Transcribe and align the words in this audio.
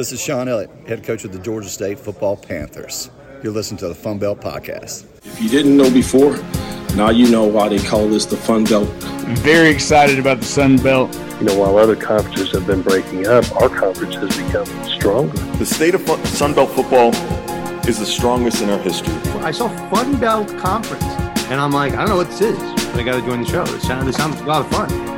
This 0.00 0.12
is 0.12 0.20
Shawn 0.22 0.48
Elliott, 0.48 0.70
head 0.86 1.04
coach 1.04 1.26
of 1.26 1.32
the 1.32 1.38
Georgia 1.38 1.68
State 1.68 1.98
Football 1.98 2.34
Panthers. 2.34 3.10
You're 3.42 3.52
listening 3.52 3.76
to 3.80 3.88
the 3.88 3.94
Fun 3.94 4.18
Belt 4.18 4.40
Podcast. 4.40 5.04
If 5.26 5.42
you 5.42 5.50
didn't 5.50 5.76
know 5.76 5.90
before, 5.90 6.38
now 6.96 7.10
you 7.10 7.30
know 7.30 7.44
why 7.44 7.68
they 7.68 7.80
call 7.80 8.08
this 8.08 8.24
the 8.24 8.38
Fun 8.38 8.64
Belt. 8.64 8.88
I'm 9.04 9.36
very 9.36 9.68
excited 9.68 10.18
about 10.18 10.38
the 10.38 10.46
Sun 10.46 10.78
Belt. 10.78 11.14
You 11.38 11.44
know, 11.44 11.58
while 11.58 11.76
other 11.76 11.96
conferences 11.96 12.50
have 12.52 12.66
been 12.66 12.80
breaking 12.80 13.26
up, 13.26 13.44
our 13.60 13.68
conference 13.68 14.14
has 14.14 14.34
become 14.38 14.64
stronger. 14.88 15.36
The 15.58 15.66
state 15.66 15.94
of 15.94 16.00
fun- 16.00 16.24
Sun 16.24 16.54
Belt 16.54 16.70
football 16.70 17.14
is 17.86 17.98
the 17.98 18.06
strongest 18.06 18.62
in 18.62 18.70
our 18.70 18.78
history. 18.78 19.12
I 19.42 19.50
saw 19.50 19.68
Fun 19.90 20.18
Belt 20.18 20.48
Conference, 20.56 21.04
and 21.50 21.60
I'm 21.60 21.72
like, 21.72 21.92
I 21.92 21.96
don't 21.96 22.08
know 22.08 22.16
what 22.16 22.28
this 22.30 22.40
is. 22.40 22.58
But 22.86 23.00
I 23.00 23.02
got 23.02 23.20
to 23.20 23.26
join 23.26 23.42
the 23.42 23.46
show. 23.46 23.64
It 23.64 23.82
sounds, 23.82 24.08
it 24.08 24.14
sounds 24.14 24.40
a 24.40 24.44
lot 24.44 24.62
of 24.64 24.70
fun. 24.70 25.09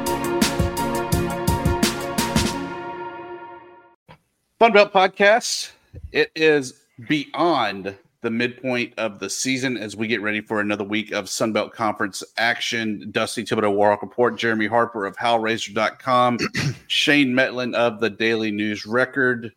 Fun 4.62 4.72
Belt 4.72 4.92
Podcast. 4.92 5.72
It 6.12 6.30
is 6.36 6.84
beyond 7.08 7.96
the 8.20 8.30
midpoint 8.30 8.94
of 8.96 9.18
the 9.18 9.28
season 9.28 9.76
as 9.76 9.96
we 9.96 10.06
get 10.06 10.22
ready 10.22 10.40
for 10.40 10.60
another 10.60 10.84
week 10.84 11.10
of 11.10 11.28
Sun 11.28 11.52
Belt 11.52 11.72
Conference 11.72 12.22
action. 12.36 13.10
Dusty 13.10 13.42
Thibodeau, 13.42 13.74
Warhawk 13.74 14.02
Report, 14.02 14.38
Jeremy 14.38 14.68
Harper 14.68 15.04
of 15.04 15.16
HowRazor.com, 15.16 16.38
Shane 16.86 17.32
Metlin 17.32 17.74
of 17.74 17.98
the 17.98 18.08
Daily 18.08 18.52
News 18.52 18.86
Record. 18.86 19.52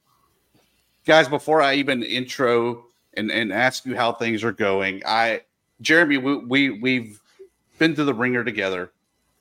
Guys, 1.06 1.28
before 1.28 1.62
I 1.62 1.76
even 1.76 2.02
intro 2.02 2.86
and, 3.14 3.30
and 3.30 3.53
ask 3.53 3.86
you 3.86 3.95
how 3.95 4.12
things 4.12 4.44
are 4.44 4.53
going, 4.53 5.03
I 5.06 5.42
Jeremy, 5.81 6.17
we, 6.17 6.38
we 6.38 6.70
we've 6.80 7.22
been 7.78 7.94
to 7.94 8.06
the 8.06 8.14
ringer 8.16 8.44
together 8.44 8.92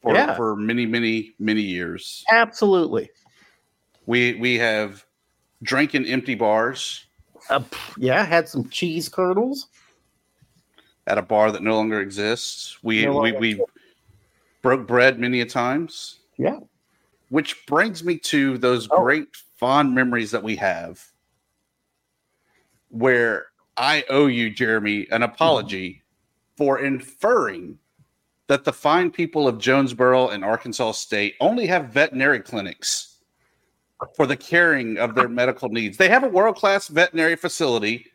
for, 0.03 0.13
Yeah. 0.13 0.35
for 0.35 0.57
many, 0.57 0.85
many, 0.85 1.33
many 1.39 1.63
years. 1.63 2.23
Absolutely. 2.31 3.09
We 4.05 4.35
we 4.35 4.59
have 4.59 5.07
drank 5.65 5.95
in 5.95 6.07
empty 6.07 6.35
bars 6.37 7.07
Uh, 7.51 7.61
yeah, 7.99 8.25
had 8.25 8.49
some 8.49 8.69
cheese 8.71 9.09
curdles 9.09 9.67
at 11.07 11.19
a 11.19 11.23
bar 11.23 11.53
that 11.53 11.63
no 11.63 11.75
longer 11.75 12.01
exists. 12.01 12.79
We 12.83 13.05
No 13.05 13.11
we 13.21 13.33
longer 13.33 13.39
we 13.39 13.65
broke 14.63 14.87
bread 14.87 15.19
many 15.19 15.41
a 15.43 15.47
times. 15.47 16.21
Yeah. 16.39 16.61
Which 17.29 17.67
brings 17.67 18.03
me 18.05 18.17
to 18.19 18.57
those 18.59 18.89
Oh. 18.91 19.03
great 19.03 19.29
fond 19.57 19.95
memories 19.95 20.31
that 20.31 20.43
we 20.43 20.57
have 20.57 21.05
where 22.89 23.47
I 23.77 24.05
owe 24.09 24.27
you, 24.27 24.51
Jeremy, 24.51 25.07
an 25.11 25.23
apology 25.23 26.03
for 26.57 26.79
inferring 26.79 27.79
that 28.47 28.65
the 28.65 28.73
fine 28.73 29.11
people 29.11 29.49
of 29.49 29.59
Jonesboro 29.59 30.29
and 30.29 30.45
Arkansas 30.45 30.93
State 30.93 31.35
only 31.41 31.67
have 31.67 31.89
veterinary 31.89 32.41
clinics 32.41 33.14
for 34.15 34.27
the 34.27 34.37
caring 34.37 34.99
of 34.99 35.15
their 35.15 35.29
medical 35.41 35.69
needs. 35.69 35.97
They 35.97 36.09
have 36.09 36.25
a 36.25 36.29
world 36.29 36.57
class 36.57 36.89
veterinary 36.89 37.37
facility. 37.37 38.07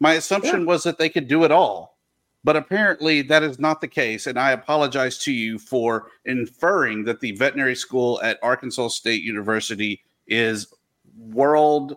My 0.00 0.14
assumption 0.14 0.66
was 0.66 0.84
that 0.84 0.98
they 0.98 1.08
could 1.08 1.28
do 1.28 1.44
it 1.44 1.50
all, 1.50 1.98
but 2.44 2.56
apparently 2.56 3.22
that 3.22 3.42
is 3.42 3.58
not 3.58 3.80
the 3.80 3.88
case. 3.88 4.26
And 4.26 4.38
I 4.38 4.52
apologize 4.52 5.18
to 5.18 5.32
you 5.32 5.58
for 5.58 6.08
inferring 6.24 7.04
that 7.04 7.20
the 7.20 7.32
veterinary 7.32 7.74
school 7.74 8.20
at 8.22 8.38
Arkansas 8.42 8.88
State 8.88 9.22
University 9.22 10.02
is 10.28 10.72
worldly 11.16 11.96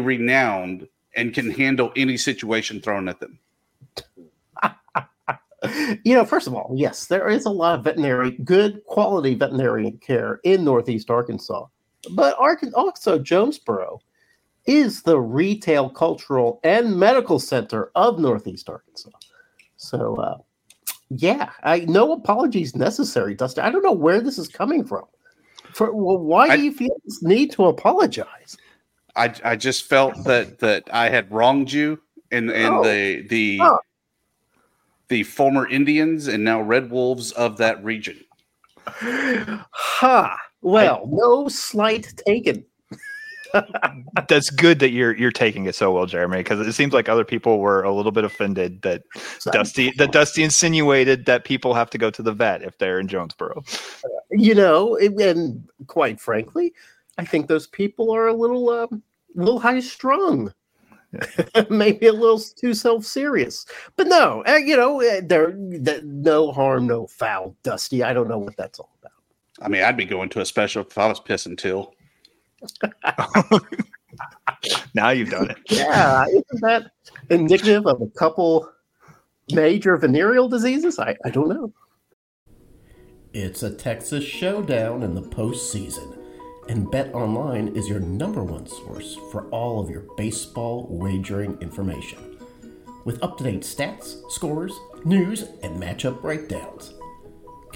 renowned 0.00 0.88
and 1.14 1.34
can 1.34 1.50
handle 1.50 1.92
any 1.96 2.16
situation 2.16 2.80
thrown 2.80 3.08
at 3.08 3.20
them. 3.20 3.38
You 6.04 6.14
know, 6.14 6.24
first 6.24 6.46
of 6.46 6.54
all, 6.54 6.70
yes, 6.76 7.06
there 7.06 7.28
is 7.28 7.44
a 7.44 7.50
lot 7.50 7.78
of 7.78 7.84
veterinary, 7.84 8.32
good 8.44 8.84
quality 8.84 9.34
veterinary 9.34 9.92
care 10.00 10.38
in 10.44 10.64
Northeast 10.64 11.10
Arkansas. 11.10 11.66
But 12.12 12.34
also, 12.74 13.18
Jonesboro 13.18 14.00
is 14.66 15.02
the 15.02 15.18
retail, 15.18 15.88
cultural, 15.88 16.60
and 16.64 16.96
medical 16.98 17.38
center 17.38 17.90
of 17.94 18.18
Northeast 18.18 18.68
Arkansas. 18.68 19.10
So, 19.76 20.16
uh, 20.16 20.38
yeah, 21.10 21.50
I 21.62 21.80
no 21.80 22.12
apologies 22.12 22.74
necessary, 22.74 23.34
Dustin. 23.34 23.64
I 23.64 23.70
don't 23.70 23.82
know 23.84 23.92
where 23.92 24.20
this 24.20 24.38
is 24.38 24.48
coming 24.48 24.84
from. 24.84 25.04
For 25.72 25.92
well, 25.94 26.18
why 26.18 26.48
I- 26.48 26.56
do 26.56 26.62
you 26.62 26.72
feel 26.72 26.96
this 27.04 27.22
need 27.22 27.52
to 27.52 27.66
apologize? 27.66 28.56
I, 29.14 29.32
I 29.44 29.56
just 29.56 29.84
felt 29.84 30.24
that 30.24 30.58
that 30.58 30.84
I 30.92 31.08
had 31.08 31.30
wronged 31.32 31.72
you 31.72 32.00
in 32.32 32.50
in 32.50 32.66
Oh. 32.72 32.82
the 32.82 33.22
the 33.28 33.58
Oh. 33.62 33.78
the 35.08 35.22
former 35.22 35.68
Indians 35.68 36.26
and 36.28 36.42
now 36.42 36.60
Red 36.60 36.90
Wolves 36.90 37.30
of 37.32 37.56
that 37.58 37.82
region. 37.84 38.18
Ha! 38.88 40.36
Well, 40.62 41.08
no 41.10 41.48
slight 41.48 42.12
taken. 42.26 42.64
That's 44.28 44.50
good 44.50 44.80
that 44.80 44.90
you're 44.90 45.16
you're 45.16 45.30
taking 45.30 45.66
it 45.66 45.74
so 45.74 45.92
well, 45.92 46.06
Jeremy, 46.06 46.38
because 46.38 46.66
it 46.66 46.72
seems 46.72 46.92
like 46.92 47.08
other 47.08 47.24
people 47.24 47.60
were 47.60 47.82
a 47.82 47.92
little 47.92 48.12
bit 48.12 48.24
offended 48.24 48.82
that 48.82 49.02
Dusty 49.52 49.92
that 49.98 50.12
Dusty 50.12 50.42
insinuated 50.42 51.26
that 51.26 51.44
people 51.44 51.72
have 51.74 51.88
to 51.90 51.98
go 51.98 52.10
to 52.10 52.22
the 52.22 52.32
vet 52.32 52.62
if 52.62 52.76
they're 52.78 52.98
in 52.98 53.08
Jonesboro. 53.08 53.62
you 54.30 54.54
know, 54.54 54.96
and 54.96 55.68
quite 55.86 56.20
frankly, 56.20 56.72
I 57.18 57.24
think 57.24 57.46
those 57.46 57.66
people 57.66 58.10
are 58.10 58.26
a 58.26 58.34
little, 58.34 58.68
um, 58.70 59.02
little 59.34 59.58
high 59.58 59.80
strung, 59.80 60.52
maybe 61.70 62.06
a 62.06 62.12
little 62.12 62.40
too 62.40 62.74
self 62.74 63.04
serious. 63.04 63.66
But 63.96 64.08
no, 64.08 64.44
uh, 64.46 64.56
you 64.56 64.76
know, 64.76 65.00
uh, 65.02 65.20
there, 65.24 65.52
th- 65.52 66.02
no 66.04 66.52
harm, 66.52 66.86
no 66.86 67.06
foul. 67.06 67.56
Dusty, 67.62 68.02
I 68.02 68.12
don't 68.12 68.28
know 68.28 68.38
what 68.38 68.56
that's 68.56 68.78
all. 68.78 68.95
I 69.60 69.68
mean, 69.68 69.82
I'd 69.82 69.96
be 69.96 70.04
going 70.04 70.28
to 70.30 70.40
a 70.40 70.46
special 70.46 70.82
if 70.82 70.98
I 70.98 71.06
was 71.06 71.20
pissing 71.20 71.56
till. 71.56 71.94
now 74.94 75.10
you've 75.10 75.30
done 75.30 75.50
it. 75.50 75.58
Yeah, 75.68 76.26
isn't 76.26 76.60
that 76.62 76.90
indicative 77.30 77.86
of 77.86 78.02
a 78.02 78.08
couple 78.08 78.70
major 79.52 79.96
venereal 79.96 80.48
diseases? 80.48 80.98
I, 80.98 81.16
I 81.24 81.30
don't 81.30 81.48
know. 81.48 81.72
It's 83.32 83.62
a 83.62 83.74
Texas 83.74 84.24
showdown 84.24 85.02
in 85.02 85.14
the 85.14 85.22
postseason, 85.22 86.18
and 86.68 86.90
Bet 86.90 87.14
Online 87.14 87.68
is 87.68 87.88
your 87.88 88.00
number 88.00 88.42
one 88.42 88.66
source 88.66 89.16
for 89.30 89.48
all 89.50 89.80
of 89.80 89.90
your 89.90 90.04
baseball 90.16 90.86
wagering 90.90 91.58
information. 91.60 92.38
With 93.04 93.22
up 93.22 93.38
to 93.38 93.44
date 93.44 93.60
stats, 93.60 94.16
scores, 94.30 94.72
news, 95.04 95.44
and 95.62 95.80
matchup 95.80 96.22
breakdowns. 96.22 96.94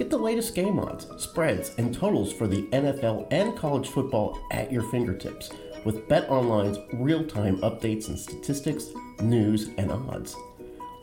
Get 0.01 0.09
the 0.09 0.17
latest 0.17 0.55
game 0.55 0.79
odds, 0.79 1.05
spreads, 1.23 1.75
and 1.77 1.93
totals 1.93 2.33
for 2.33 2.47
the 2.47 2.63
NFL 2.69 3.27
and 3.29 3.55
college 3.55 3.87
football 3.87 4.39
at 4.49 4.71
your 4.71 4.81
fingertips 4.89 5.51
with 5.85 6.09
Bet 6.09 6.27
Online's 6.27 6.79
real 6.93 7.23
time 7.23 7.57
updates 7.57 8.07
and 8.07 8.17
statistics, 8.17 8.87
news, 9.19 9.69
and 9.77 9.91
odds. 9.91 10.35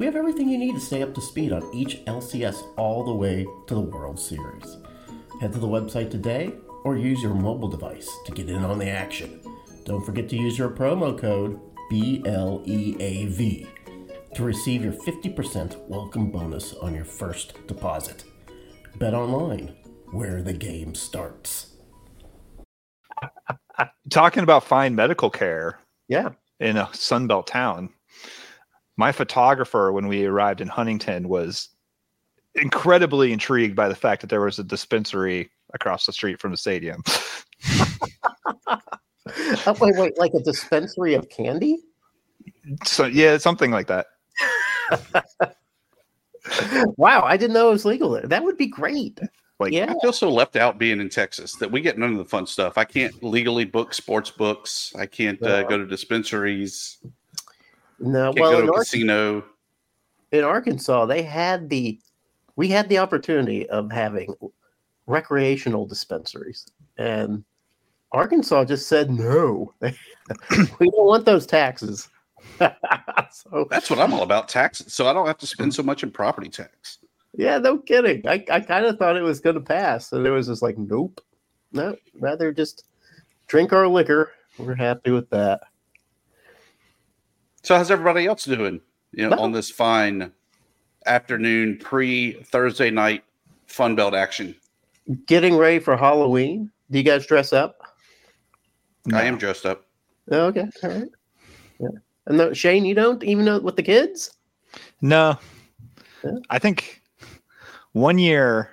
We 0.00 0.06
have 0.06 0.16
everything 0.16 0.48
you 0.48 0.58
need 0.58 0.74
to 0.74 0.80
stay 0.80 1.00
up 1.02 1.14
to 1.14 1.20
speed 1.20 1.52
on 1.52 1.72
each 1.72 2.04
LCS 2.06 2.76
all 2.76 3.04
the 3.04 3.14
way 3.14 3.46
to 3.68 3.74
the 3.76 3.80
World 3.80 4.18
Series. 4.18 4.78
Head 5.40 5.52
to 5.52 5.60
the 5.60 5.68
website 5.68 6.10
today 6.10 6.54
or 6.82 6.96
use 6.96 7.22
your 7.22 7.34
mobile 7.34 7.68
device 7.68 8.10
to 8.26 8.32
get 8.32 8.48
in 8.48 8.64
on 8.64 8.80
the 8.80 8.88
action. 8.88 9.40
Don't 9.84 10.04
forget 10.04 10.28
to 10.30 10.36
use 10.36 10.58
your 10.58 10.70
promo 10.70 11.16
code 11.16 11.60
BLEAV 11.92 13.68
to 14.34 14.42
receive 14.42 14.82
your 14.82 14.94
50% 14.94 15.86
welcome 15.86 16.32
bonus 16.32 16.74
on 16.74 16.96
your 16.96 17.04
first 17.04 17.64
deposit. 17.68 18.24
Bet 18.96 19.14
online, 19.14 19.74
where 20.12 20.42
the 20.42 20.52
game 20.52 20.94
starts. 20.94 21.74
Talking 24.10 24.42
about 24.42 24.64
fine 24.64 24.94
medical 24.94 25.30
care 25.30 25.78
Yeah. 26.08 26.30
in 26.60 26.76
a 26.76 26.86
Sunbelt 26.86 27.46
town, 27.46 27.90
my 28.96 29.12
photographer 29.12 29.92
when 29.92 30.08
we 30.08 30.24
arrived 30.26 30.60
in 30.60 30.68
Huntington 30.68 31.28
was 31.28 31.68
incredibly 32.54 33.32
intrigued 33.32 33.76
by 33.76 33.88
the 33.88 33.94
fact 33.94 34.20
that 34.22 34.30
there 34.30 34.40
was 34.40 34.58
a 34.58 34.64
dispensary 34.64 35.50
across 35.74 36.06
the 36.06 36.12
street 36.12 36.40
from 36.40 36.50
the 36.50 36.56
stadium. 36.56 37.02
Oh, 39.66 39.76
wait, 39.78 39.94
wait, 39.96 40.18
like 40.18 40.32
a 40.32 40.40
dispensary 40.40 41.12
of 41.12 41.28
candy? 41.28 41.76
So 42.84 43.04
yeah, 43.04 43.36
something 43.36 43.70
like 43.70 43.86
that. 43.88 44.06
Wow, 46.96 47.22
I 47.22 47.36
didn't 47.36 47.54
know 47.54 47.68
it 47.68 47.72
was 47.72 47.84
legal. 47.84 48.20
That 48.24 48.42
would 48.44 48.56
be 48.56 48.66
great. 48.66 49.18
Like 49.58 49.72
Yeah. 49.72 49.92
I 49.92 49.94
feel 50.00 50.12
so 50.12 50.30
left 50.30 50.56
out 50.56 50.78
being 50.78 51.00
in 51.00 51.08
Texas 51.08 51.54
that 51.56 51.70
we 51.70 51.80
get 51.80 51.98
none 51.98 52.12
of 52.12 52.18
the 52.18 52.24
fun 52.24 52.46
stuff. 52.46 52.78
I 52.78 52.84
can't 52.84 53.22
legally 53.22 53.64
book 53.64 53.92
sports 53.92 54.30
books. 54.30 54.92
I 54.96 55.06
can't 55.06 55.42
uh, 55.42 55.64
go 55.64 55.76
to 55.76 55.86
dispensaries. 55.86 56.98
No, 57.98 58.32
Can't 58.32 58.40
well, 58.40 58.52
go 58.52 58.58
in, 58.60 58.66
to 58.66 58.72
casino. 58.72 59.44
in 60.30 60.44
Arkansas, 60.44 61.06
they 61.06 61.22
had 61.22 61.68
the, 61.68 61.98
we 62.54 62.68
had 62.68 62.88
the 62.88 62.98
opportunity 62.98 63.68
of 63.70 63.90
having 63.90 64.32
recreational 65.06 65.84
dispensaries, 65.86 66.66
and 66.96 67.42
Arkansas 68.12 68.66
just 68.66 68.86
said 68.88 69.10
no. 69.10 69.74
we 69.80 69.90
don't 70.90 71.06
want 71.06 71.24
those 71.24 71.44
taxes. 71.46 72.08
so 73.30 73.66
That's 73.70 73.90
what 73.90 73.98
I'm 73.98 74.12
all 74.12 74.22
about 74.22 74.48
taxes. 74.48 74.92
So 74.92 75.06
I 75.08 75.12
don't 75.12 75.26
have 75.26 75.38
to 75.38 75.46
spend 75.46 75.74
so 75.74 75.82
much 75.82 76.02
in 76.02 76.10
property 76.10 76.48
tax. 76.48 76.98
yeah, 77.36 77.58
no 77.58 77.78
kidding. 77.78 78.26
I, 78.26 78.44
I 78.50 78.60
kind 78.60 78.84
of 78.86 78.98
thought 78.98 79.16
it 79.16 79.22
was 79.22 79.40
going 79.40 79.54
to 79.54 79.60
pass, 79.60 80.12
and 80.12 80.26
it 80.26 80.30
was 80.30 80.46
just 80.48 80.62
like, 80.62 80.76
nope, 80.78 81.20
no, 81.72 81.94
rather 82.20 82.52
just 82.52 82.84
drink 83.46 83.72
our 83.72 83.86
liquor. 83.88 84.32
We're 84.58 84.74
happy 84.74 85.10
with 85.10 85.28
that. 85.30 85.60
So 87.62 87.76
how's 87.76 87.90
everybody 87.90 88.26
else 88.26 88.44
doing? 88.44 88.80
You 89.12 89.28
know, 89.28 89.36
No. 89.36 89.42
on 89.42 89.52
this 89.52 89.70
fine 89.70 90.32
afternoon 91.06 91.78
pre 91.78 92.32
Thursday 92.44 92.90
night 92.90 93.24
Fun 93.66 93.94
Belt 93.94 94.14
action. 94.14 94.54
Getting 95.26 95.56
ready 95.56 95.78
for 95.78 95.96
Halloween. 95.96 96.70
Do 96.90 96.98
you 96.98 97.04
guys 97.04 97.26
dress 97.26 97.52
up? 97.52 97.76
I 99.12 99.22
am 99.22 99.38
dressed 99.38 99.64
up. 99.64 99.86
Oh, 100.30 100.46
okay, 100.46 100.66
all 100.82 100.90
right. 100.90 101.08
Yeah. 101.80 101.88
And 102.28 102.36
no, 102.38 102.52
Shane, 102.52 102.84
you 102.84 102.94
don't 102.94 103.22
even 103.24 103.44
know 103.44 103.58
with 103.58 103.74
the 103.76 103.82
kids. 103.82 104.36
No. 105.00 105.36
Yeah. 106.22 106.30
I 106.50 106.58
think 106.58 107.02
one 107.92 108.18
year 108.18 108.70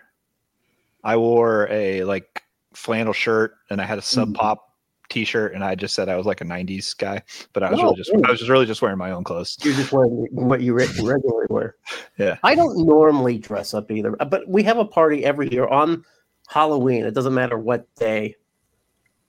I 1.03 1.17
wore 1.17 1.67
a 1.71 2.03
like 2.03 2.43
flannel 2.73 3.13
shirt 3.13 3.55
and 3.69 3.81
I 3.81 3.85
had 3.85 3.97
a 3.97 4.01
sub 4.01 4.29
Mm. 4.29 4.35
pop 4.35 4.61
t-shirt 5.09 5.53
and 5.53 5.63
I 5.63 5.75
just 5.75 5.93
said 5.95 6.09
I 6.09 6.15
was 6.17 6.25
like 6.25 6.41
a 6.41 6.45
90s 6.45 6.97
guy, 6.97 7.21
but 7.53 7.63
I 7.63 7.69
was 7.71 7.79
Oh, 7.79 7.83
really 7.83 7.95
just 7.95 8.11
cool. 8.11 8.25
I 8.25 8.31
was 8.31 8.39
just 8.39 8.49
really 8.49 8.65
just 8.65 8.81
wearing 8.81 8.97
my 8.97 9.11
own 9.11 9.23
clothes. 9.23 9.57
You're 9.63 9.75
just 9.75 9.91
wearing 9.93 10.27
what 10.31 10.61
you 10.61 10.73
regularly 10.73 11.45
wear. 11.49 11.75
Yeah. 12.17 12.37
I 12.43 12.55
don't 12.55 12.85
normally 12.85 13.37
dress 13.37 13.73
up 13.73 13.91
either, 13.91 14.11
but 14.11 14.47
we 14.47 14.63
have 14.63 14.77
a 14.77 14.85
party 14.85 15.23
every 15.23 15.49
year 15.51 15.67
on 15.67 16.03
Halloween. 16.47 17.05
It 17.05 17.13
doesn't 17.13 17.33
matter 17.33 17.57
what 17.57 17.87
day 17.95 18.35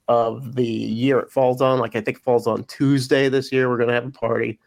of 0.07 0.55
the 0.55 0.65
year 0.65 1.19
it 1.19 1.31
falls 1.31 1.61
on. 1.61 1.79
Like 1.79 1.95
I 1.95 2.01
think 2.01 2.17
it 2.17 2.23
falls 2.23 2.47
on 2.47 2.63
Tuesday 2.65 3.29
this 3.29 3.51
year. 3.51 3.69
We're 3.69 3.77
gonna 3.77 3.93
have 3.93 4.05
a 4.05 4.11
party. 4.11 4.59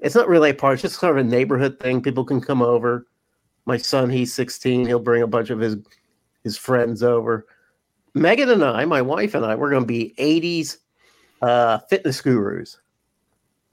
It's 0.00 0.14
not 0.14 0.28
really 0.28 0.50
a 0.50 0.54
party; 0.54 0.74
it's 0.74 0.82
just 0.82 1.00
kind 1.00 1.10
of 1.10 1.24
a 1.24 1.28
neighborhood 1.28 1.80
thing. 1.80 2.02
People 2.02 2.24
can 2.24 2.40
come 2.40 2.62
over. 2.62 3.06
My 3.66 3.76
son, 3.76 4.08
he's 4.08 4.32
16. 4.32 4.86
He'll 4.86 4.98
bring 4.98 5.22
a 5.22 5.26
bunch 5.26 5.50
of 5.50 5.60
his 5.60 5.76
his 6.44 6.56
friends 6.56 7.02
over. 7.02 7.46
Megan 8.14 8.48
and 8.48 8.64
I, 8.64 8.84
my 8.84 9.02
wife 9.02 9.34
and 9.34 9.44
I, 9.44 9.54
we're 9.54 9.70
going 9.70 9.82
to 9.82 9.86
be 9.86 10.14
80s 10.18 10.78
uh, 11.42 11.78
fitness 11.90 12.20
gurus. 12.20 12.78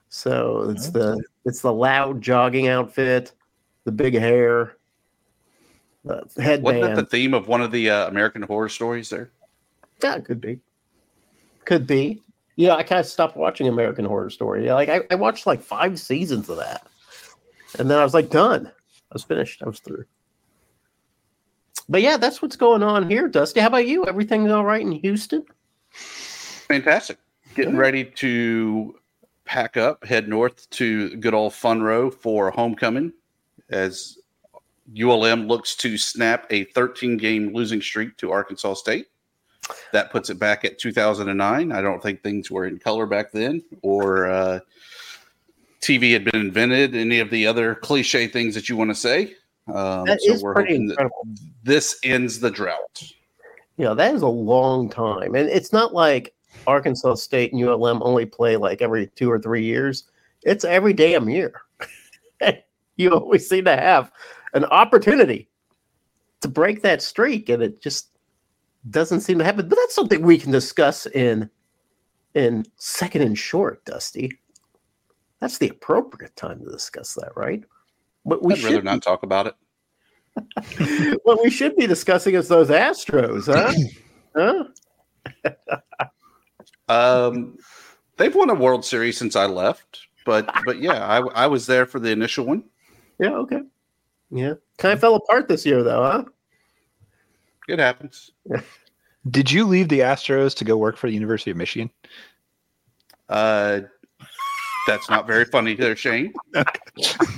So 0.09 0.69
it's 0.69 0.89
the 0.89 1.21
it's 1.45 1.61
the 1.61 1.73
loud 1.73 2.21
jogging 2.21 2.67
outfit, 2.67 3.33
the 3.83 3.91
big 3.91 4.13
hair, 4.13 4.77
the 6.05 6.23
Wasn't 6.61 6.81
that 6.81 6.95
the 6.95 7.05
theme 7.05 7.33
of 7.33 7.47
one 7.47 7.61
of 7.61 7.71
the 7.71 7.89
uh, 7.89 8.07
American 8.07 8.43
Horror 8.43 8.69
Stories? 8.69 9.09
There, 9.09 9.31
Yeah, 10.03 10.15
it 10.15 10.25
could 10.25 10.39
be. 10.39 10.59
Could 11.65 11.87
be. 11.87 12.21
You 12.55 12.67
know, 12.67 12.75
I 12.75 12.83
kind 12.83 12.99
of 12.99 13.05
stopped 13.05 13.35
watching 13.35 13.67
American 13.67 14.05
Horror 14.05 14.29
Story. 14.29 14.71
Like 14.71 14.89
I, 14.89 15.01
I 15.11 15.15
watched 15.15 15.45
like 15.45 15.61
five 15.61 15.99
seasons 15.99 16.49
of 16.49 16.57
that. 16.57 16.87
And 17.77 17.89
then 17.89 17.99
I 17.99 18.03
was 18.03 18.13
like 18.13 18.29
done. 18.29 18.67
I 18.67 19.13
was 19.13 19.23
finished. 19.23 19.61
I 19.61 19.67
was 19.67 19.79
through. 19.79 20.05
But 21.89 22.01
yeah, 22.01 22.17
that's 22.17 22.41
what's 22.41 22.55
going 22.55 22.81
on 22.81 23.09
here, 23.09 23.27
Dusty. 23.27 23.59
How 23.59 23.67
about 23.67 23.87
you? 23.87 24.05
Everything's 24.05 24.51
all 24.51 24.65
right 24.65 24.81
in 24.81 24.91
Houston? 24.93 25.45
fantastic. 26.67 27.17
Getting 27.55 27.77
ready 27.77 28.03
to 28.03 28.95
pack 29.45 29.77
up, 29.77 30.03
head 30.03 30.27
north 30.27 30.69
to 30.71 31.15
good 31.17 31.33
old 31.33 31.53
Fun 31.53 31.81
Row 31.81 32.09
for 32.09 32.51
homecoming 32.51 33.13
as 33.69 34.17
ULM 34.99 35.47
looks 35.47 35.75
to 35.77 35.97
snap 35.97 36.47
a 36.49 36.65
13 36.65 37.17
game 37.17 37.53
losing 37.53 37.81
streak 37.81 38.17
to 38.17 38.31
Arkansas 38.31 38.73
State. 38.75 39.07
That 39.93 40.11
puts 40.11 40.29
it 40.29 40.39
back 40.39 40.65
at 40.65 40.77
2009. 40.77 41.71
I 41.71 41.81
don't 41.81 42.01
think 42.01 42.21
things 42.21 42.51
were 42.51 42.65
in 42.65 42.79
color 42.79 43.05
back 43.05 43.31
then 43.31 43.63
or 43.81 44.27
uh, 44.27 44.59
TV 45.81 46.13
had 46.13 46.25
been 46.25 46.41
invented, 46.41 46.95
any 46.95 47.19
of 47.19 47.29
the 47.29 47.45
other 47.47 47.75
cliche 47.75 48.27
things 48.27 48.55
that 48.55 48.69
you 48.69 48.75
want 48.75 48.89
to 48.89 48.95
say. 48.95 49.35
Um, 49.67 50.05
That 50.05 50.21
so 50.21 50.33
is 50.33 50.43
we're 50.43 50.53
pretty 50.53 50.73
hoping 50.73 50.87
that 50.87 50.93
incredible. 50.93 51.27
this 51.63 51.99
ends 52.03 52.39
the 52.39 52.51
drought. 52.51 53.03
Yeah, 53.77 53.93
that 53.93 54.15
is 54.15 54.21
a 54.21 54.27
long 54.27 54.89
time. 54.89 55.35
And 55.35 55.49
it's 55.49 55.73
not 55.73 55.93
like 55.93 56.33
Arkansas 56.67 57.15
State 57.15 57.53
and 57.53 57.61
ULM 57.61 58.01
only 58.01 58.25
play 58.25 58.57
like 58.57 58.81
every 58.81 59.07
two 59.15 59.29
or 59.29 59.39
three 59.39 59.63
years. 59.63 60.05
It's 60.43 60.63
every 60.63 60.93
damn 60.93 61.29
year. 61.29 61.61
you 62.95 63.11
always 63.11 63.47
seem 63.47 63.65
to 63.65 63.75
have 63.75 64.11
an 64.53 64.65
opportunity 64.65 65.49
to 66.41 66.47
break 66.47 66.81
that 66.81 67.01
streak, 67.01 67.49
and 67.49 67.61
it 67.61 67.81
just 67.81 68.09
doesn't 68.89 69.21
seem 69.21 69.39
to 69.39 69.43
happen. 69.43 69.67
But 69.67 69.77
that's 69.77 69.95
something 69.95 70.21
we 70.21 70.37
can 70.37 70.51
discuss 70.51 71.05
in 71.07 71.49
in 72.33 72.65
second 72.77 73.21
and 73.21 73.37
short, 73.37 73.83
Dusty. 73.85 74.39
That's 75.39 75.57
the 75.57 75.69
appropriate 75.69 76.35
time 76.35 76.59
to 76.63 76.71
discuss 76.71 77.13
that, 77.15 77.31
right? 77.35 77.63
But 78.25 78.43
we 78.43 78.53
I'd 78.53 78.63
rather 78.63 78.75
should 78.75 78.85
not 78.85 79.01
talk 79.01 79.23
about 79.23 79.47
it. 79.47 79.55
what 81.23 81.41
we 81.43 81.49
should 81.49 81.75
be 81.75 81.87
discussing 81.87 82.35
is 82.35 82.47
those 82.47 82.69
Astros, 82.69 83.45
huh? 83.45 83.73
huh? 85.75 85.77
Um, 86.87 87.57
they've 88.17 88.35
won 88.35 88.49
a 88.49 88.53
World 88.53 88.85
Series 88.85 89.17
since 89.17 89.35
I 89.35 89.45
left, 89.45 90.07
but 90.25 90.49
but 90.65 90.79
yeah, 90.79 91.05
I, 91.05 91.19
I 91.19 91.47
was 91.47 91.65
there 91.67 91.85
for 91.85 91.99
the 91.99 92.11
initial 92.11 92.45
one. 92.45 92.63
Yeah, 93.19 93.35
okay. 93.35 93.61
Yeah. 94.29 94.53
Kind 94.77 94.93
of 94.93 94.99
fell 94.99 95.15
apart 95.15 95.47
this 95.47 95.65
year 95.65 95.83
though, 95.83 96.03
huh? 96.03 96.23
It 97.67 97.79
happens. 97.79 98.31
Did 99.29 99.51
you 99.51 99.65
leave 99.65 99.89
the 99.89 100.01
Astros 100.01 100.55
to 100.57 100.65
go 100.65 100.77
work 100.77 100.97
for 100.97 101.07
the 101.07 101.13
University 101.13 101.51
of 101.51 101.57
Michigan? 101.57 101.89
Uh, 103.27 103.81
that's 104.87 105.09
not 105.09 105.25
very 105.25 105.45
funny 105.45 105.73
there, 105.75 105.95
Shane. 105.95 106.33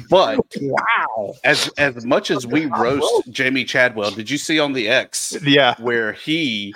But 0.10 0.40
Wow. 0.62 1.34
as 1.44 1.70
as 1.78 2.06
much 2.06 2.32
as 2.32 2.46
we 2.48 2.66
roast 2.68 3.30
Jamey 3.32 3.68
Chadwell, 3.68 4.12
did 4.12 4.30
you 4.30 4.38
see 4.38 4.58
on 4.60 4.72
the 4.74 4.88
X 4.88 5.36
Yeah. 5.44 5.76
where 5.80 6.14
he 6.14 6.74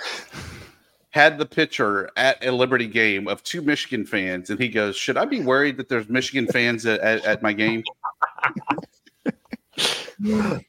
had 1.10 1.38
the 1.38 1.46
picture 1.46 2.10
at 2.16 2.44
a 2.44 2.50
Liberty 2.52 2.86
game 2.86 3.28
of 3.28 3.42
two 3.42 3.62
Michigan 3.62 4.04
fans, 4.04 4.50
and 4.50 4.60
he 4.60 4.68
goes, 4.68 4.96
"Should 4.96 5.16
I 5.16 5.24
be 5.26 5.40
worried 5.40 5.76
that 5.78 5.88
there's 5.88 6.08
Michigan 6.10 6.46
fans 6.46 6.84
at, 6.86 7.00
at, 7.00 7.24
at 7.24 7.42
my 7.42 7.52
game?" 7.52 7.82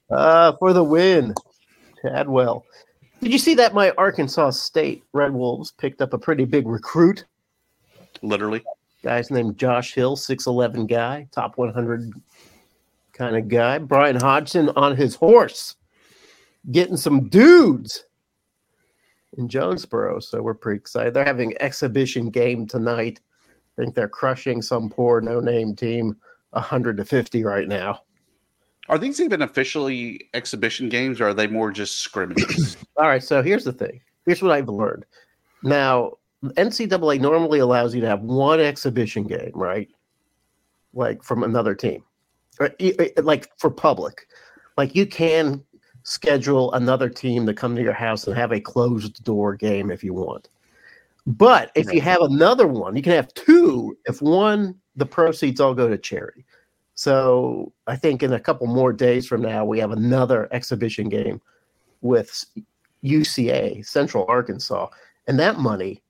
Uh 0.10 0.54
for 0.60 0.74
the 0.74 0.84
win. 0.84 1.34
Chadwell. 2.04 2.66
Did 3.22 3.32
you 3.32 3.38
see 3.38 3.56
that 3.56 3.74
my 3.74 3.92
Arkansas 3.92 4.52
State 4.52 5.04
Red 5.14 5.34
Wolves 5.34 5.72
picked 5.72 6.02
up 6.02 6.14
a 6.14 6.18
pretty 6.18 6.46
big 6.46 6.68
recruit? 6.68 7.26
Literally, 8.22 8.64
Guy's 9.04 9.32
named 9.32 9.58
Josh 9.58 9.94
Hill, 9.94 10.18
6'11 10.18 10.88
guy, 10.88 11.28
top 11.32 11.58
100 11.58 12.14
kind 13.14 13.38
of 13.38 13.48
guy. 13.48 13.78
Bryan 13.78 14.18
Hodgson 14.18 14.70
on 14.76 14.96
his 14.96 15.16
horse, 15.16 15.76
getting 16.72 16.98
some 16.98 17.30
dudes 17.30 18.04
in 19.38 19.48
Jonesboro. 19.48 20.20
So 20.20 20.42
we're 20.42 20.54
pretty 20.54 20.80
excited. 20.80 21.14
They're 21.14 21.26
having 21.26 21.56
exhibition 21.62 22.30
game 22.30 22.68
tonight. 22.68 23.22
I 23.78 23.82
think 23.82 23.96
they're 23.96 24.10
crushing 24.10 24.62
some 24.62 24.90
poor 24.90 25.22
no 25.22 25.40
name 25.40 25.75
team 25.75 26.18
100 26.51 26.98
to 26.98 27.06
50 27.06 27.44
right 27.44 27.68
now. 27.68 28.01
Are 28.90 28.98
these 28.98 29.22
even 29.22 29.42
officially 29.42 30.30
exhibition 30.34 30.90
games, 30.90 31.22
or 31.22 31.30
are 31.30 31.34
they 31.34 31.48
more 31.48 31.72
just 31.72 32.00
scrimmages? 32.00 32.78
All 32.98 33.08
right, 33.08 33.24
so 33.24 33.42
here's 33.42 33.63
the 33.63 33.72
thing. 33.72 34.02
Here's 34.25 34.42
what 34.42 34.52
I've 34.52 34.70
learned. 34.70 35.06
Now, 35.63 36.13
NCAA 36.44 37.22
normally 37.22 37.60
allows 37.60 37.96
you 37.96 38.02
to 38.02 38.08
have 38.08 38.22
one 38.22 38.60
exhibition 38.60 39.24
game, 39.24 39.52
right? 39.54 39.90
Like 40.94 41.24
from 41.24 41.44
another 41.44 41.74
team, 41.74 42.04
or 42.60 42.72
like 43.18 43.50
for 43.58 43.72
public. 43.72 44.28
Like 44.78 44.96
you 44.96 45.06
can 45.06 45.63
schedule 46.04 46.74
another 46.74 47.10
team 47.10 47.46
to 47.46 47.54
come 47.54 47.75
to 47.75 47.82
your 47.82 47.94
house 47.94 48.28
and 48.28 48.36
have 48.36 48.52
a 48.52 48.60
closed 48.60 49.24
door 49.24 49.56
game 49.56 49.90
if 49.90 50.04
you 50.04 50.13
want. 50.13 50.50
But 51.25 51.72
if 51.75 51.92
you 51.94 52.02
have 52.02 52.20
another 52.22 52.68
one, 52.68 52.98
you 52.98 53.02
can 53.02 53.13
have 53.13 53.34
two. 53.34 53.98
If 54.06 54.22
one, 54.22 54.75
the 54.98 55.06
proceeds 55.06 55.62
all 55.62 55.74
go 55.74 55.88
to 55.88 55.98
charity. 55.98 56.44
So 56.96 57.74
I 57.88 57.96
think 57.96 58.22
in 58.24 58.34
a 58.34 58.40
couple 58.40 58.68
more 58.68 58.94
days 58.94 59.28
from 59.28 59.42
now, 59.42 59.66
we 59.66 59.80
have 59.80 59.92
another 59.92 60.48
exhibition 60.52 61.10
game 61.10 61.42
with 62.02 62.46
UCA, 63.04 63.86
Central 63.86 64.26
Arkansas, 64.28 64.88
and 65.28 65.40
that 65.40 65.60
money, 65.60 66.02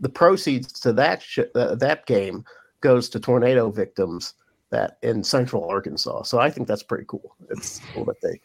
the 0.00 0.08
proceeds 0.08 0.72
to 0.80 0.92
that 0.94 1.22
sh- 1.22 1.40
uh, 1.54 1.74
that 1.76 2.06
game 2.06 2.44
goes 2.80 3.08
to 3.10 3.20
tornado 3.20 3.70
victims 3.70 4.34
that 4.70 4.98
in 5.02 5.22
Central 5.22 5.68
Arkansas. 5.68 6.22
So 6.22 6.38
I 6.38 6.50
think 6.50 6.66
that's 6.66 6.82
pretty 6.82 7.04
cool. 7.06 7.36
It's 7.50 7.80
cool 7.92 8.04
that 8.06 8.20
they 8.22 8.40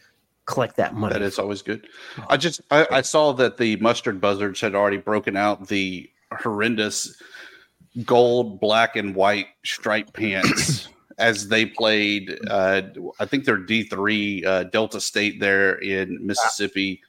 collect 0.46 0.76
that 0.78 0.94
money. 0.94 1.14
That 1.14 1.22
is 1.22 1.40
always 1.40 1.62
good. 1.62 1.88
I 2.30 2.38
just 2.38 2.62
I, 2.70 2.86
I 2.92 3.02
saw 3.02 3.32
that 3.34 3.58
the 3.58 3.78
mustard 3.78 4.20
buzzards 4.20 4.60
had 4.60 4.76
already 4.76 4.98
broken 4.98 5.38
out 5.38 5.68
the 5.68 6.10
horrendous 6.32 7.22
gold, 8.06 8.60
black, 8.60 8.96
and 8.98 9.16
white 9.16 9.48
striped 9.64 10.14
pants 10.14 10.90
as 11.18 11.48
they 11.48 11.66
played. 11.66 12.38
Uh, 12.50 12.82
I 13.20 13.26
think 13.26 13.46
they're 13.46 13.58
D 13.58 13.84
three 13.84 14.46
uh, 14.46 14.64
Delta 14.64 15.02
State 15.02 15.40
there 15.40 15.76
in 15.76 16.26
Mississippi. 16.26 17.02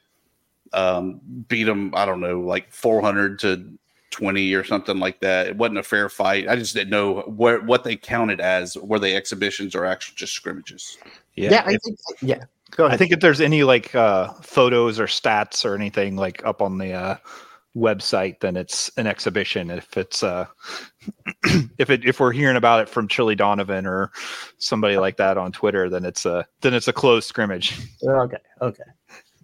Um, 0.72 1.20
beat 1.48 1.64
them. 1.64 1.92
I 1.94 2.04
don't 2.04 2.20
know, 2.20 2.40
like 2.40 2.72
four 2.72 3.00
hundred 3.00 3.38
to 3.40 3.78
twenty 4.10 4.54
or 4.54 4.64
something 4.64 4.98
like 4.98 5.20
that. 5.20 5.46
It 5.48 5.56
wasn't 5.56 5.78
a 5.78 5.82
fair 5.82 6.08
fight. 6.08 6.48
I 6.48 6.56
just 6.56 6.74
didn't 6.74 6.90
know 6.90 7.20
where 7.22 7.60
what 7.60 7.84
they 7.84 7.96
counted 7.96 8.40
as. 8.40 8.76
Were 8.76 8.98
they 8.98 9.16
exhibitions 9.16 9.74
or 9.74 9.84
actually 9.84 10.16
just 10.16 10.34
scrimmages? 10.34 10.98
yeah, 11.36 11.62
I 11.64 11.76
think 11.76 11.98
yeah. 12.20 12.44
Go 12.72 12.84
ahead. 12.84 12.94
I 12.94 12.98
think 12.98 13.12
if 13.12 13.20
there's 13.20 13.40
any 13.40 13.62
like 13.62 13.94
uh, 13.94 14.32
photos 14.42 15.00
or 15.00 15.06
stats 15.06 15.64
or 15.64 15.74
anything 15.74 16.16
like 16.16 16.44
up 16.44 16.60
on 16.60 16.76
the 16.78 16.92
uh, 16.92 17.16
website, 17.78 18.40
then 18.40 18.56
it's 18.56 18.90
an 18.96 19.06
exhibition. 19.06 19.70
If 19.70 19.96
it's 19.96 20.22
uh, 20.22 20.46
if 21.78 21.90
it 21.90 22.04
if 22.04 22.20
we're 22.20 22.32
hearing 22.32 22.56
about 22.56 22.80
it 22.80 22.88
from 22.88 23.08
Chili 23.08 23.34
Donovan 23.34 23.86
or 23.86 24.10
somebody 24.58 24.96
like 24.96 25.16
that 25.16 25.38
on 25.38 25.52
Twitter, 25.52 25.88
then 25.88 26.04
it's 26.04 26.26
a 26.26 26.46
then 26.60 26.74
it's 26.74 26.88
a 26.88 26.92
closed 26.92 27.28
scrimmage. 27.28 27.78
Okay, 28.04 28.38
okay. 28.60 28.84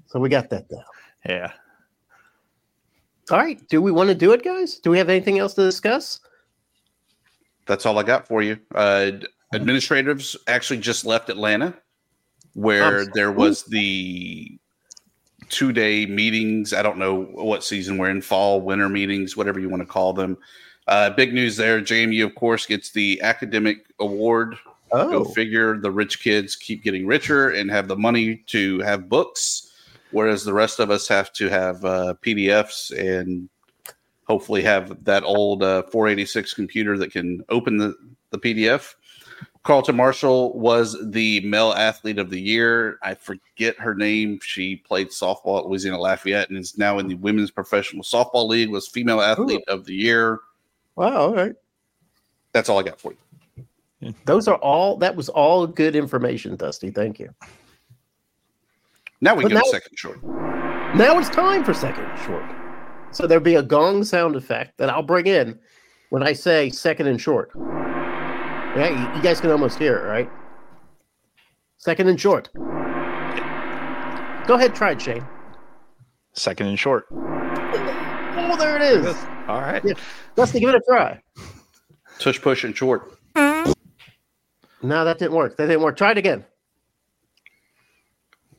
So 0.07 0.21
we 0.21 0.29
got 0.29 0.50
that 0.50 0.69
down. 0.69 0.85
Yeah. 1.26 1.53
All 3.31 3.38
right. 3.38 3.67
Do 3.69 3.81
we 3.81 3.91
want 3.91 4.09
to 4.09 4.14
do 4.14 4.33
it, 4.33 4.45
guys? 4.45 4.79
Do 4.79 4.91
we 4.91 4.99
have 4.99 5.09
anything 5.09 5.38
else 5.38 5.55
to 5.55 5.62
discuss? 5.62 6.21
That's 7.67 7.87
all 7.87 7.99
I 7.99 8.03
got 8.03 8.29
for 8.29 8.43
you. 8.43 8.59
Uh, 8.75 9.12
administrators 9.55 10.37
actually 10.47 10.81
just 10.81 11.07
left 11.07 11.31
Atlanta, 11.31 11.75
where 12.53 13.07
there 13.14 13.33
was 13.33 13.64
the 13.64 14.59
two 15.48 15.72
day 15.72 16.06
meetings. 16.06 16.72
I 16.72 16.82
don't 16.82 16.98
know 16.98 17.22
what 17.22 17.64
season 17.64 17.98
we're 17.98 18.10
in, 18.10 18.22
fall, 18.22 18.60
winter 18.60 18.88
meetings, 18.88 19.36
whatever 19.36 19.60
you 19.60 19.68
want 19.68 19.82
to 19.82 19.86
call 19.86 20.12
them. 20.12 20.36
Uh, 20.86 21.10
big 21.10 21.32
news 21.32 21.56
there. 21.56 21.80
JMU, 21.80 22.24
of 22.24 22.34
course, 22.34 22.66
gets 22.66 22.90
the 22.90 23.20
academic 23.22 23.86
award. 24.00 24.56
Oh. 24.92 25.10
Go 25.10 25.24
figure. 25.24 25.78
The 25.78 25.90
rich 25.90 26.22
kids 26.22 26.56
keep 26.56 26.84
getting 26.84 27.06
richer 27.06 27.50
and 27.50 27.70
have 27.70 27.88
the 27.88 27.96
money 27.96 28.36
to 28.48 28.80
have 28.80 29.08
books, 29.08 29.72
whereas 30.10 30.44
the 30.44 30.52
rest 30.52 30.78
of 30.78 30.90
us 30.90 31.08
have 31.08 31.32
to 31.34 31.48
have 31.48 31.84
uh, 31.84 32.14
PDFs 32.22 32.96
and 32.96 33.48
hopefully 34.26 34.62
have 34.62 35.04
that 35.04 35.24
old 35.24 35.62
uh, 35.62 35.82
486 35.84 36.54
computer 36.54 36.98
that 36.98 37.12
can 37.12 37.44
open 37.48 37.76
the, 37.76 37.94
the 38.30 38.38
PDF. 38.38 38.94
Carlton 39.64 39.97
Martial 39.97 40.52
was 40.59 40.94
the 41.11 41.40
male 41.40 41.73
athlete 41.73 42.18
of 42.18 42.28
the 42.28 42.40
year. 42.40 42.99
I 43.02 43.14
forget 43.14 43.78
her 43.78 43.94
name. 43.94 44.38
She 44.42 44.76
played 44.76 45.09
softball 45.09 45.59
at 45.59 45.66
Louisiana 45.66 45.99
Lafayette 45.99 46.50
and 46.50 46.59
is 46.59 46.76
now 46.76 46.99
in 46.99 47.09
the 47.09 47.14
Women's 47.14 47.50
Professional 47.50 48.02
Softball 48.02 48.47
League. 48.47 48.68
Was 48.71 48.87
female 48.87 49.23
athlete 49.23 49.64
of 49.66 49.87
the 49.87 49.94
year. 49.94 50.40
Wow. 50.97 51.16
All 51.16 51.35
right. 51.35 51.54
That's 52.52 52.68
all 52.68 52.78
I 52.78 52.83
got 52.83 53.00
for 53.00 53.12
you. 53.12 54.14
Those 54.26 54.49
are 54.49 54.56
all. 54.56 54.99
That 54.99 55.16
was 55.16 55.30
all 55.30 55.66
good 55.66 55.97
information, 55.97 56.56
Dusty. 56.56 56.90
Thank 56.90 57.18
you. 57.18 57.30
Now 59.23 59.35
we 59.35 59.44
But 59.44 59.49
go 59.52 59.54
now- 59.56 59.62
second 59.64 59.99
short. 59.99 60.23
Now 60.94 61.18
it's 61.18 61.30
time 61.30 61.64
for 61.64 61.73
second 61.73 62.06
short. 62.26 62.44
So 63.12 63.26
there'll 63.26 63.42
be 63.42 63.54
a 63.54 63.62
gong 63.62 64.04
sound 64.04 64.37
effect 64.37 64.76
that 64.76 64.90
I'll 64.90 65.02
bring 65.02 65.26
in 65.26 65.59
when 66.11 66.23
I 66.23 66.35
say 66.35 66.68
second 66.68 67.06
and 67.06 67.18
short. 67.18 67.50
Yeah, 68.76 68.88
you, 68.90 69.16
you 69.16 69.23
guys 69.23 69.40
can 69.40 69.50
almost 69.50 69.78
hear 69.78 69.97
it, 69.99 70.02
right? 70.09 70.31
Second 71.76 72.09
and 72.09 72.21
short. 72.21 72.49
Go 74.47 74.54
ahead, 74.54 74.75
try 74.75 74.93
it, 74.93 75.00
Shane. 75.00 75.25
Second 76.33 76.66
and 76.66 76.78
short. 76.78 77.07
Oh, 77.12 78.57
there 78.59 78.76
it 78.76 78.83
is. 78.83 79.07
All 79.49 79.61
right. 79.61 79.83
Yeah. 79.85 79.95
Dusty, 80.35 80.61
give 80.61 80.71
it 80.71 80.75
a 80.75 80.83
try. 80.88 81.21
Tush 82.19 82.40
push 82.40 82.64
and 82.64 82.76
short. 82.76 83.19
No, 83.37 85.04
that 85.04 85.19
didn't 85.19 85.35
work. 85.35 85.57
That 85.57 85.66
didn't 85.66 85.83
work. 85.83 85.97
Try 85.97 86.11
it 86.11 86.19
again. 86.19 86.45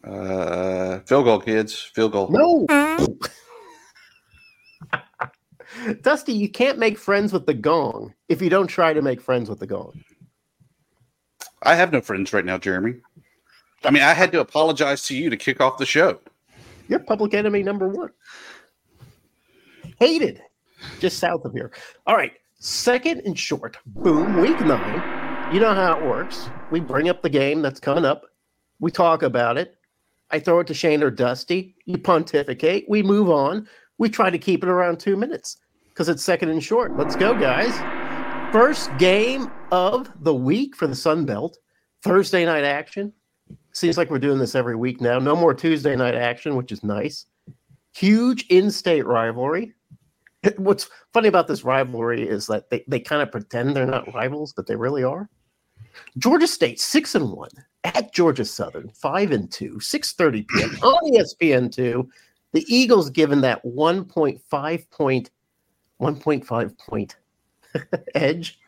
Uh, 0.04 1.00
field 1.00 1.26
goal, 1.26 1.40
kids. 1.40 1.74
Field 1.94 2.12
goal. 2.14 2.30
No. 2.30 2.66
Dusty, 6.02 6.34
you 6.34 6.50
can't 6.50 6.78
make 6.78 6.98
friends 6.98 7.34
with 7.34 7.46
the 7.46 7.54
gong 7.54 8.14
if 8.30 8.42
you 8.42 8.50
don't 8.50 8.68
try 8.68 8.94
to 8.94 9.02
make 9.02 9.22
friends 9.22 9.50
with 9.50 9.60
the 9.60 9.68
gong. 9.68 10.04
I 11.64 11.76
have 11.76 11.92
no 11.92 12.02
friends 12.02 12.34
right 12.34 12.46
now, 12.46 12.58
Jeremy. 12.58 12.96
I 13.84 13.92
mean, 13.92 14.04
I 14.04 14.14
had 14.14 14.32
to 14.32 14.40
apologize 14.40 15.06
to 15.08 15.16
you 15.16 15.30
to 15.30 15.38
kick 15.38 15.62
off 15.62 15.78
the 15.78 15.86
show. 15.86 16.20
You're 16.88 17.00
public 17.00 17.34
enemy 17.34 17.64
number 17.64 17.88
one. 17.88 18.12
Hated. 20.00 20.42
Just 21.00 21.20
south 21.20 21.46
of 21.46 21.54
here. 21.54 21.72
All 22.06 22.16
right. 22.16 22.34
Second 22.60 23.22
and 23.26 23.38
short. 23.38 23.78
Boom. 23.86 24.40
Week 24.40 24.60
nine. 24.62 25.54
You 25.54 25.60
know 25.60 25.74
how 25.74 25.98
it 25.98 26.06
works. 26.06 26.50
We 26.72 26.80
bring 26.80 27.10
up 27.10 27.22
the 27.22 27.30
game 27.30 27.62
that's 27.62 27.80
coming 27.80 28.06
up. 28.06 28.24
We 28.80 28.92
talk 28.92 29.24
about 29.24 29.58
it. 29.58 29.78
I 30.32 30.40
throw 30.40 30.60
it 30.60 30.68
to 30.68 30.74
Shane 30.74 31.04
or 31.04 31.12
Dusty. 31.12 31.76
You 31.86 31.98
pontificate. 31.98 32.86
We 32.90 33.04
move 33.04 33.30
on. 33.30 33.68
We 33.98 34.10
try 34.10 34.30
to 34.30 34.38
keep 34.38 34.64
it 34.64 34.70
around 34.70 35.00
two 35.00 35.16
minutes 35.16 35.58
because 35.96 36.10
it's 36.10 36.24
second 36.24 36.50
and 36.50 36.62
short. 36.62 36.98
Let's 36.98 37.16
go, 37.16 37.34
guys. 37.34 37.74
First 38.52 38.96
game 38.98 39.50
of 39.72 40.12
the 40.24 40.36
week 40.36 40.76
for 40.76 40.88
the 40.88 40.96
Sun 40.96 41.26
Belt. 41.26 41.58
Thursday 42.04 42.44
night 42.44 42.66
action. 42.66 43.14
Seems 43.72 43.98
like 43.98 44.10
we're 44.10 44.20
doing 44.20 44.38
this 44.38 44.56
every 44.56 44.76
week 44.76 45.00
now. 45.00 45.20
No 45.20 45.38
more 45.38 45.54
Tuesday 45.54 45.96
night 45.96 46.14
action, 46.14 46.58
which 46.58 46.74
is 46.74 46.84
nice. 46.84 47.28
Huge 47.96 48.46
in 48.50 48.72
state 48.72 49.06
rivalry. 49.06 49.74
What's 50.58 50.90
funny 51.14 51.30
about 51.30 51.48
this 51.48 51.64
rivalry 51.64 52.28
is 52.28 52.46
that 52.48 52.70
they, 52.70 52.84
they 52.90 53.00
kind 53.00 53.22
of 53.22 53.32
pretend 53.32 53.74
they're 53.74 53.86
not 53.86 54.14
rivals, 54.14 54.52
but 54.52 54.68
they 54.68 54.76
really 54.76 55.04
are. 55.04 55.30
Georgia 56.18 56.48
State, 56.48 56.82
six 56.82 57.16
and 57.16 57.32
one 57.32 57.50
at 57.86 58.14
Georgia 58.14 58.44
Southern, 58.44 58.90
five 58.90 59.32
and 59.32 59.50
two, 59.50 59.76
6:30 59.76 60.46
p.m. 60.50 60.70
on 60.84 61.14
ESPN 61.14 61.72
two. 61.72 62.10
The 62.52 62.66
Eagles 62.68 63.10
given 63.10 63.42
that 63.42 63.64
1.5 63.66 64.90
point, 64.92 65.32
1.5 66.02 66.78
point 66.78 67.16
edge 68.16 68.60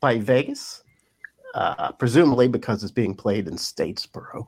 by 0.00 0.18
Vegas 0.18 0.82
uh, 1.54 1.92
presumably 1.92 2.48
because 2.48 2.82
it's 2.82 2.92
being 2.92 3.14
played 3.14 3.48
in 3.48 3.54
Statesboro, 3.54 4.46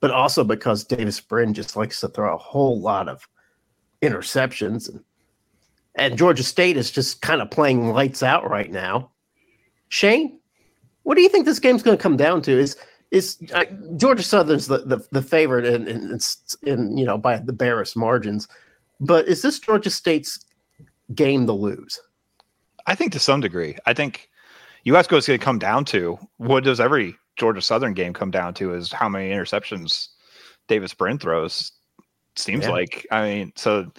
but 0.00 0.10
also 0.10 0.44
because 0.44 0.84
Davis 0.84 1.20
Brin 1.20 1.54
just 1.54 1.76
likes 1.76 2.00
to 2.00 2.08
throw 2.08 2.34
a 2.34 2.38
whole 2.38 2.80
lot 2.80 3.08
of 3.08 3.28
interceptions, 4.02 4.88
and 4.88 5.04
and 5.96 6.16
Georgia 6.16 6.44
State 6.44 6.76
is 6.76 6.90
just 6.90 7.22
kind 7.22 7.42
of 7.42 7.50
playing 7.50 7.92
lights 7.92 8.22
out 8.22 8.48
right 8.48 8.70
now. 8.70 9.10
Shane, 9.88 10.38
what 11.02 11.16
do 11.16 11.22
you 11.22 11.28
think 11.28 11.44
this 11.44 11.58
game's 11.58 11.82
going 11.82 11.96
to 11.96 12.02
come 12.02 12.16
down 12.16 12.40
to? 12.42 12.52
Is 12.52 12.76
is 13.10 13.38
uh, 13.52 13.64
Georgia 13.96 14.22
Southern's 14.22 14.66
the, 14.68 14.78
the, 14.78 15.04
the 15.10 15.22
favorite 15.22 15.64
in, 15.64 15.88
in, 15.88 16.18
in 16.62 16.96
you 16.96 17.04
know 17.04 17.18
by 17.18 17.38
the 17.38 17.52
barest 17.52 17.96
margins, 17.96 18.46
but 19.00 19.26
is 19.26 19.42
this 19.42 19.58
Georgia 19.58 19.90
State's 19.90 20.44
game 21.14 21.46
to 21.46 21.52
lose? 21.52 22.00
I 22.86 22.94
think 22.94 23.12
to 23.12 23.18
some 23.18 23.40
degree. 23.40 23.76
I 23.86 23.94
think 23.94 24.28
ask 24.88 25.10
what's 25.12 25.26
going 25.26 25.38
to 25.38 25.44
come 25.44 25.58
down 25.58 25.84
to. 25.86 26.18
What 26.38 26.64
does 26.64 26.80
every 26.80 27.14
Georgia 27.36 27.60
Southern 27.60 27.92
game 27.94 28.14
come 28.14 28.30
down 28.30 28.54
to? 28.54 28.72
Is 28.74 28.92
how 28.92 29.08
many 29.08 29.30
interceptions 29.30 30.08
Davis 30.68 30.94
Brin 30.94 31.18
throws. 31.18 31.72
Seems 32.36 32.64
Yeah. 32.64 32.70
like. 32.70 33.06
I 33.10 33.22
mean, 33.24 33.52
so 33.56 33.90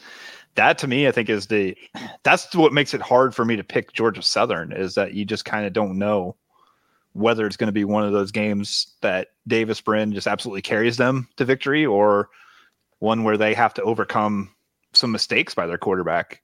that 0.55 0.77
to 0.79 0.87
me, 0.87 1.07
I 1.07 1.11
think 1.11 1.29
is 1.29 1.47
the 1.47 1.75
that's 2.23 2.55
what 2.55 2.73
makes 2.73 2.93
it 2.93 3.01
hard 3.01 3.35
for 3.35 3.45
me 3.45 3.55
to 3.55 3.63
pick 3.63 3.93
Georgia 3.93 4.21
Southern 4.21 4.71
is 4.71 4.95
that 4.95 5.13
you 5.13 5.25
just 5.25 5.45
kind 5.45 5.65
of 5.65 5.73
don't 5.73 5.97
know 5.97 6.35
whether 7.13 7.45
it's 7.45 7.57
going 7.57 7.67
to 7.67 7.73
be 7.73 7.85
one 7.85 8.05
of 8.05 8.13
those 8.13 8.31
games 8.31 8.95
that 9.01 9.29
Davis 9.47 9.81
Brin 9.81 10.13
just 10.13 10.27
absolutely 10.27 10.61
carries 10.61 10.97
them 10.97 11.27
to 11.37 11.43
victory 11.43 11.85
or 11.85 12.29
one 12.99 13.23
where 13.23 13.37
they 13.37 13.53
have 13.53 13.73
to 13.73 13.81
overcome 13.83 14.53
some 14.93 15.11
mistakes 15.11 15.53
by 15.55 15.65
their 15.65 15.77
quarterback. 15.77 16.41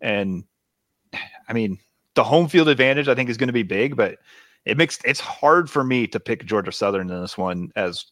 And 0.00 0.44
I 1.48 1.52
mean, 1.52 1.78
the 2.14 2.24
home 2.24 2.48
field 2.48 2.68
advantage 2.68 3.08
I 3.08 3.14
think 3.14 3.30
is 3.30 3.36
going 3.36 3.48
to 3.48 3.52
be 3.52 3.62
big, 3.62 3.96
but 3.96 4.18
it 4.64 4.76
makes 4.76 4.98
it's 5.04 5.20
hard 5.20 5.70
for 5.70 5.84
me 5.84 6.06
to 6.08 6.20
pick 6.20 6.44
Georgia 6.44 6.72
Southern 6.72 7.10
in 7.10 7.20
this 7.20 7.38
one 7.38 7.70
as 7.76 8.06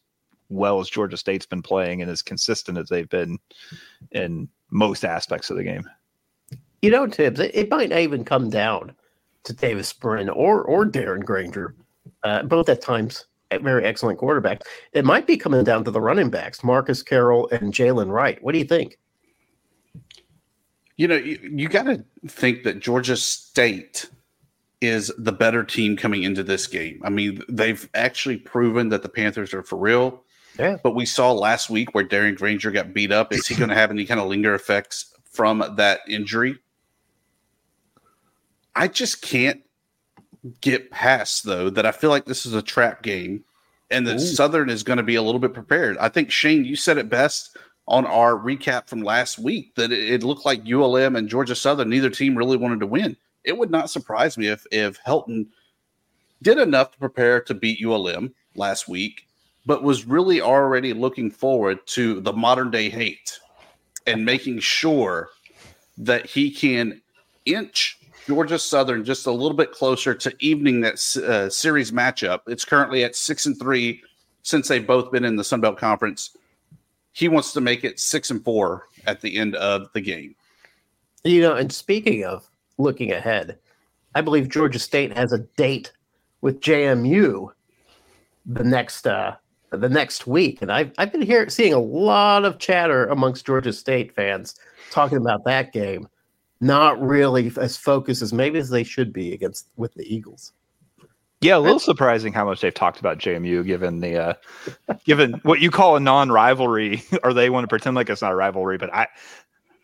well 0.49 0.79
as 0.79 0.89
Georgia 0.89 1.17
State's 1.17 1.45
been 1.45 1.61
playing 1.61 2.01
and 2.01 2.09
as 2.09 2.21
consistent 2.21 2.77
as 2.77 2.89
they've 2.89 3.09
been 3.09 3.37
in 4.11 4.47
most 4.71 5.03
aspects 5.03 5.49
of 5.49 5.57
the 5.57 5.63
game. 5.63 5.87
You 6.81 6.91
know, 6.91 7.07
Tibbs, 7.07 7.39
it, 7.39 7.51
it 7.53 7.69
might 7.69 7.89
not 7.89 7.99
even 7.99 8.23
come 8.23 8.49
down 8.49 8.93
to 9.43 9.53
Davis 9.53 9.93
Brin 9.93 10.29
or 10.29 10.63
or 10.63 10.85
Darren 10.85 11.23
Grainger, 11.23 11.75
uh, 12.23 12.43
both 12.43 12.69
at 12.69 12.81
times 12.81 13.25
very 13.51 13.85
excellent 13.85 14.19
quarterbacks. 14.19 14.61
It 14.93 15.05
might 15.05 15.27
be 15.27 15.37
coming 15.37 15.63
down 15.63 15.83
to 15.85 15.91
the 15.91 16.01
running 16.01 16.29
backs, 16.29 16.63
Marcus 16.63 17.01
Carroll 17.01 17.47
and 17.49 17.73
Jalen 17.73 18.13
White. 18.13 18.43
What 18.43 18.51
do 18.51 18.57
you 18.57 18.65
think? 18.65 18.97
You 20.97 21.07
know, 21.07 21.15
you, 21.15 21.39
you 21.41 21.69
got 21.69 21.83
to 21.83 22.03
think 22.27 22.63
that 22.63 22.79
Georgia 22.79 23.15
State 23.15 24.09
is 24.81 25.11
the 25.17 25.31
better 25.31 25.63
team 25.63 25.95
coming 25.95 26.23
into 26.23 26.43
this 26.43 26.67
game. 26.67 27.01
I 27.03 27.09
mean, 27.09 27.41
they've 27.49 27.87
actually 27.93 28.37
proven 28.37 28.89
that 28.89 29.03
the 29.03 29.09
Panthers 29.09 29.53
are 29.53 29.63
for 29.63 29.77
real. 29.77 30.23
Yeah. 30.59 30.77
But 30.81 30.95
we 30.95 31.05
saw 31.05 31.31
last 31.31 31.69
week 31.69 31.93
where 31.93 32.03
Darren 32.03 32.35
Grainger 32.35 32.71
got 32.71 32.93
beat 32.93 33.11
up. 33.11 33.31
Is 33.31 33.47
he 33.47 33.55
going 33.55 33.69
to 33.69 33.75
have 33.75 33.91
any 33.91 34.05
kind 34.05 34.19
of 34.19 34.27
linger 34.27 34.53
effects 34.53 35.13
from 35.31 35.63
that 35.77 36.01
injury? 36.07 36.57
I 38.75 38.87
just 38.87 39.21
can't 39.21 39.61
get 40.61 40.91
past 40.91 41.43
though 41.43 41.69
that 41.69 41.85
I 41.85 41.91
feel 41.91 42.09
like 42.09 42.25
this 42.25 42.45
is 42.45 42.53
a 42.53 42.61
trap 42.61 43.01
game 43.01 43.43
and 43.89 44.05
that 44.07 44.17
Ooh. 44.17 44.19
Southern 44.19 44.69
is 44.69 44.83
going 44.83 44.97
to 44.97 45.03
be 45.03 45.15
a 45.15 45.21
little 45.21 45.39
bit 45.39 45.53
prepared. 45.53 45.97
I 45.97 46.09
think 46.09 46.31
Shane, 46.31 46.65
you 46.65 46.75
said 46.75 46.97
it 46.97 47.09
best 47.09 47.57
on 47.87 48.05
our 48.05 48.35
recap 48.35 48.87
from 48.87 49.01
last 49.01 49.39
week 49.39 49.73
that 49.75 49.91
it, 49.91 50.23
looked 50.23 50.45
like 50.45 50.69
ULM 50.69 51.15
and 51.15 51.29
Georgia 51.29 51.55
Southern, 51.55 51.89
neither 51.89 52.09
team 52.09 52.37
really 52.37 52.57
wanted 52.57 52.79
to 52.81 52.87
win. 52.87 53.15
It 53.43 53.57
would 53.57 53.71
not 53.71 53.89
surprise 53.89 54.37
me 54.37 54.47
if 54.47 54.65
if 54.71 55.01
Helton 55.03 55.47
did 56.41 56.57
enough 56.57 56.91
to 56.91 56.99
prepare 56.99 57.41
to 57.41 57.53
beat 57.53 57.83
ULM 57.83 58.33
last 58.55 58.87
week, 58.87 59.25
but 59.65 59.83
was 59.83 60.05
really 60.05 60.41
already 60.41 60.93
looking 60.93 61.31
forward 61.31 61.79
to 61.87 62.19
the 62.21 62.33
modern 62.33 62.71
day 62.71 62.89
hate 62.89 63.39
and 64.05 64.25
making 64.25 64.59
sure 64.59 65.29
that 65.97 66.25
he 66.25 66.51
can 66.51 67.01
inch 67.45 67.97
Georgia 68.27 68.59
Southern 68.59 69.05
just 69.05 69.25
a 69.25 69.31
little 69.31 69.55
bit 69.55 69.71
closer 69.71 70.13
to 70.13 70.35
evening 70.39 70.81
that 70.81 70.95
uh, 71.17 71.49
series 71.49 71.91
matchup. 71.91 72.41
It's 72.47 72.65
currently 72.65 73.05
at 73.05 73.15
six 73.15 73.45
and 73.45 73.57
three 73.57 74.03
since 74.43 74.67
they've 74.67 74.85
both 74.85 75.11
been 75.11 75.23
in 75.23 75.37
the 75.37 75.43
Sun 75.43 75.61
Belt 75.61 75.77
Conference. 75.77 76.37
He 77.17 77.29
wants 77.29 77.51
to 77.53 77.61
make 77.61 77.83
it 77.83 77.99
six 77.99 78.29
and 78.29 78.43
four 78.43 78.89
at 79.07 79.21
the 79.21 79.37
end 79.37 79.55
of 79.55 79.91
the 79.93 80.01
game. 80.01 80.35
You 81.23 81.41
know, 81.41 81.55
and 81.55 81.73
speaking 81.73 82.23
of 82.23 82.47
looking 82.77 83.11
ahead, 83.11 83.57
I 84.13 84.21
believe 84.21 84.49
Georgia 84.49 84.77
State 84.77 85.17
has 85.17 85.33
a 85.33 85.39
date 85.39 85.91
with 86.41 86.61
JMU 86.61 87.51
the 88.45 88.63
next 88.63 89.07
uh, 89.07 89.35
the 89.71 89.89
next 89.89 90.27
week, 90.27 90.61
and 90.61 90.71
I've 90.71 90.91
I've 90.99 91.11
been 91.11 91.23
here 91.23 91.49
seeing 91.49 91.73
a 91.73 91.79
lot 91.79 92.45
of 92.45 92.59
chatter 92.59 93.07
amongst 93.07 93.47
Georgia 93.47 93.73
State 93.73 94.13
fans 94.13 94.53
talking 94.91 95.17
about 95.17 95.43
that 95.45 95.73
game. 95.73 96.07
Not 96.61 97.01
really 97.01 97.51
as 97.57 97.77
focused 97.77 98.21
as 98.21 98.31
maybe 98.31 98.59
as 98.59 98.69
they 98.69 98.83
should 98.83 99.11
be 99.11 99.33
against 99.33 99.69
with 99.75 99.95
the 99.95 100.05
Eagles. 100.05 100.53
Yeah, 101.41 101.57
a 101.57 101.59
little 101.59 101.79
surprising 101.79 102.33
how 102.33 102.45
much 102.45 102.61
they've 102.61 102.73
talked 102.73 102.99
about 102.99 103.19
JMU, 103.19 103.63
given 103.63 103.99
the 103.99 104.17
uh, 104.17 104.95
given 105.05 105.33
what 105.43 105.59
you 105.59 105.69
call 105.69 105.95
a 105.95 105.99
non-rivalry, 105.99 107.03
or 107.23 107.33
they 107.33 107.49
want 107.49 107.63
to 107.63 107.67
pretend 107.67 107.95
like 107.95 108.09
it's 108.09 108.23
not 108.23 108.31
a 108.31 108.35
rivalry. 108.35 108.77
But 108.77 108.93
I, 108.93 109.07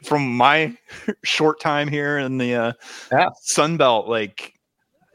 from 0.04 0.36
my 0.36 0.76
short 1.24 1.60
time 1.60 1.88
here 1.88 2.18
in 2.18 2.40
the 2.40 2.56
uh, 2.56 2.74
yeah. 3.12 3.30
Sun 3.42 3.78
Belt, 3.78 4.08
like 4.08 4.54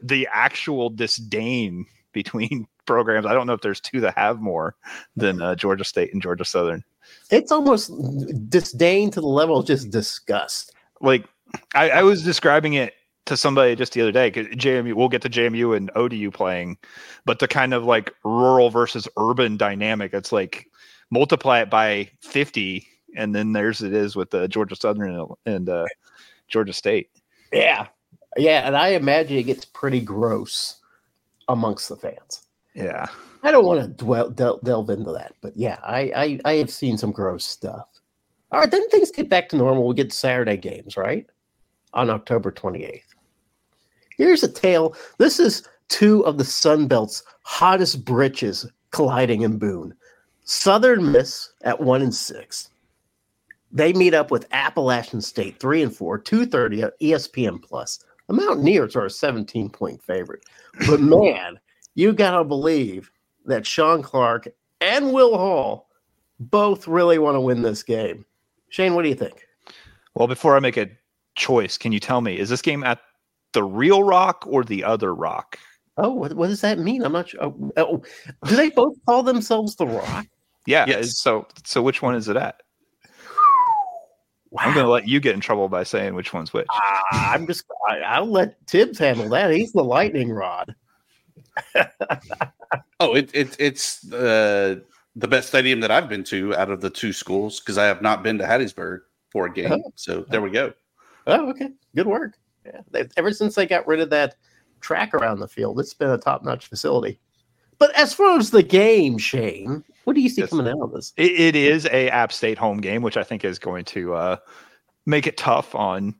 the 0.01 0.27
actual 0.31 0.89
disdain 0.89 1.85
between 2.13 2.67
programs. 2.85 3.25
I 3.25 3.33
don't 3.33 3.45
know 3.45 3.53
if 3.53 3.61
there's 3.61 3.81
two 3.81 3.99
that 4.01 4.17
have 4.17 4.39
more 4.39 4.75
than 5.15 5.41
uh, 5.41 5.55
Georgia 5.55 5.83
State 5.83 6.13
and 6.13 6.21
Georgia 6.21 6.45
Southern. 6.45 6.83
It's 7.31 7.51
almost 7.51 7.91
disdain 8.49 9.11
to 9.11 9.21
the 9.21 9.27
level 9.27 9.59
of 9.59 9.67
just 9.67 9.91
disgust. 9.91 10.73
Like 11.01 11.25
I, 11.75 11.89
I 11.89 12.03
was 12.03 12.23
describing 12.23 12.73
it 12.73 12.93
to 13.29 13.37
somebody 13.37 13.75
just 13.75 13.93
the 13.93 14.01
other 14.01 14.11
day 14.11 14.31
JMU, 14.31 14.93
we'll 14.93 15.09
get 15.09 15.21
to 15.23 15.29
JMU 15.29 15.75
and 15.75 15.89
ODU 15.95 16.31
playing, 16.31 16.77
but 17.25 17.39
the 17.39 17.47
kind 17.47 17.73
of 17.73 17.85
like 17.85 18.13
rural 18.23 18.69
versus 18.69 19.07
urban 19.17 19.57
dynamic, 19.57 20.13
it's 20.13 20.31
like 20.31 20.67
multiply 21.11 21.61
it 21.61 21.69
by 21.69 22.09
50, 22.21 22.85
and 23.15 23.33
then 23.33 23.53
there's 23.53 23.81
it 23.81 23.93
is 23.93 24.15
with 24.15 24.31
the 24.31 24.47
Georgia 24.47 24.75
Southern 24.75 25.15
and, 25.15 25.29
and 25.45 25.69
uh, 25.69 25.85
Georgia 26.47 26.73
State. 26.73 27.09
Yeah. 27.51 27.87
Yeah. 28.37 28.67
And 28.67 28.77
I 28.77 28.89
imagine 28.89 29.37
it 29.37 29.43
gets 29.43 29.65
pretty 29.65 30.01
gross 30.01 30.79
amongst 31.47 31.89
the 31.89 31.95
fans. 31.95 32.47
Yeah. 32.75 33.07
I 33.41 33.51
don't 33.51 33.65
want 33.65 33.81
to 33.81 33.87
dwell, 33.87 34.29
del- 34.29 34.59
delve 34.63 34.89
into 34.89 35.11
that, 35.13 35.33
but 35.41 35.55
yeah, 35.55 35.79
I, 35.81 36.11
I, 36.15 36.39
I 36.45 36.53
have 36.55 36.69
seen 36.69 36.97
some 36.97 37.11
gross 37.11 37.45
stuff. 37.45 37.87
All 38.51 38.59
right, 38.59 38.69
then 38.69 38.87
things 38.89 39.11
get 39.11 39.29
back 39.29 39.49
to 39.49 39.55
normal. 39.55 39.87
We 39.87 39.95
get 39.95 40.11
Saturday 40.11 40.57
games, 40.57 40.97
right? 40.97 41.25
On 41.93 42.09
October 42.09 42.51
28th. 42.51 43.01
Here's 44.19 44.43
a 44.43 44.51
tale. 44.51 44.95
This 45.17 45.39
is 45.39 45.63
two 45.87 46.25
of 46.25 46.37
the 46.37 46.43
Sun 46.43 46.87
Belt's 46.87 47.23
hottest 47.43 48.03
britches 48.03 48.67
colliding 48.91 49.43
in 49.43 49.57
Boone. 49.57 49.95
Southern 50.43 51.13
Miss 51.13 51.53
at 51.63 51.79
one 51.79 52.01
and 52.01 52.13
six. 52.13 52.69
They 53.71 53.93
meet 53.93 54.13
up 54.13 54.29
with 54.29 54.45
Appalachian 54.51 55.21
State 55.21 55.57
three 55.57 55.81
and 55.81 55.95
four, 55.95 56.17
230 56.17 56.81
at 56.83 56.99
ESPN 56.99 57.63
Plus. 57.63 58.03
The 58.27 58.33
Mountaineers 58.33 58.97
are 58.97 59.05
a 59.05 59.09
17 59.09 59.69
point 59.69 60.03
favorite. 60.03 60.43
But 60.85 60.99
man, 60.99 61.57
you 61.95 62.11
gotta 62.11 62.43
believe 62.43 63.09
that 63.45 63.65
Shawn 63.65 64.01
Clark 64.03 64.49
and 64.81 65.13
Will 65.13 65.37
Hall 65.37 65.87
both 66.41 66.89
really 66.89 67.19
want 67.19 67.35
to 67.35 67.41
win 67.41 67.61
this 67.61 67.83
game. 67.83 68.25
Shane, 68.67 68.95
what 68.95 69.03
do 69.03 69.09
you 69.09 69.15
think? 69.15 69.47
Well, 70.13 70.27
before 70.27 70.57
I 70.57 70.59
make 70.59 70.75
a 70.75 70.89
choice, 71.35 71.77
can 71.77 71.93
you 71.93 72.01
tell 72.01 72.19
me 72.19 72.37
is 72.37 72.49
this 72.49 72.61
game 72.61 72.83
at 72.83 72.99
the 73.53 73.63
real 73.63 74.03
rock 74.03 74.45
or 74.47 74.63
the 74.63 74.83
other 74.83 75.13
rock? 75.13 75.57
Oh, 75.97 76.13
what, 76.13 76.33
what 76.33 76.47
does 76.47 76.61
that 76.61 76.79
mean? 76.79 77.03
I'm 77.03 77.11
not 77.11 77.29
sure. 77.29 77.43
Oh, 77.43 77.71
oh, 77.75 78.03
do 78.45 78.55
they 78.55 78.69
both 78.69 78.95
call 79.05 79.21
themselves 79.21 79.75
the 79.75 79.85
Rock? 79.85 80.27
Yeah. 80.65 80.85
Yes. 80.87 81.19
So, 81.19 81.45
so 81.65 81.81
which 81.81 82.01
one 82.01 82.15
is 82.15 82.29
it 82.29 82.37
at? 82.37 82.61
Wow. 84.51 84.63
I'm 84.63 84.73
going 84.73 84.85
to 84.85 84.91
let 84.91 85.07
you 85.07 85.19
get 85.19 85.35
in 85.35 85.41
trouble 85.41 85.67
by 85.67 85.83
saying 85.83 86.15
which 86.15 86.33
one's 86.33 86.53
which. 86.53 86.67
Ah, 86.71 87.33
I'm 87.33 87.45
just. 87.45 87.65
I, 87.89 87.99
I'll 87.99 88.25
let 88.25 88.65
Tibbs 88.65 88.97
handle 88.97 89.27
that. 89.29 89.51
He's 89.51 89.73
the 89.73 89.83
lightning 89.83 90.31
rod. 90.31 90.73
Oh, 93.01 93.15
it, 93.15 93.31
it 93.33 93.55
it's 93.59 94.11
uh, 94.11 94.75
the 95.15 95.27
best 95.27 95.47
stadium 95.47 95.79
that 95.79 95.89
I've 95.89 96.09
been 96.09 96.23
to 96.25 96.55
out 96.55 96.69
of 96.69 96.81
the 96.81 96.89
two 96.89 97.13
schools 97.13 97.59
because 97.59 97.77
I 97.77 97.85
have 97.85 98.01
not 98.01 98.23
been 98.23 98.37
to 98.39 98.43
Hattiesburg 98.43 98.99
for 99.31 99.45
a 99.45 99.53
game. 99.53 99.71
Oh. 99.71 99.91
So 99.95 100.25
there 100.29 100.41
we 100.41 100.51
go. 100.51 100.73
Oh, 101.25 101.49
okay. 101.49 101.69
Good 101.95 102.07
work. 102.07 102.37
Yeah. 102.73 102.81
They, 102.91 103.07
ever 103.17 103.31
since 103.31 103.55
they 103.55 103.65
got 103.65 103.87
rid 103.87 103.99
of 103.99 104.09
that 104.11 104.35
track 104.81 105.13
around 105.13 105.39
the 105.39 105.47
field, 105.47 105.79
it's 105.79 105.93
been 105.93 106.09
a 106.09 106.17
top 106.17 106.43
notch 106.43 106.67
facility. 106.67 107.19
But 107.77 107.95
as 107.95 108.13
far 108.13 108.37
as 108.37 108.51
the 108.51 108.63
game, 108.63 109.17
Shane, 109.17 109.83
what 110.03 110.13
do 110.13 110.21
you 110.21 110.29
see 110.29 110.41
Yes. 110.41 110.49
coming 110.49 110.67
out 110.67 110.81
of 110.81 110.91
this? 110.91 111.13
It, 111.17 111.31
it 111.31 111.55
is 111.55 111.85
a 111.87 112.09
App 112.09 112.33
State 112.33 112.57
home 112.57 112.79
game, 112.81 113.01
which 113.01 113.17
I 113.17 113.23
think 113.23 113.45
is 113.45 113.57
going 113.57 113.85
to 113.85 114.13
uh, 114.13 114.37
make 115.05 115.27
it 115.27 115.37
tough 115.37 115.73
on 115.75 116.15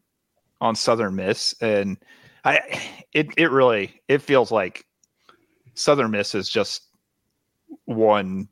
on 0.62 0.76
Southern 0.76 1.16
Miss, 1.16 1.54
and 1.62 1.98
I 2.46 2.60
it 3.14 3.28
it 3.38 3.52
really 3.52 4.02
it 4.08 4.22
feels 4.22 4.52
like 4.52 4.86
Southern 5.74 6.12
Miss 6.12 6.36
is 6.36 6.50
just 6.50 6.84
one 7.86 8.48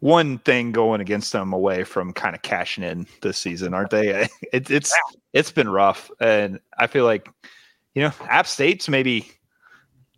one 0.00 0.38
thing 0.38 0.72
going 0.72 1.00
against 1.00 1.32
them 1.32 1.52
away 1.52 1.84
from 1.84 2.12
kind 2.12 2.34
of 2.34 2.42
cashing 2.42 2.84
in 2.84 3.06
this 3.22 3.38
season, 3.38 3.74
aren't 3.74 3.90
they? 3.90 4.28
It, 4.52 4.70
it's 4.70 4.94
it's 5.32 5.50
been 5.50 5.68
rough, 5.68 6.10
and 6.20 6.60
I 6.78 6.86
feel 6.86 7.04
like 7.04 7.28
you 7.94 8.02
know 8.02 8.12
App 8.28 8.46
State's 8.46 8.88
maybe 8.88 9.30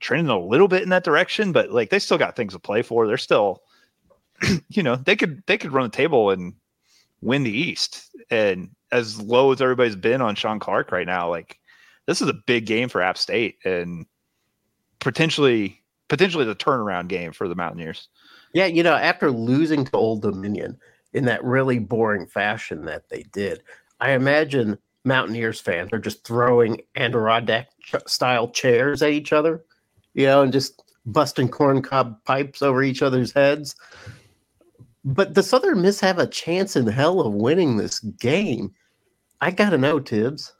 trending 0.00 0.28
a 0.28 0.38
little 0.38 0.68
bit 0.68 0.82
in 0.82 0.90
that 0.90 1.04
direction, 1.04 1.52
but 1.52 1.70
like 1.70 1.90
they 1.90 1.98
still 1.98 2.18
got 2.18 2.36
things 2.36 2.52
to 2.52 2.58
play 2.58 2.82
for. 2.82 3.06
They're 3.06 3.16
still 3.16 3.62
you 4.68 4.82
know 4.82 4.96
they 4.96 5.16
could 5.16 5.42
they 5.46 5.58
could 5.58 5.72
run 5.72 5.84
the 5.84 5.96
table 5.96 6.30
and 6.30 6.54
win 7.20 7.42
the 7.42 7.50
East. 7.56 8.10
And 8.30 8.70
as 8.92 9.20
low 9.20 9.52
as 9.52 9.60
everybody's 9.60 9.96
been 9.96 10.20
on 10.20 10.34
Shawn 10.34 10.60
Clark 10.60 10.92
right 10.92 11.06
now, 11.06 11.28
like 11.28 11.58
this 12.06 12.22
is 12.22 12.28
a 12.28 12.34
big 12.46 12.66
game 12.66 12.88
for 12.88 13.02
App 13.02 13.18
State 13.18 13.58
and 13.64 14.06
potentially 15.00 15.82
potentially 16.08 16.44
the 16.44 16.54
turnaround 16.56 17.08
game 17.08 17.32
for 17.32 17.48
the 17.48 17.54
Mountaineers. 17.54 18.08
Yeah, 18.52 18.66
you 18.66 18.82
know, 18.82 18.94
after 18.94 19.30
losing 19.30 19.84
to 19.84 19.96
Old 19.96 20.22
Dominion 20.22 20.78
in 21.12 21.24
that 21.26 21.44
really 21.44 21.78
boring 21.78 22.26
fashion 22.26 22.84
that 22.86 23.08
they 23.08 23.24
did, 23.32 23.62
I 24.00 24.12
imagine 24.12 24.78
Mountaineers 25.04 25.60
fans 25.60 25.90
are 25.92 25.98
just 25.98 26.24
throwing 26.24 26.80
Adirondack 26.96 27.68
ch- 27.82 27.94
style 28.06 28.48
chairs 28.48 29.02
at 29.02 29.10
each 29.10 29.32
other, 29.32 29.64
you 30.14 30.26
know, 30.26 30.42
and 30.42 30.52
just 30.52 30.82
busting 31.06 31.48
corncob 31.48 32.22
pipes 32.24 32.62
over 32.62 32.82
each 32.82 33.02
other's 33.02 33.32
heads. 33.32 33.76
But 35.04 35.34
the 35.34 35.42
Southern 35.42 35.82
Miss 35.82 36.00
have 36.00 36.18
a 36.18 36.26
chance 36.26 36.76
in 36.76 36.86
hell 36.86 37.20
of 37.20 37.32
winning 37.32 37.76
this 37.76 38.00
game. 38.00 38.74
I 39.40 39.50
gotta 39.50 39.78
know, 39.78 40.00
Tibbs. 40.00 40.52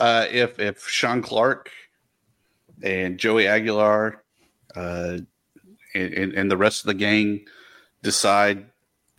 Uh, 0.00 0.26
if 0.30 0.58
if 0.58 0.88
Shawn 0.88 1.22
Clark 1.22 1.70
and 2.82 3.18
Joey 3.18 3.46
Aguilar 3.46 4.24
uh, 4.74 5.18
and, 5.96 6.34
and, 6.34 6.50
the 6.50 6.56
rest 6.56 6.82
of 6.82 6.88
the 6.88 6.94
gang 6.94 7.44
decide 8.02 8.66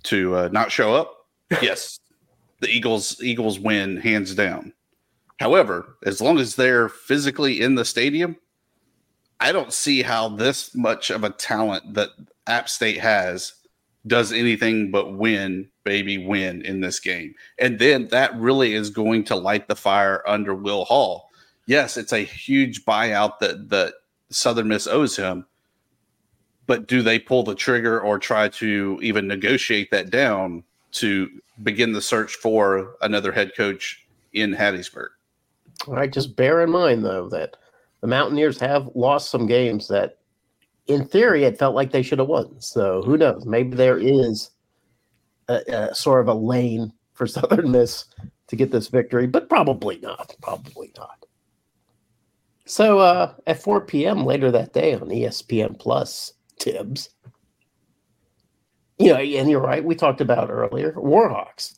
to 0.04 0.36
uh, 0.36 0.50
not 0.52 0.72
show 0.72 0.94
up, 0.94 1.26
yes, 1.62 2.00
the 2.60 2.70
Eagles 2.70 3.22
Eagles 3.22 3.60
win 3.60 3.98
hands 3.98 4.34
down. 4.36 4.74
However, 5.40 5.98
as 6.06 6.22
long 6.22 6.40
as 6.40 6.56
they're 6.56 6.90
physically 6.90 7.62
in 7.62 7.76
the 7.76 7.86
stadium, 7.86 8.38
I 9.40 9.52
don't 9.52 9.74
see 9.74 10.02
how 10.02 10.30
this 10.30 10.74
much 10.74 11.10
of 11.10 11.24
a 11.24 11.30
talent 11.30 11.94
that 11.94 12.10
App 12.48 12.70
State 12.70 13.00
has 13.00 13.54
does 14.08 14.32
anything 14.32 14.90
but 14.90 15.13
win, 15.13 15.70
baby, 15.84 16.18
win 16.18 16.62
in 16.63 16.82
this 16.82 17.00
game. 17.00 17.36
And 17.60 17.78
then 17.78 18.08
that 18.08 18.36
really 18.36 18.74
is 18.74 18.90
going 18.90 19.26
to 19.26 19.36
light 19.36 19.68
the 19.68 19.76
fire 19.76 20.24
under 20.28 20.56
Will 20.56 20.86
Hall. 20.86 21.30
Yes, 21.66 21.98
it's 21.98 22.13
a 22.13 22.20
huge 22.20 22.86
buyout 22.86 23.40
that 23.40 23.70
that 23.70 23.94
Southern 24.30 24.70
Miss 24.70 24.88
owes 24.88 25.16
him. 25.16 25.46
But 26.67 26.88
do 26.88 27.01
they 27.01 27.17
pull 27.17 27.43
the 27.43 27.56
trigger 27.56 27.99
or 27.99 28.19
try 28.19 28.49
to 28.49 28.99
even 29.01 29.27
negotiate 29.27 29.89
that 29.91 30.10
down 30.10 30.63
to 30.91 31.30
begin 31.63 31.93
the 31.93 32.01
search 32.01 32.36
for 32.36 32.95
another 33.01 33.32
head 33.32 33.53
coach 33.56 34.06
in 34.34 34.53
Hattiesburg? 34.53 35.10
All 35.88 35.95
right, 35.95 36.12
just 36.12 36.36
bear 36.36 36.62
in 36.62 36.69
mind 36.69 37.06
though 37.06 37.30
that 37.30 37.58
the 38.01 38.08
Mountaineers 38.08 38.60
have 38.60 38.89
lost 38.95 39.32
some 39.32 39.47
games 39.47 39.88
that, 39.88 40.17
in 40.88 41.06
theory, 41.06 41.43
it 41.43 41.58
felt 41.58 41.75
like 41.75 41.91
they 41.91 42.03
should 42.03 42.19
have 42.19 42.27
won. 42.27 42.60
So 42.62 43.01
who 43.03 43.17
knows? 43.17 43.45
Maybe 43.45 43.75
there 43.75 43.97
is 43.97 44.51
a, 45.47 45.62
a 45.67 45.95
sort 45.95 46.21
of 46.21 46.27
a 46.27 46.34
lane 46.34 46.93
for 47.13 47.27
Southern 47.27 47.71
Miss 47.71 48.06
to 48.47 48.56
get 48.56 48.71
this 48.71 48.88
victory, 48.88 49.27
but 49.27 49.49
probably 49.49 49.97
not. 49.99 50.36
Probably 50.41 50.91
not. 50.97 51.25
So 52.65 52.99
uh, 52.99 53.34
at 53.47 53.62
4 53.62 53.82
p.m. 53.82 54.25
later 54.25 54.51
that 54.51 54.73
day 54.73 54.93
on 54.93 55.10
ESPN 55.10 55.80
Plus, 55.80 56.34
Tibbs. 56.60 57.10
You 59.00 59.13
know, 59.13 59.20
and 59.20 59.50
you're 59.50 59.62
right. 59.62 59.84
We 59.84 59.96
talked 59.96 60.22
about 60.22 60.50
earlier 60.50 60.93
Warhawks 60.93 61.78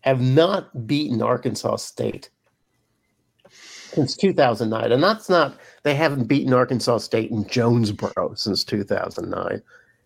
have 0.00 0.20
not 0.20 0.86
beaten 0.86 1.22
Arkansas 1.22 1.76
State 1.76 2.30
since 3.48 4.16
2009. 4.16 4.90
And 4.92 5.02
that's 5.02 5.28
not, 5.28 5.56
they 5.82 5.94
haven't 5.94 6.24
beaten 6.24 6.52
Arkansas 6.52 6.98
State 6.98 7.30
in 7.30 7.46
Jonesboro 7.48 8.34
since 8.34 8.64
2009. 8.64 9.62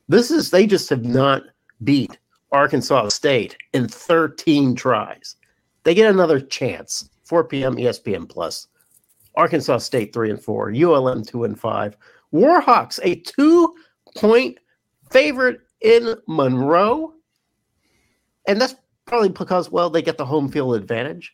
This 0.09 0.31
is, 0.31 0.51
they 0.51 0.67
just 0.67 0.91
have 0.91 1.05
not 1.05 1.43
beat 1.85 2.19
Arkansas 2.53 3.09
State 3.09 3.57
in 3.73 3.89
13 3.89 4.75
tries. 4.75 5.37
They 5.85 5.95
get 5.95 6.11
another 6.11 6.41
chance. 6.41 7.09
4 7.25 7.45
p.m. 7.45 7.77
ESPN 7.77 8.29
Plus. 8.29 8.69
Arkansas 9.35 9.79
State 9.79 10.13
3 10.13 10.31
and 10.31 10.43
4, 10.43 10.73
ULM 10.73 11.25
2 11.25 11.45
and 11.45 11.59
5. 11.59 11.97
Warhawks, 12.33 12.99
a 13.03 13.17
two 13.17 13.75
point 14.17 14.59
favorite 15.11 15.61
in 15.81 16.15
Monroe. 16.27 17.15
And 18.49 18.61
that's 18.61 18.75
probably 19.07 19.29
because, 19.29 19.71
well, 19.71 19.91
they 19.91 20.03
get 20.03 20.19
the 20.19 20.25
home 20.25 20.49
field 20.49 20.77
advantage. 20.77 21.33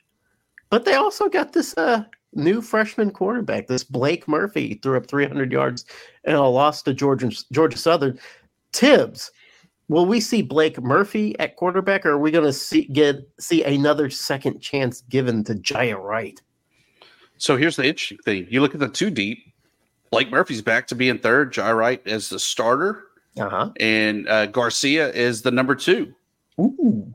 But 0.71 0.85
they 0.85 0.95
also 0.95 1.29
got 1.29 1.53
this 1.53 1.77
uh, 1.77 2.05
new 2.35 2.63
freshman 2.63 3.11
quarterback, 3.11 3.67
this 3.67 3.85
Blake 3.85 4.27
Murphy, 4.27 4.81
threw 4.83 4.97
up 4.97 5.07
300 5.07 5.53
yards 5.53 5.85
and 6.25 6.37
a 6.37 6.43
loss 6.43 6.83
to 6.83 6.95
Georgia, 6.95 7.31
Georgia 7.53 7.77
Southern. 7.77 8.19
Tibbs, 8.73 9.31
will 9.89 10.07
we 10.07 10.21
see 10.21 10.41
Blake 10.41 10.83
Murphy 10.83 11.39
at 11.39 11.57
quarterback, 11.57 12.07
or 12.07 12.13
are 12.13 12.19
we 12.19 12.31
going 12.31 12.47
to 12.47 12.53
see 12.53 12.85
get 12.87 13.29
see 13.39 13.63
another 13.63 14.09
second 14.09 14.61
chance 14.61 15.03
given 15.03 15.45
to 15.45 15.55
Jiya 15.55 16.03
Wright? 16.03 16.41
So 17.37 17.57
here's 17.57 17.77
the 17.77 17.85
interesting 17.85 18.19
thing: 18.25 18.47
you 18.49 18.63
look 18.63 18.75
at 18.75 18.81
the 18.81 18.89
two 18.89 19.11
deep. 19.11 19.52
Blake 20.13 20.31
Murphy's 20.31 20.61
back 20.61 20.87
to 20.89 20.95
being 20.95 21.19
third. 21.19 21.55
Jiya 21.55 21.75
Wright 21.75 22.07
as 22.07 22.29
the 22.29 22.39
starter, 22.39 23.05
uh-huh. 23.41 23.71
and 23.81 24.29
uh, 24.29 24.45
Garcia 24.47 25.11
is 25.11 25.41
the 25.41 25.51
number 25.51 25.75
two. 25.75 26.15
Ooh, 26.61 27.13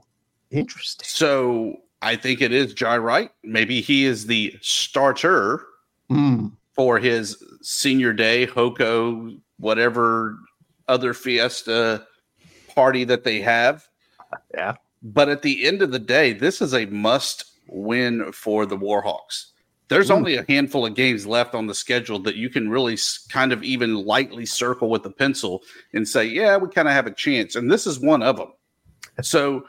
interesting. 0.50 1.06
So 1.08 1.78
I 2.02 2.16
think 2.16 2.42
it 2.42 2.52
is 2.52 2.74
Jiya 2.74 3.02
Wright. 3.02 3.30
Maybe 3.44 3.82
he 3.82 4.06
is 4.06 4.26
the 4.26 4.58
starter 4.62 5.64
mm. 6.10 6.52
for 6.74 6.98
his 6.98 7.42
senior 7.62 8.14
day, 8.14 8.48
Hoko, 8.48 9.40
whatever 9.60 10.36
other 10.88 11.14
fiesta 11.14 12.04
party 12.74 13.04
that 13.04 13.24
they 13.24 13.42
have. 13.42 13.88
Yeah. 14.56 14.74
But 15.04 15.30
at 15.30 15.44
the 15.44 15.68
end 15.68 15.84
of 15.84 15.92
the 15.92 16.00
day, 16.00 16.34
this 16.34 16.64
is 16.64 16.74
a 16.74 16.88
must 16.88 17.46
win 17.68 18.32
for 18.32 18.66
the 18.66 18.78
Warhawks. 18.78 19.52
There's 19.89 20.12
only 20.12 20.36
a 20.36 20.45
handful 20.50 20.86
of 20.86 20.95
games 20.95 21.26
left 21.26 21.56
on 21.56 21.65
the 21.65 21.73
schedule 21.73 22.19
that 22.19 22.36
you 22.36 22.50
can 22.50 22.69
really 22.69 22.97
kind 23.30 23.54
of 23.54 23.63
even 23.63 23.93
lightly 23.93 24.45
circle 24.45 24.89
with 24.89 25.06
a 25.06 25.10
pencil 25.10 25.63
and 25.93 26.08
say, 26.08 26.26
yeah, 26.26 26.58
we 26.58 26.67
kind 26.67 26.89
of 26.89 26.93
have 26.93 27.08
a 27.08 27.12
chance. 27.12 27.56
And 27.56 27.71
this 27.71 27.88
is 27.88 28.00
one 28.00 28.21
of 28.21 28.36
them. 28.36 28.52
So 29.21 29.65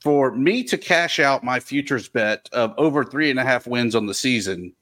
for 0.00 0.32
me 0.34 0.64
to 0.64 0.78
cash 0.78 1.18
out 1.18 1.44
my 1.44 1.60
futures 1.60 2.08
bet 2.08 2.48
of 2.52 2.72
over 2.78 3.04
three 3.04 3.30
and 3.30 3.38
a 3.38 3.44
half 3.44 3.66
wins 3.66 3.94
on 3.94 4.06
the 4.06 4.14
season, 4.14 4.72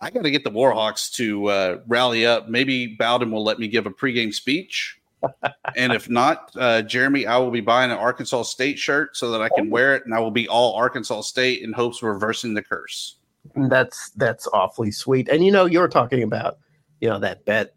I 0.00 0.10
got 0.10 0.22
to 0.22 0.30
get 0.30 0.42
the 0.42 0.50
Warhawks 0.50 1.12
to 1.12 1.46
uh, 1.46 1.78
rally 1.86 2.26
up. 2.26 2.48
Maybe 2.48 2.88
Bowden 2.88 3.30
will 3.30 3.44
let 3.44 3.60
me 3.60 3.68
give 3.68 3.86
a 3.86 3.90
pregame 3.90 4.34
speech. 4.34 4.98
and 5.76 5.92
if 5.92 6.10
not, 6.10 6.50
uh, 6.56 6.82
Jeremy, 6.82 7.26
I 7.26 7.38
will 7.38 7.50
be 7.50 7.60
buying 7.60 7.90
an 7.90 7.98
Arkansas 7.98 8.42
State 8.42 8.78
shirt 8.78 9.16
so 9.16 9.30
that 9.30 9.40
I 9.40 9.48
can 9.48 9.70
wear 9.70 9.94
it, 9.94 10.04
and 10.04 10.14
I 10.14 10.18
will 10.18 10.30
be 10.30 10.48
all 10.48 10.74
Arkansas 10.74 11.22
State 11.22 11.62
in 11.62 11.72
hopes 11.72 11.98
of 11.98 12.08
reversing 12.08 12.52
the 12.52 12.62
curse. 12.62 13.16
That's 13.56 14.10
that's 14.10 14.46
awfully 14.52 14.90
sweet. 14.90 15.28
And 15.28 15.44
you 15.44 15.52
know, 15.52 15.66
you're 15.66 15.88
talking 15.88 16.22
about 16.22 16.58
you 17.00 17.08
know 17.08 17.18
that 17.18 17.44
bet. 17.44 17.74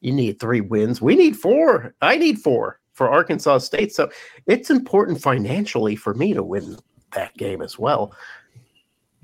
You 0.00 0.12
need 0.12 0.40
three 0.40 0.60
wins. 0.60 1.00
We 1.00 1.14
need 1.14 1.36
four. 1.36 1.94
I 2.02 2.16
need 2.16 2.40
four 2.40 2.80
for 2.92 3.08
Arkansas 3.08 3.58
State. 3.58 3.94
So 3.94 4.10
it's 4.46 4.70
important 4.70 5.20
financially 5.20 5.96
for 5.96 6.14
me 6.14 6.34
to 6.34 6.42
win 6.42 6.76
that 7.14 7.36
game 7.36 7.62
as 7.62 7.78
well. 7.78 8.14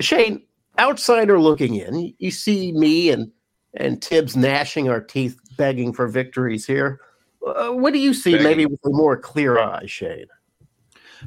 Shane, 0.00 0.42
outsider 0.78 1.40
looking 1.40 1.74
in, 1.74 2.14
you 2.18 2.30
see 2.30 2.72
me 2.72 3.10
and 3.10 3.30
and 3.74 4.00
Tibbs 4.00 4.36
gnashing 4.36 4.88
our 4.88 5.00
teeth, 5.00 5.38
begging 5.56 5.92
for 5.92 6.08
victories 6.08 6.66
here. 6.66 7.00
Uh, 7.46 7.70
what 7.70 7.92
do 7.92 7.98
you 7.98 8.14
see, 8.14 8.32
begging. 8.32 8.44
maybe 8.44 8.66
with 8.66 8.80
a 8.84 8.90
more 8.90 9.16
clear 9.16 9.58
eye, 9.58 9.86
Shane? 9.86 10.26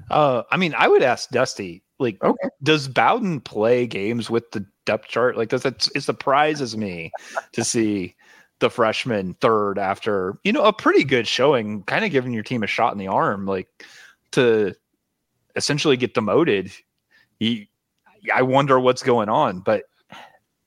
Uh, 0.10 0.44
I 0.52 0.58
mean, 0.58 0.74
I 0.78 0.88
would 0.88 1.04
ask 1.04 1.30
Dusty, 1.30 1.84
like, 2.02 2.22
okay. 2.24 2.50
does 2.64 2.88
Bowden 2.88 3.40
play 3.40 3.88
games 3.88 4.30
with 4.30 4.52
the 4.52 4.66
depth 4.86 5.08
chart? 5.08 5.38
Like, 5.38 5.50
does 5.50 5.66
it, 5.66 5.88
it 5.96 6.02
surprises 6.02 6.76
me 6.76 7.12
to 7.54 7.64
see 7.64 8.16
the 8.60 8.70
freshman 8.70 9.34
third 9.36 9.78
after 9.80 10.38
you 10.44 10.52
know 10.52 10.64
a 10.64 10.74
pretty 10.74 11.04
good 11.04 11.28
showing, 11.28 11.84
kind 11.84 12.06
of 12.06 12.12
giving 12.12 12.34
your 12.34 12.44
team 12.44 12.64
a 12.64 12.68
shot 12.68 12.94
in 12.94 13.00
the 13.00 13.08
arm, 13.08 13.46
like 13.46 13.68
to 14.32 14.74
essentially 15.56 15.98
get 15.98 16.14
demoted. 16.14 16.72
He, 17.40 17.70
I 18.34 18.44
wonder 18.44 18.80
what's 18.80 19.04
going 19.04 19.30
on, 19.30 19.60
but 19.60 19.84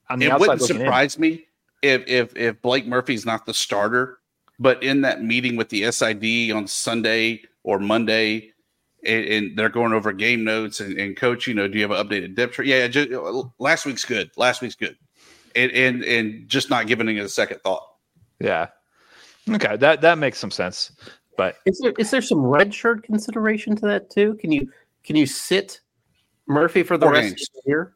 on 0.09 0.19
the 0.19 0.27
it 0.27 0.39
wouldn't 0.39 0.61
surprise 0.61 1.15
in, 1.15 1.21
me 1.21 1.45
if 1.81 2.03
if 2.07 2.35
if 2.35 2.61
Blake 2.61 2.85
Murphy's 2.85 3.25
not 3.25 3.45
the 3.45 3.53
starter, 3.53 4.19
but 4.59 4.81
in 4.83 5.01
that 5.01 5.23
meeting 5.23 5.55
with 5.55 5.69
the 5.69 5.91
SID 5.91 6.51
on 6.51 6.67
Sunday 6.67 7.41
or 7.63 7.79
Monday, 7.79 8.51
and, 9.05 9.25
and 9.25 9.57
they're 9.57 9.69
going 9.69 9.93
over 9.93 10.11
game 10.13 10.43
notes 10.43 10.79
and, 10.79 10.97
and, 10.99 11.15
coach, 11.15 11.47
you 11.47 11.53
know, 11.53 11.67
do 11.67 11.77
you 11.77 11.87
have 11.87 11.91
an 11.91 12.05
updated 12.05 12.35
depth 12.35 12.53
chart? 12.53 12.67
Yeah, 12.67 12.87
just, 12.87 13.09
last 13.59 13.85
week's 13.85 14.05
good. 14.05 14.31
Last 14.37 14.61
week's 14.61 14.75
good 14.75 14.97
and 15.55 15.71
and, 15.71 16.03
and 16.03 16.47
just 16.47 16.69
not 16.69 16.87
giving 16.87 17.07
it 17.09 17.19
a 17.19 17.29
second 17.29 17.61
thought. 17.61 17.87
Yeah. 18.39 18.67
Okay, 19.49 19.77
that 19.77 20.01
that 20.01 20.17
makes 20.17 20.37
some 20.39 20.51
sense. 20.51 20.91
But 21.37 21.57
is 21.65 21.79
there 21.79 21.93
is 21.97 22.11
there 22.11 22.21
some 22.21 22.45
red 22.45 22.73
shirt 22.73 23.03
consideration 23.03 23.75
to 23.77 23.85
that 23.87 24.09
too? 24.09 24.35
Can 24.35 24.51
you 24.51 24.69
can 25.03 25.15
you 25.15 25.25
sit 25.25 25.79
Murphy 26.47 26.83
for 26.83 26.97
the 26.97 27.05
Four 27.05 27.13
rest 27.13 27.27
games. 27.29 27.49
of 27.49 27.63
the 27.63 27.69
year? 27.69 27.93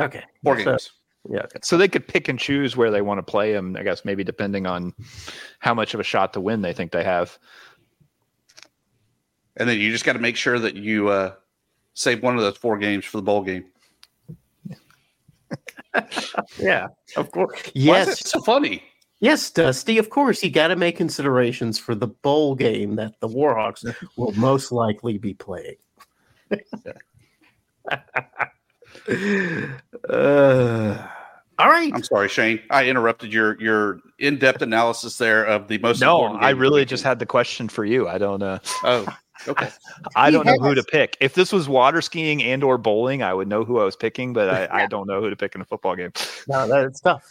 Okay, 0.00 0.24
four 0.42 0.58
so, 0.58 0.64
games. 0.64 0.90
Yeah. 1.28 1.46
So 1.62 1.76
they 1.76 1.88
could 1.88 2.06
pick 2.06 2.28
and 2.28 2.38
choose 2.38 2.76
where 2.76 2.90
they 2.90 3.02
want 3.02 3.18
to 3.18 3.22
play 3.22 3.52
him. 3.52 3.76
I 3.76 3.82
guess 3.82 4.04
maybe 4.04 4.24
depending 4.24 4.66
on 4.66 4.94
how 5.58 5.74
much 5.74 5.92
of 5.94 6.00
a 6.00 6.04
shot 6.04 6.32
to 6.34 6.40
win 6.40 6.62
they 6.62 6.72
think 6.72 6.92
they 6.92 7.04
have. 7.04 7.38
And 9.58 9.68
then 9.68 9.78
you 9.78 9.90
just 9.90 10.04
got 10.04 10.14
to 10.14 10.18
make 10.18 10.36
sure 10.36 10.58
that 10.58 10.76
you 10.76 11.08
uh, 11.08 11.34
save 11.94 12.22
one 12.22 12.36
of 12.36 12.42
those 12.42 12.56
four 12.56 12.78
games 12.78 13.04
for 13.04 13.18
the 13.18 13.22
bowl 13.22 13.42
game. 13.42 13.64
yeah, 16.58 16.86
of 17.16 17.30
course. 17.32 17.70
Yes, 17.74 18.28
so 18.28 18.40
funny. 18.40 18.82
Yes, 19.20 19.50
Dusty. 19.50 19.98
Of 19.98 20.10
course, 20.10 20.42
you 20.44 20.50
got 20.50 20.68
to 20.68 20.76
make 20.76 20.96
considerations 20.96 21.78
for 21.78 21.94
the 21.96 22.06
bowl 22.06 22.54
game 22.54 22.94
that 22.96 23.18
the 23.20 23.28
Warhawks 23.28 23.84
will 24.16 24.32
most 24.32 24.70
likely 24.70 25.18
be 25.18 25.34
playing. 25.34 25.74
uh, 30.08 31.08
all 31.58 31.68
right. 31.68 31.92
I'm 31.92 32.04
sorry, 32.04 32.28
Shane. 32.28 32.60
I 32.70 32.86
interrupted 32.86 33.32
your 33.32 33.60
your 33.60 34.00
in 34.20 34.38
depth 34.38 34.62
analysis 34.62 35.18
there 35.18 35.44
of 35.44 35.66
the 35.66 35.78
most. 35.78 36.00
No, 36.00 36.22
I 36.36 36.50
really 36.50 36.84
just 36.84 37.02
had 37.02 37.18
the 37.18 37.26
question 37.26 37.68
for 37.68 37.84
you. 37.84 38.06
I 38.08 38.18
don't. 38.18 38.42
Uh, 38.42 38.60
oh, 38.84 39.06
Okay. 39.46 39.68
I 40.16 40.30
don't 40.30 40.46
know 40.46 40.58
who 40.58 40.74
to 40.74 40.82
pick. 40.82 41.16
If 41.20 41.34
this 41.34 41.52
was 41.52 41.68
water 41.68 42.00
skiing 42.00 42.42
and 42.42 42.64
or 42.64 42.78
bowling, 42.78 43.22
I 43.22 43.34
would 43.34 43.48
know 43.48 43.64
who 43.64 43.78
I 43.78 43.84
was 43.84 43.96
picking, 43.96 44.32
but 44.32 44.50
I, 44.50 44.82
I 44.82 44.86
don't 44.86 45.06
know 45.06 45.20
who 45.20 45.30
to 45.30 45.36
pick 45.36 45.54
in 45.54 45.60
a 45.60 45.64
football 45.64 45.94
game. 45.94 46.12
No, 46.48 46.66
that's 46.66 47.00
tough. 47.00 47.24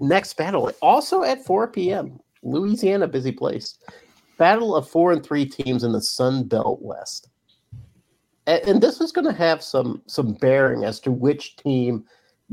Next 0.00 0.36
battle, 0.36 0.70
also 0.80 1.22
at 1.22 1.44
4 1.44 1.68
p.m. 1.68 2.18
Louisiana, 2.42 3.06
busy 3.06 3.32
place. 3.32 3.78
Battle 4.36 4.74
of 4.74 4.88
four 4.88 5.12
and 5.12 5.24
three 5.24 5.46
teams 5.46 5.84
in 5.84 5.92
the 5.92 6.00
Sun 6.00 6.44
Belt 6.44 6.80
West. 6.82 7.28
And, 8.46 8.62
and 8.64 8.80
this 8.80 9.00
is 9.00 9.12
going 9.12 9.26
to 9.26 9.32
have 9.32 9.62
some 9.62 10.02
some 10.06 10.32
bearing 10.34 10.84
as 10.84 10.98
to 11.00 11.12
which 11.12 11.56
team 11.56 12.04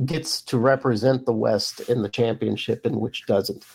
gets 0.06 0.42
to 0.44 0.58
represent 0.58 1.26
the 1.26 1.34
West 1.34 1.82
in 1.82 2.02
the 2.02 2.10
championship 2.10 2.86
and 2.86 2.96
which 2.96 3.26
doesn't. 3.26 3.66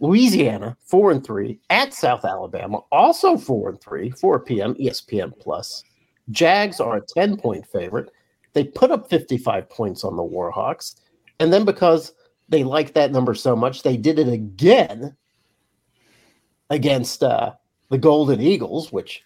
Louisiana, 0.00 0.76
four 0.84 1.10
and 1.10 1.24
three, 1.24 1.58
at 1.70 1.94
South 1.94 2.24
Alabama, 2.24 2.80
also 2.92 3.36
four 3.36 3.70
and 3.70 3.80
three, 3.80 4.10
4 4.10 4.40
p.m. 4.40 4.74
ESPN 4.74 5.38
Plus. 5.38 5.82
Jags 6.30 6.80
are 6.80 6.96
a 6.98 7.06
10 7.14 7.36
point 7.36 7.66
favorite. 7.66 8.10
They 8.52 8.64
put 8.64 8.90
up 8.90 9.08
55 9.08 9.68
points 9.70 10.04
on 10.04 10.16
the 10.16 10.22
Warhawks. 10.22 10.96
And 11.40 11.52
then 11.52 11.64
because 11.64 12.12
they 12.48 12.64
like 12.64 12.94
that 12.94 13.12
number 13.12 13.34
so 13.34 13.56
much, 13.56 13.82
they 13.82 13.96
did 13.96 14.18
it 14.18 14.28
again 14.28 15.16
against 16.70 17.22
uh, 17.22 17.52
the 17.90 17.98
Golden 17.98 18.40
Eagles, 18.40 18.92
which 18.92 19.22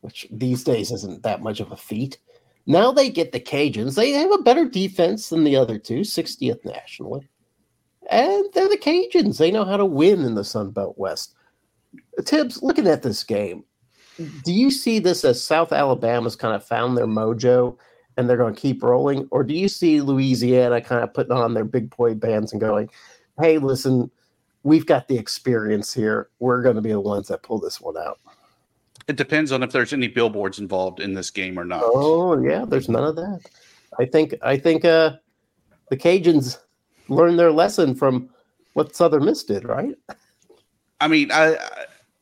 which 0.00 0.26
these 0.30 0.64
days 0.64 0.92
isn't 0.92 1.22
that 1.22 1.42
much 1.42 1.60
of 1.60 1.72
a 1.72 1.76
feat. 1.76 2.18
Now 2.66 2.92
they 2.92 3.08
get 3.08 3.32
the 3.32 3.40
Cajuns. 3.40 3.94
They 3.94 4.10
have 4.10 4.32
a 4.32 4.42
better 4.42 4.68
defense 4.68 5.30
than 5.30 5.44
the 5.44 5.56
other 5.56 5.78
two, 5.78 6.00
60th 6.00 6.62
nationally. 6.62 7.26
And 8.10 8.44
they're 8.52 8.68
the 8.68 8.76
Cajuns. 8.76 9.38
They 9.38 9.50
know 9.50 9.64
how 9.64 9.76
to 9.76 9.84
win 9.84 10.24
in 10.24 10.34
the 10.34 10.44
Sun 10.44 10.70
Belt 10.70 10.94
West. 10.98 11.34
Tibbs, 12.24 12.62
looking 12.62 12.86
at 12.86 13.02
this 13.02 13.24
game, 13.24 13.64
do 14.44 14.52
you 14.52 14.70
see 14.70 14.98
this 14.98 15.24
as 15.24 15.42
South 15.42 15.72
Alabama's 15.72 16.36
kind 16.36 16.54
of 16.54 16.64
found 16.64 16.96
their 16.96 17.06
mojo 17.06 17.76
and 18.16 18.28
they're 18.28 18.36
going 18.36 18.54
to 18.54 18.60
keep 18.60 18.82
rolling? 18.82 19.26
Or 19.30 19.42
do 19.42 19.54
you 19.54 19.68
see 19.68 20.00
Louisiana 20.00 20.80
kind 20.80 21.02
of 21.02 21.12
putting 21.14 21.32
on 21.32 21.54
their 21.54 21.64
big 21.64 21.94
boy 21.96 22.14
bands 22.14 22.52
and 22.52 22.60
going, 22.60 22.90
hey, 23.40 23.58
listen, 23.58 24.10
we've 24.62 24.86
got 24.86 25.08
the 25.08 25.18
experience 25.18 25.92
here. 25.92 26.28
We're 26.38 26.62
going 26.62 26.76
to 26.76 26.82
be 26.82 26.92
the 26.92 27.00
ones 27.00 27.28
that 27.28 27.42
pull 27.42 27.58
this 27.58 27.80
one 27.80 27.96
out? 27.96 28.20
It 29.06 29.16
depends 29.16 29.52
on 29.52 29.62
if 29.62 29.70
there's 29.72 29.92
any 29.92 30.08
billboards 30.08 30.58
involved 30.58 31.00
in 31.00 31.14
this 31.14 31.30
game 31.30 31.58
or 31.58 31.64
not. 31.64 31.82
Oh 31.84 32.40
yeah, 32.42 32.64
there's 32.66 32.88
none 32.88 33.04
of 33.04 33.16
that. 33.16 33.40
I 33.98 34.06
think 34.06 34.34
I 34.40 34.56
think 34.56 34.84
uh, 34.84 35.16
the 35.90 35.96
Cajuns 35.96 36.58
learned 37.08 37.38
their 37.38 37.52
lesson 37.52 37.94
from 37.94 38.30
what 38.74 38.94
Southern 38.96 39.24
Miss 39.24 39.44
did, 39.44 39.64
right? 39.64 39.94
I 41.00 41.08
mean, 41.08 41.30
I 41.32 41.56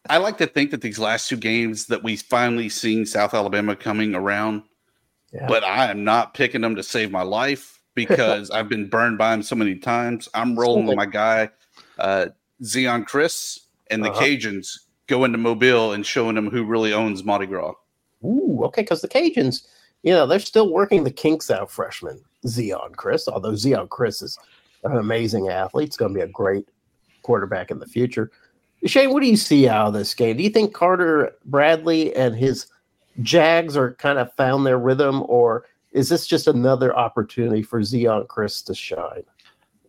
I 0.08 0.18
like 0.18 0.38
to 0.38 0.46
think 0.46 0.70
that 0.72 0.80
these 0.80 0.98
last 0.98 1.28
two 1.28 1.36
games 1.36 1.86
that 1.86 2.02
we 2.02 2.16
finally 2.16 2.68
seen 2.68 3.06
South 3.06 3.34
Alabama 3.34 3.76
coming 3.76 4.14
around, 4.14 4.62
Yeah. 5.32 5.46
but 5.46 5.62
I 5.64 5.90
am 5.90 6.04
not 6.04 6.34
picking 6.34 6.60
them 6.60 6.74
to 6.76 6.82
save 6.82 7.10
my 7.12 7.22
life 7.22 7.80
because 7.94 8.50
I've 8.52 8.68
been 8.68 8.88
burned 8.88 9.18
by 9.18 9.30
them 9.30 9.42
so 9.42 9.54
many 9.54 9.76
times. 9.76 10.28
I'm 10.34 10.58
rolling 10.58 10.86
with 10.86 10.96
my 10.96 11.06
guy, 11.06 11.50
uh, 11.98 12.26
Zeon 12.62 13.04
Chriss, 13.06 13.60
and 13.90 14.04
the 14.04 14.10
Uh-huh. 14.10 14.20
Cajuns 14.22 14.80
go 15.06 15.24
into 15.24 15.38
Mobile 15.38 15.92
and 15.92 16.04
showing 16.04 16.34
them 16.34 16.50
who 16.50 16.64
really 16.64 16.92
owns 16.92 17.22
Mardi 17.24 17.46
Gras. 17.46 17.74
Ooh, 18.24 18.62
okay, 18.64 18.82
because 18.82 19.02
the 19.02 19.08
Cajuns, 19.08 19.66
you 20.02 20.12
know, 20.12 20.26
they're 20.26 20.38
still 20.40 20.72
working 20.72 21.04
the 21.04 21.10
kinks 21.10 21.50
out, 21.50 21.70
freshman 21.70 22.20
Zeon 22.46 22.92
Chriss. 22.92 23.28
Although 23.28 23.52
Zeon 23.52 23.88
Chriss 23.88 24.22
is 24.22 24.38
an 24.84 24.96
amazing 24.96 25.48
athlete, 25.48 25.88
it's 25.88 25.96
going 25.96 26.12
to 26.12 26.18
be 26.18 26.24
a 26.24 26.28
great 26.28 26.68
quarterback 27.22 27.70
in 27.70 27.78
the 27.78 27.86
future. 27.86 28.30
Shane, 28.84 29.12
what 29.12 29.22
do 29.22 29.28
you 29.28 29.36
see 29.36 29.68
out 29.68 29.88
of 29.88 29.94
this 29.94 30.12
game? 30.14 30.36
Do 30.36 30.42
you 30.42 30.50
think 30.50 30.74
Carter 30.74 31.32
Bradley 31.44 32.14
and 32.16 32.34
his 32.34 32.66
Jags 33.20 33.76
are 33.76 33.94
kind 33.94 34.18
of 34.18 34.32
found 34.34 34.66
their 34.66 34.78
rhythm, 34.78 35.22
or 35.28 35.66
is 35.92 36.08
this 36.08 36.26
just 36.26 36.48
another 36.48 36.96
opportunity 36.96 37.62
for 37.62 37.80
Zeon 37.80 38.26
Chriss 38.26 38.64
to 38.66 38.74
shine? 38.74 39.22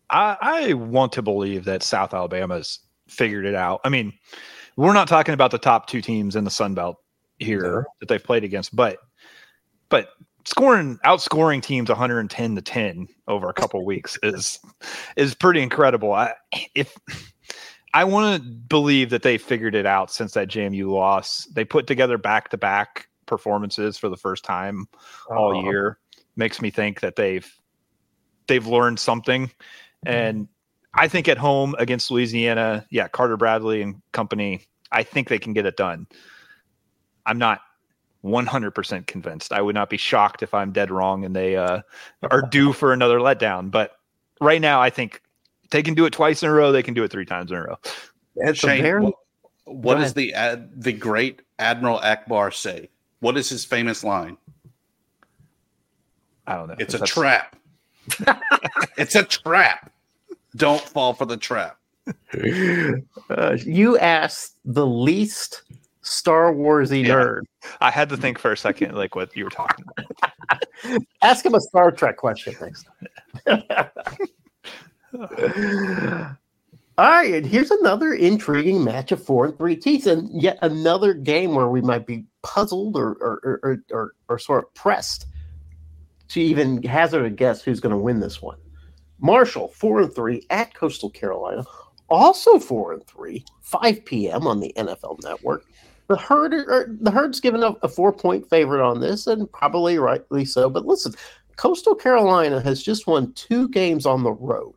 I, 0.09 0.37
I 0.41 0.73
want 0.73 1.11
to 1.13 1.21
believe 1.21 1.65
that 1.65 1.81
South 1.81 2.13
Alabama's 2.13 2.79
figured 3.07 3.45
it 3.45 3.55
out. 3.55 3.81
I 3.83 3.89
mean, 3.89 4.13
we're 4.75 4.93
not 4.93 5.07
talking 5.07 5.33
about 5.33 5.51
the 5.51 5.57
top 5.57 5.87
two 5.87 6.01
teams 6.01 6.35
in 6.35 6.43
the 6.43 6.51
Sun 6.51 6.75
Belt 6.75 6.97
here 7.39 7.61
Sure. 7.61 7.87
that 7.99 8.09
they've 8.09 8.23
played 8.23 8.43
against, 8.43 8.75
but 8.75 8.99
but 9.89 10.09
scoring 10.45 10.99
outscoring 11.05 11.61
teams 11.61 11.89
110 11.89 12.55
to 12.55 12.61
10 12.61 13.07
over 13.27 13.49
a 13.49 13.53
couple 13.53 13.83
weeks 13.85 14.17
is 14.23 14.59
is 15.15 15.33
pretty 15.33 15.61
incredible. 15.61 16.13
I 16.13 16.33
if 16.75 16.95
I 17.93 18.03
want 18.03 18.41
to 18.41 18.49
believe 18.49 19.11
that 19.11 19.21
they 19.21 19.37
figured 19.37 19.75
it 19.75 19.85
out 19.85 20.11
since 20.11 20.33
that 20.33 20.47
JMU 20.47 20.89
loss. 20.89 21.45
They 21.53 21.63
put 21.63 21.85
together 21.85 22.17
back 22.17 22.49
to 22.49 22.57
back 22.57 23.07
performances 23.27 23.97
for 23.97 24.09
the 24.09 24.17
first 24.17 24.43
time 24.43 24.87
all 25.29 25.57
Uh, 25.57 25.63
year. 25.63 25.99
Makes 26.35 26.61
me 26.61 26.71
think 26.71 27.01
that 27.01 27.15
they've 27.15 27.49
they've 28.47 28.65
learned 28.65 28.99
something. 28.99 29.51
And 30.05 30.47
I 30.95 31.07
think 31.07 31.27
at 31.27 31.37
home 31.37 31.75
against 31.79 32.11
Louisiana, 32.11 32.85
yeah, 32.89 33.07
Carter 33.07 33.37
Bradley 33.37 33.81
and 33.81 34.01
company, 34.11 34.65
I 34.91 35.03
think 35.03 35.29
they 35.29 35.39
can 35.39 35.53
get 35.53 35.65
it 35.65 35.77
done. 35.77 36.07
I'm 37.25 37.37
not 37.37 37.61
100% 38.23 39.07
convinced. 39.07 39.51
I 39.51 39.61
would 39.61 39.75
not 39.75 39.89
be 39.89 39.97
shocked 39.97 40.43
if 40.43 40.53
I'm 40.53 40.71
dead 40.71 40.89
wrong 40.89 41.25
and 41.25 41.35
they 41.35 41.55
uh, 41.55 41.81
are 42.31 42.41
due 42.41 42.73
for 42.73 42.93
another 42.93 43.19
letdown. 43.19 43.69
But 43.69 43.97
right 44.39 44.61
now, 44.61 44.81
I 44.81 44.89
think 44.89 45.21
they 45.71 45.83
can 45.83 45.93
do 45.93 46.05
it 46.05 46.13
twice 46.13 46.43
in 46.43 46.49
a 46.49 46.53
row. 46.53 46.71
They 46.71 46.83
can 46.83 46.93
do 46.93 47.03
it 47.03 47.11
three 47.11 47.25
times 47.25 47.51
in 47.51 47.57
a 47.57 47.63
row. 47.63 47.77
It's 48.35 48.59
Shane, 48.59 48.81
very 48.81 49.01
what, 49.01 49.15
what 49.65 49.95
does 49.95 50.13
the 50.13 50.33
ad, 50.33 50.69
the 50.81 50.93
great 50.93 51.41
Admiral 51.59 51.99
Ackbar 51.99 52.53
say? 52.53 52.89
What 53.19 53.37
is 53.37 53.49
his 53.49 53.65
famous 53.65 54.03
line? 54.03 54.37
I 56.47 56.55
don't 56.55 56.67
know. 56.67 56.75
It's 56.79 56.93
a 56.93 56.97
that's- 56.97 57.13
trap. 57.13 57.55
it's 58.97 59.15
a 59.15 59.23
trap. 59.23 59.91
Don't 60.55 60.81
fall 60.81 61.13
for 61.13 61.25
the 61.25 61.37
trap. 61.37 61.77
uh, 63.29 63.57
you 63.63 63.97
asked 63.97 64.57
the 64.65 64.85
least 64.85 65.63
Star 66.03 66.53
Warsy 66.53 67.05
Yeah. 67.05 67.15
nerd. 67.15 67.41
I 67.81 67.89
had 67.89 68.09
to 68.09 68.17
think 68.17 68.37
for 68.37 68.51
a 68.51 68.57
second, 68.57 68.93
like 68.95 69.15
what 69.15 69.35
you 69.35 69.45
were 69.45 69.49
talking 69.49 69.85
about. 69.97 71.03
Ask 71.21 71.45
him 71.45 71.55
a 71.55 71.61
Star 71.61 71.91
Trek 71.91 72.17
question 72.17 72.55
next 72.61 72.85
time. 73.47 73.63
All 76.95 77.09
right, 77.09 77.33
and 77.33 77.45
here's 77.45 77.71
another 77.71 78.13
intriguing 78.13 78.83
match 78.83 79.11
of 79.11 79.23
four 79.23 79.45
and 79.45 79.57
three 79.57 79.75
teeth, 79.75 80.05
and 80.05 80.29
yet 80.39 80.59
another 80.61 81.15
game 81.15 81.55
where 81.55 81.67
we 81.69 81.81
might 81.81 82.05
be 82.05 82.25
puzzled 82.43 82.95
or 82.95 83.13
or 83.13 83.39
or, 83.43 83.59
or, 83.63 83.77
or, 83.91 84.11
or 84.29 84.37
sort 84.39 84.63
of 84.63 84.73
pressed 84.75 85.25
to 86.27 86.39
even 86.39 86.83
hazard 86.83 87.25
a 87.25 87.29
guess 87.31 87.63
who's 87.63 87.79
going 87.79 87.91
to 87.95 87.97
win 87.97 88.19
this 88.19 88.41
one. 88.43 88.57
Marshall 89.19 89.69
four 89.69 90.01
and 90.01 90.13
three 90.13 90.45
at 90.51 90.73
Coastal 90.75 91.09
Carolina, 91.09 91.65
also 92.09 92.59
four 92.59 92.93
and 92.93 93.03
three, 93.07 93.43
five 93.61 94.05
p.m. 94.05 94.45
on 94.45 94.59
the 94.59 94.71
NFL 94.77 95.23
Network. 95.23 95.63
The 96.13 96.19
herd, 96.19 96.53
or, 96.53 96.95
the 97.01 97.09
herd's 97.09 97.39
given 97.39 97.63
up 97.63 97.83
a 97.83 97.87
four-point 97.87 98.47
favorite 98.47 98.85
on 98.85 98.99
this, 98.99 99.25
and 99.25 99.51
probably 99.51 99.97
rightly 99.97 100.45
so. 100.45 100.69
But 100.69 100.85
listen, 100.85 101.15
Coastal 101.55 101.95
Carolina 101.95 102.61
has 102.61 102.83
just 102.83 103.07
won 103.07 103.33
two 103.33 103.67
games 103.69 104.05
on 104.05 104.21
the 104.21 104.31
road 104.31 104.75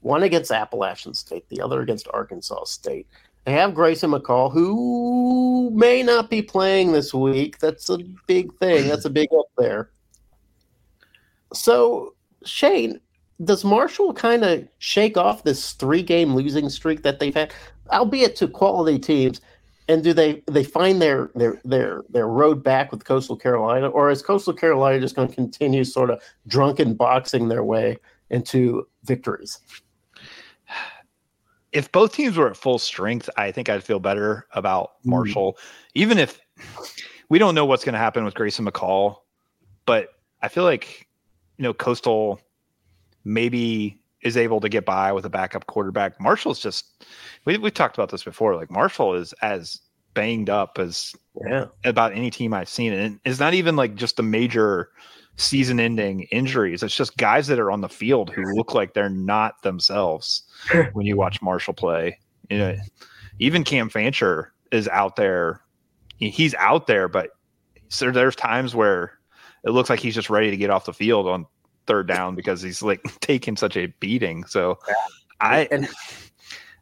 one 0.00 0.24
against 0.24 0.50
Appalachian 0.50 1.14
State, 1.14 1.48
the 1.50 1.60
other 1.60 1.82
against 1.82 2.08
Arkansas 2.12 2.64
State. 2.64 3.06
They 3.44 3.52
have 3.52 3.74
Grayson 3.74 4.10
McCall, 4.10 4.52
who 4.52 5.70
may 5.72 6.02
not 6.02 6.28
be 6.28 6.42
playing 6.42 6.90
this 6.90 7.14
week. 7.14 7.60
That's 7.60 7.88
a 7.88 7.98
big 8.26 8.52
thing. 8.56 8.88
That's 8.88 9.04
a 9.04 9.10
big 9.10 9.28
up 9.38 9.46
there. 9.56 9.90
So, 11.54 12.16
Shane, 12.44 12.98
does 13.44 13.64
Marshall 13.64 14.14
kind 14.14 14.44
of 14.44 14.66
shake 14.78 15.16
off 15.16 15.44
this 15.44 15.74
three 15.74 16.02
game 16.02 16.34
losing 16.34 16.68
streak 16.68 17.04
that 17.04 17.20
they've 17.20 17.32
had, 17.32 17.54
albeit 17.92 18.34
to 18.34 18.48
quality 18.48 18.98
teams? 18.98 19.40
And 19.88 20.04
do 20.04 20.12
they 20.12 20.42
they 20.46 20.64
find 20.64 21.02
their 21.02 21.30
their 21.34 21.60
their 21.64 22.02
their 22.08 22.28
road 22.28 22.62
back 22.62 22.92
with 22.92 23.04
Coastal 23.04 23.36
Carolina, 23.36 23.88
or 23.88 24.10
is 24.10 24.22
Coastal 24.22 24.54
Carolina 24.54 25.00
just 25.00 25.16
going 25.16 25.28
to 25.28 25.34
continue 25.34 25.84
sort 25.84 26.10
of 26.10 26.22
drunken 26.46 26.94
boxing 26.94 27.48
their 27.48 27.64
way 27.64 27.96
into 28.30 28.86
victories? 29.04 29.58
if 31.72 31.90
both 31.90 32.12
teams 32.14 32.36
were 32.36 32.50
at 32.50 32.56
full 32.56 32.78
strength, 32.78 33.28
I 33.36 33.50
think 33.50 33.68
I'd 33.68 33.82
feel 33.82 33.98
better 33.98 34.46
about 34.52 34.92
Hmm. 35.02 35.10
Marshall. 35.10 35.58
Even 35.94 36.18
if 36.18 36.40
we 37.28 37.38
don't 37.38 37.54
know 37.54 37.64
what's 37.64 37.84
going 37.84 37.94
to 37.94 37.98
happen 37.98 38.24
with 38.24 38.34
Grayson 38.34 38.66
McCall, 38.66 39.16
but 39.86 40.10
I 40.42 40.48
feel 40.48 40.64
like 40.64 41.08
you 41.56 41.62
know 41.62 41.74
Coastal 41.74 42.40
maybe 43.24 44.01
is 44.22 44.36
able 44.36 44.60
to 44.60 44.68
get 44.68 44.84
by 44.84 45.12
with 45.12 45.24
a 45.24 45.30
backup 45.30 45.66
quarterback. 45.66 46.20
Marshall's 46.20 46.60
just 46.60 47.04
we 47.44 47.58
we 47.58 47.70
talked 47.70 47.96
about 47.96 48.10
this 48.10 48.24
before. 48.24 48.56
Like 48.56 48.70
Marshall 48.70 49.14
is 49.14 49.32
as 49.42 49.80
banged 50.14 50.50
up 50.50 50.78
as 50.78 51.14
Yeah. 51.46 51.66
about 51.84 52.12
any 52.12 52.30
team 52.30 52.52
I've 52.54 52.68
seen, 52.68 52.92
and 52.92 53.18
it's 53.24 53.40
not 53.40 53.54
even 53.54 53.76
like 53.76 53.94
just 53.94 54.16
the 54.16 54.22
major 54.22 54.90
season-ending 55.36 56.24
injuries. 56.24 56.82
It's 56.82 56.94
just 56.94 57.16
guys 57.16 57.46
that 57.46 57.58
are 57.58 57.70
on 57.70 57.80
the 57.80 57.88
field 57.88 58.30
who 58.30 58.42
look 58.54 58.74
like 58.74 58.92
they're 58.94 59.08
not 59.08 59.62
themselves 59.62 60.42
when 60.92 61.06
you 61.06 61.16
watch 61.16 61.40
Marshall 61.40 61.74
play. 61.74 62.18
You 62.50 62.58
know, 62.58 62.76
even 63.38 63.64
Cam 63.64 63.88
Fancher 63.88 64.52
is 64.70 64.88
out 64.88 65.16
there. 65.16 65.62
He's 66.18 66.54
out 66.54 66.86
there, 66.86 67.08
but 67.08 67.30
so 67.88 68.10
there's 68.10 68.36
times 68.36 68.74
where 68.74 69.18
it 69.64 69.70
looks 69.70 69.90
like 69.90 70.00
he's 70.00 70.14
just 70.14 70.30
ready 70.30 70.50
to 70.50 70.56
get 70.56 70.70
off 70.70 70.84
the 70.84 70.92
field 70.92 71.26
on 71.26 71.46
third 71.86 72.06
down 72.08 72.34
because 72.34 72.62
he's 72.62 72.82
like 72.82 73.02
taking 73.20 73.56
such 73.56 73.76
a 73.76 73.86
beating. 74.00 74.44
So 74.44 74.78
I 75.40 75.68
And 75.70 75.88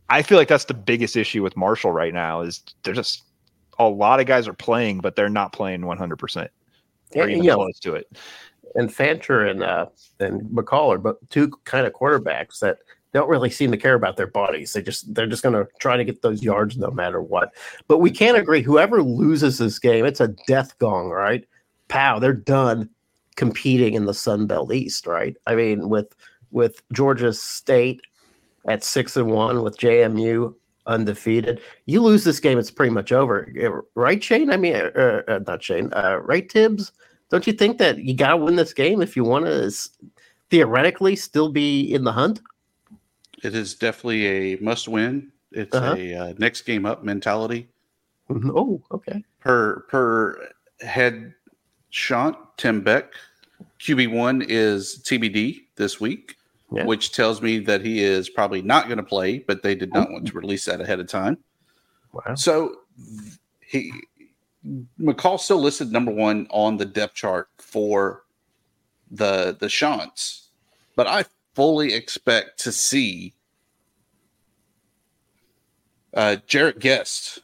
I 0.08 0.22
feel 0.22 0.38
like 0.38 0.48
that's 0.48 0.64
the 0.64 0.74
biggest 0.74 1.16
issue 1.16 1.42
with 1.42 1.56
Marshall 1.56 1.92
right 1.92 2.12
now 2.12 2.40
is 2.40 2.62
they're 2.82 2.94
just 2.94 3.22
a 3.78 3.88
lot 3.88 4.20
of 4.20 4.26
guys 4.26 4.46
are 4.46 4.52
playing, 4.52 4.98
but 4.98 5.16
they're 5.16 5.28
not 5.28 5.52
playing 5.52 5.86
100 5.86 6.16
percent 6.16 6.50
or 7.14 7.28
even 7.28 7.42
you 7.42 7.50
know, 7.50 7.56
close 7.56 7.78
to 7.80 7.94
it. 7.94 8.06
and 8.74 8.92
Fancher 8.92 9.46
and 9.46 9.62
uh, 9.62 9.86
and 10.18 10.42
McCall 10.50 10.94
are 10.94 10.98
but 10.98 11.18
two 11.30 11.48
kind 11.64 11.86
of 11.86 11.92
quarterbacks 11.92 12.58
that 12.60 12.78
don't 13.12 13.28
really 13.28 13.50
seem 13.50 13.70
to 13.72 13.76
care 13.76 13.94
about 13.94 14.16
their 14.16 14.28
bodies. 14.28 14.72
They 14.72 14.82
just 14.82 15.12
they're 15.14 15.26
just 15.26 15.42
going 15.42 15.54
to 15.54 15.66
try 15.80 15.96
to 15.96 16.04
get 16.04 16.22
those 16.22 16.42
yards 16.42 16.76
no 16.76 16.90
matter 16.90 17.20
what. 17.20 17.52
But 17.88 17.98
we 17.98 18.10
can't 18.10 18.36
agree. 18.36 18.62
Whoever 18.62 19.02
loses 19.02 19.58
this 19.58 19.78
game, 19.78 20.04
it's 20.04 20.20
a 20.20 20.28
death 20.46 20.78
gong, 20.78 21.08
right? 21.08 21.44
Pow, 21.88 22.20
they're 22.20 22.32
done 22.32 22.88
competing 23.40 23.94
in 23.94 24.04
the 24.04 24.12
Sun 24.12 24.46
Belt 24.48 24.70
East, 24.70 25.06
right? 25.06 25.34
I 25.46 25.54
mean, 25.54 25.88
with 25.88 26.14
with 26.50 26.82
Georgia 26.92 27.32
State 27.32 28.02
at 28.68 28.84
six 28.84 29.16
and 29.16 29.30
one, 29.30 29.62
with 29.62 29.78
JMU 29.78 30.54
undefeated, 30.86 31.58
you 31.86 32.02
lose 32.02 32.22
this 32.22 32.38
game, 32.38 32.58
it's 32.58 32.70
pretty 32.70 32.92
much 32.92 33.12
over, 33.12 33.50
right, 33.94 34.22
Shane? 34.22 34.50
I 34.50 34.58
mean, 34.58 34.74
uh, 34.76 35.22
uh, 35.26 35.40
not 35.46 35.62
Shane, 35.62 35.90
uh, 35.94 36.18
right, 36.22 36.46
Tibbs? 36.50 36.92
Don't 37.30 37.46
you 37.46 37.54
think 37.54 37.78
that 37.78 38.00
you 38.04 38.12
got 38.12 38.32
to 38.32 38.36
win 38.36 38.56
this 38.56 38.74
game 38.74 39.00
if 39.00 39.16
you 39.16 39.24
want 39.24 39.46
to 39.46 39.72
theoretically 40.50 41.16
still 41.16 41.48
be 41.48 41.94
in 41.94 42.04
the 42.04 42.12
hunt? 42.12 42.42
It 43.42 43.54
is 43.54 43.74
definitely 43.74 44.26
a 44.26 44.56
must 44.60 44.86
win. 44.86 45.32
It's 45.52 45.74
Uh-huh. 45.74 45.94
a 45.96 46.14
uh, 46.14 46.34
next 46.36 46.62
game 46.66 46.84
up 46.84 47.02
mentality. 47.04 47.68
Oh, 48.28 48.82
okay. 48.92 49.24
Per 49.40 49.80
per 49.88 50.50
head 50.80 51.32
shot, 51.88 52.58
Tim 52.58 52.82
Beck, 52.82 53.14
QB 53.80 54.12
one 54.12 54.42
is 54.42 55.00
TBD 55.04 55.60
this 55.76 56.00
week, 56.00 56.36
Yeah. 56.72 56.84
which 56.84 57.12
tells 57.12 57.40
me 57.40 57.58
that 57.60 57.80
he 57.84 58.02
is 58.02 58.28
probably 58.28 58.62
not 58.62 58.86
going 58.86 58.98
to 58.98 59.02
play, 59.02 59.38
but 59.38 59.62
they 59.62 59.74
did 59.74 59.92
not 59.94 60.10
want 60.10 60.26
to 60.26 60.36
release 60.38 60.66
that 60.66 60.80
ahead 60.80 61.00
of 61.00 61.08
time. 61.08 61.38
Wow. 62.12 62.34
So 62.34 62.76
he 63.60 63.92
McCall 65.00 65.40
still 65.40 65.58
listed 65.60 65.90
number 65.90 66.12
one 66.12 66.46
on 66.50 66.76
the 66.76 66.84
depth 66.84 67.14
chart 67.14 67.48
for 67.58 68.24
the 69.10 69.56
the 69.58 69.68
Chants, 69.68 70.50
but 70.96 71.06
I 71.06 71.24
fully 71.54 71.94
expect 71.94 72.60
to 72.60 72.72
see 72.72 73.32
uh, 76.14 76.36
Jarrett 76.46 76.78
Guest, 76.80 77.38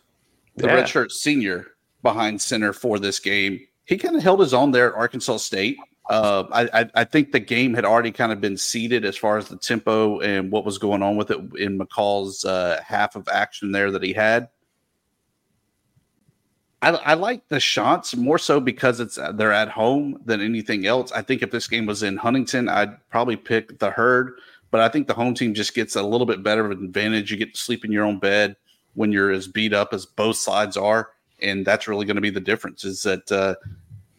the 0.56 0.66
Yeah. 0.66 0.82
redshirt 0.82 1.10
senior, 1.12 1.68
behind 2.02 2.40
center 2.40 2.72
for 2.72 2.98
this 2.98 3.18
game. 3.18 3.60
He 3.84 3.96
kind 3.96 4.16
of 4.16 4.22
held 4.22 4.40
his 4.40 4.52
own 4.52 4.72
there 4.72 4.92
at 4.92 4.98
Arkansas 4.98 5.38
State. 5.38 5.76
Uh, 6.08 6.44
I, 6.52 6.88
I, 6.94 7.04
think 7.04 7.32
the 7.32 7.40
game 7.40 7.74
had 7.74 7.84
already 7.84 8.12
kind 8.12 8.30
of 8.30 8.40
been 8.40 8.56
seeded 8.56 9.04
as 9.04 9.16
far 9.16 9.38
as 9.38 9.48
the 9.48 9.56
tempo 9.56 10.20
and 10.20 10.52
what 10.52 10.64
was 10.64 10.78
going 10.78 11.02
on 11.02 11.16
with 11.16 11.32
it 11.32 11.38
in 11.56 11.76
McCall's 11.76 12.44
uh, 12.44 12.80
half 12.86 13.16
of 13.16 13.26
action 13.28 13.72
there 13.72 13.90
that 13.90 14.04
he 14.04 14.12
had. 14.12 14.48
I, 16.80 16.90
I 16.90 17.14
like 17.14 17.48
the 17.48 17.58
shots 17.58 18.14
more 18.14 18.38
so 18.38 18.60
because 18.60 19.00
it's 19.00 19.18
uh, 19.18 19.32
they're 19.32 19.52
at 19.52 19.68
home 19.68 20.20
than 20.24 20.40
anything 20.40 20.86
else. 20.86 21.10
I 21.10 21.22
think 21.22 21.42
if 21.42 21.50
this 21.50 21.66
game 21.66 21.86
was 21.86 22.04
in 22.04 22.16
Huntington, 22.16 22.68
I'd 22.68 22.96
probably 23.10 23.34
pick 23.34 23.80
the 23.80 23.90
herd, 23.90 24.38
but 24.70 24.80
I 24.80 24.88
think 24.88 25.08
the 25.08 25.14
home 25.14 25.34
team 25.34 25.54
just 25.54 25.74
gets 25.74 25.96
a 25.96 26.02
little 26.02 26.26
bit 26.26 26.44
better 26.44 26.64
of 26.64 26.70
an 26.70 26.84
advantage. 26.84 27.32
You 27.32 27.36
get 27.36 27.54
to 27.54 27.60
sleep 27.60 27.84
in 27.84 27.90
your 27.90 28.04
own 28.04 28.20
bed 28.20 28.54
when 28.94 29.10
you're 29.10 29.32
as 29.32 29.48
beat 29.48 29.72
up 29.72 29.92
as 29.92 30.06
both 30.06 30.36
sides 30.36 30.76
are, 30.76 31.10
and 31.42 31.66
that's 31.66 31.88
really 31.88 32.06
going 32.06 32.16
to 32.16 32.22
be 32.22 32.30
the 32.30 32.40
difference. 32.40 32.84
Is 32.84 33.02
that 33.02 33.32
uh, 33.32 33.56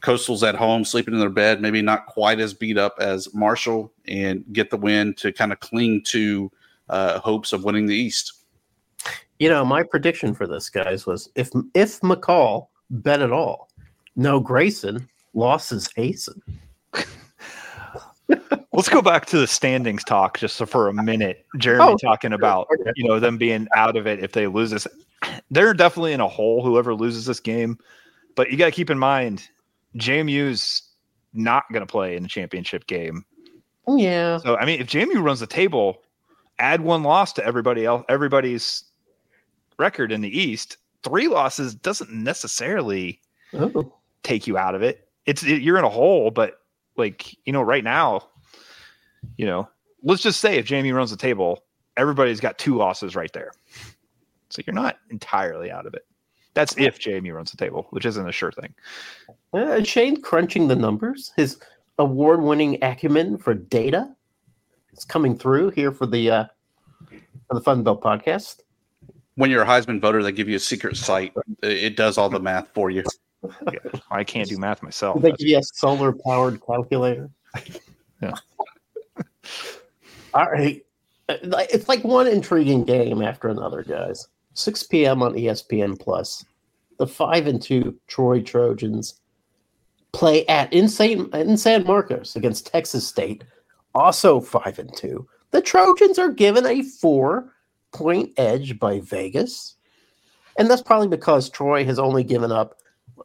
Coastal's 0.08 0.42
at 0.42 0.56
home, 0.56 0.86
sleeping 0.86 1.14
in 1.14 1.20
their 1.20 1.30
bed, 1.30 1.60
maybe 1.62 1.82
not 1.82 2.06
quite 2.06 2.40
as 2.40 2.54
beat 2.54 2.78
up 2.78 2.96
as 2.98 3.34
Marshall, 3.34 3.92
and 4.08 4.46
get 4.54 4.70
the 4.70 4.78
win 4.78 5.14
to 5.16 5.34
kind 5.34 5.52
of 5.52 5.60
cling 5.60 6.02
to 6.04 6.50
uh, 6.88 7.20
hopes 7.20 7.52
of 7.52 7.66
winning 7.66 7.88
the 7.88 7.94
East. 7.96 8.32
You 9.40 9.50
know, 9.50 9.66
my 9.66 9.84
prediction 9.84 10.34
for 10.34 10.48
this, 10.48 10.70
guys, 10.70 11.06
was 11.06 11.30
if 11.36 11.50
if 11.74 12.00
McCall 12.00 12.68
bet 12.90 13.22
at 13.22 13.34
all, 13.34 13.70
no 14.16 14.40
Grayson, 14.40 15.10
losses 15.34 15.90
hasten. 15.94 16.42
Let's 18.72 18.88
go 18.88 19.02
back 19.02 19.26
to 19.26 19.38
the 19.40 19.48
standings 19.48 20.06
talk 20.06 20.40
just 20.40 20.58
for 20.68 20.88
a 20.88 20.94
minute. 20.94 21.46
Jeremy 21.58 21.84
Oh, 21.84 21.98
talking 21.98 22.32
about 22.32 22.70
Okay. 22.80 22.92
you 22.96 23.06
know 23.10 23.20
them 23.20 23.38
being 23.38 23.68
out 23.76 23.98
of 23.98 24.08
it 24.08 24.24
if 24.24 24.32
they 24.32 24.48
lose 24.48 24.72
this. 24.72 24.88
They're 25.52 25.74
definitely 25.74 26.14
in 26.14 26.22
a 26.22 26.30
hole. 26.30 26.64
Whoever 26.64 26.96
loses 26.96 27.26
this 27.26 27.42
game, 27.42 27.78
but 28.36 28.50
you 28.52 28.58
got 28.58 28.68
to 28.68 28.72
keep 28.72 28.90
in 28.90 28.98
mind 28.98 29.50
JMU's 29.96 30.84
not 31.34 31.64
going 31.72 31.82
to 31.86 31.92
play 31.92 32.16
in 32.16 32.24
the 32.24 32.30
championship 32.30 32.88
game. 32.88 33.26
Yeah. 33.88 34.38
So 34.40 34.58
I 34.58 34.66
mean, 34.66 34.82
if 34.82 34.88
JMU 34.88 35.22
runs 35.24 35.40
the 35.40 35.48
table, 35.48 36.02
add 36.60 36.82
one 36.82 37.04
loss 37.04 37.32
to 37.34 37.46
everybody 37.46 37.86
else, 37.86 38.04
everybody's 38.10 38.84
record 39.80 40.12
in 40.12 40.22
the 40.22 40.38
East. 40.40 40.78
Three 41.04 41.28
losses 41.28 41.76
doesn't 41.76 42.12
necessarily 42.12 43.22
Oh. 43.54 43.94
take 44.24 44.46
you 44.46 44.58
out 44.58 44.76
of 44.76 44.82
it. 44.82 45.08
It's 45.26 45.44
it, 45.44 45.62
you're 45.62 45.78
in 45.78 45.86
a 45.86 45.90
hole, 45.90 46.32
but 46.32 46.60
like 46.98 47.38
you 47.46 47.54
know, 47.54 47.62
right 47.62 47.84
now, 47.84 48.28
you 49.38 49.46
know, 49.46 49.70
let's 50.04 50.22
just 50.22 50.42
say 50.42 50.58
if 50.58 50.66
JMU 50.68 50.94
runs 50.94 51.12
the 51.12 51.18
table, 51.18 51.64
everybody's 51.96 52.40
got 52.42 52.58
two 52.58 52.76
losses 52.76 53.16
right 53.16 53.32
there. 53.34 53.52
So 54.50 54.62
you're 54.66 54.74
not 54.74 54.98
entirely 55.12 55.70
out 55.72 55.86
of 55.86 55.94
it. 55.94 56.06
That's 56.58 56.76
if 56.76 56.98
JMU 56.98 57.36
runs 57.36 57.52
the 57.52 57.58
table, 57.58 57.86
which 57.92 58.04
isn't 58.04 58.28
a 58.28 58.32
sure 58.32 58.52
thing. 58.52 58.74
Uh, 59.54 59.84
Shane 59.84 60.20
crunching 60.20 60.68
the 60.68 60.76
numbers, 60.76 61.32
his 61.38 61.60
award-winning 62.00 62.80
acumen 62.82 63.38
for 63.38 63.54
data, 63.54 64.16
is 64.92 65.06
coming 65.06 65.38
through 65.38 65.70
here 65.70 65.92
for 65.92 66.08
the 66.08 66.32
uh, 66.32 66.46
for 67.48 67.54
the 67.54 67.62
Fun 67.62 67.84
Belt 67.84 68.02
podcast. 68.02 68.62
When 69.36 69.52
you're 69.52 69.62
a 69.62 69.68
Heisman 69.68 70.02
voter, 70.02 70.24
they 70.24 70.32
give 70.32 70.50
you 70.50 70.56
a 70.56 70.60
secret 70.60 70.98
site. 70.98 71.32
It 71.62 71.72
it 71.72 71.96
does 71.96 72.18
all 72.18 72.28
the 72.28 72.40
math 72.40 72.70
for 72.74 72.90
you. 72.90 73.04
I 74.10 74.24
can't 74.24 74.50
do 74.50 74.58
math 74.58 74.82
myself. 74.82 75.22
They 75.22 75.34
give 75.34 75.48
you 75.48 75.60
a 75.60 75.64
solar-powered 75.64 76.60
calculator. 76.66 77.30
Yeah. 78.20 78.34
All 80.34 80.50
right. 80.50 80.84
Uh, 81.30 81.36
It's 81.72 81.88
like 81.88 82.04
one 82.04 82.26
intriguing 82.26 82.84
game 82.84 83.22
after 83.22 83.48
another, 83.48 83.84
guys. 83.84 84.28
6 84.58 84.84
p.m. 84.84 85.22
on 85.22 85.34
ESPN 85.34 86.00
Plus. 86.00 86.44
The 86.98 87.08
five 87.08 87.46
and 87.46 87.62
two 87.62 87.96
Troy 88.08 88.42
Trojans 88.42 89.22
play 90.14 90.48
at 90.48 90.74
in 90.74 90.90
San, 90.90 91.30
in 91.34 91.58
San 91.58 91.84
Marcos 91.86 92.36
against 92.36 92.66
Texas 92.66 93.08
State, 93.08 93.44
also 93.94 94.40
five 94.40 94.80
and 94.80 94.92
two. 94.98 95.28
The 95.52 95.62
Trojans 95.62 96.18
are 96.18 96.32
given 96.32 96.66
a 96.66 96.82
four 96.82 97.54
point 97.94 98.34
edge 98.38 98.80
by 98.80 99.00
Vegas, 99.02 99.76
and 100.58 100.68
that's 100.70 100.82
probably 100.82 101.08
because 101.08 101.52
Troy 101.52 101.86
has 101.86 102.00
only 102.00 102.24
given 102.24 102.52
up, 102.52 102.80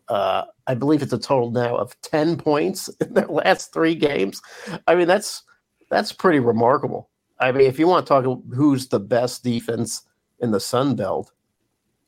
uh, 0.09 0.45
I 0.67 0.75
believe 0.75 1.01
it's 1.01 1.15
a 1.15 1.19
total 1.19 1.51
now 1.51 1.77
of 1.77 1.99
ten 2.03 2.37
points 2.37 2.89
in 3.01 3.15
their 3.15 3.27
last 3.27 3.73
three 3.73 3.95
games. 3.95 4.43
I 4.87 4.95
mean, 4.95 5.09
that's 5.09 5.45
that's 5.89 6.13
pretty 6.13 6.41
remarkable. 6.41 7.09
I 7.41 7.53
mean, 7.53 7.67
if 7.67 7.79
you 7.79 7.89
want 7.89 8.07
to 8.07 8.09
talk 8.09 8.43
who's 8.55 8.89
the 8.89 9.01
best 9.01 9.43
defense 9.43 10.03
in 10.43 10.51
the 10.51 10.61
Sun 10.61 10.97
Belt, 10.97 11.33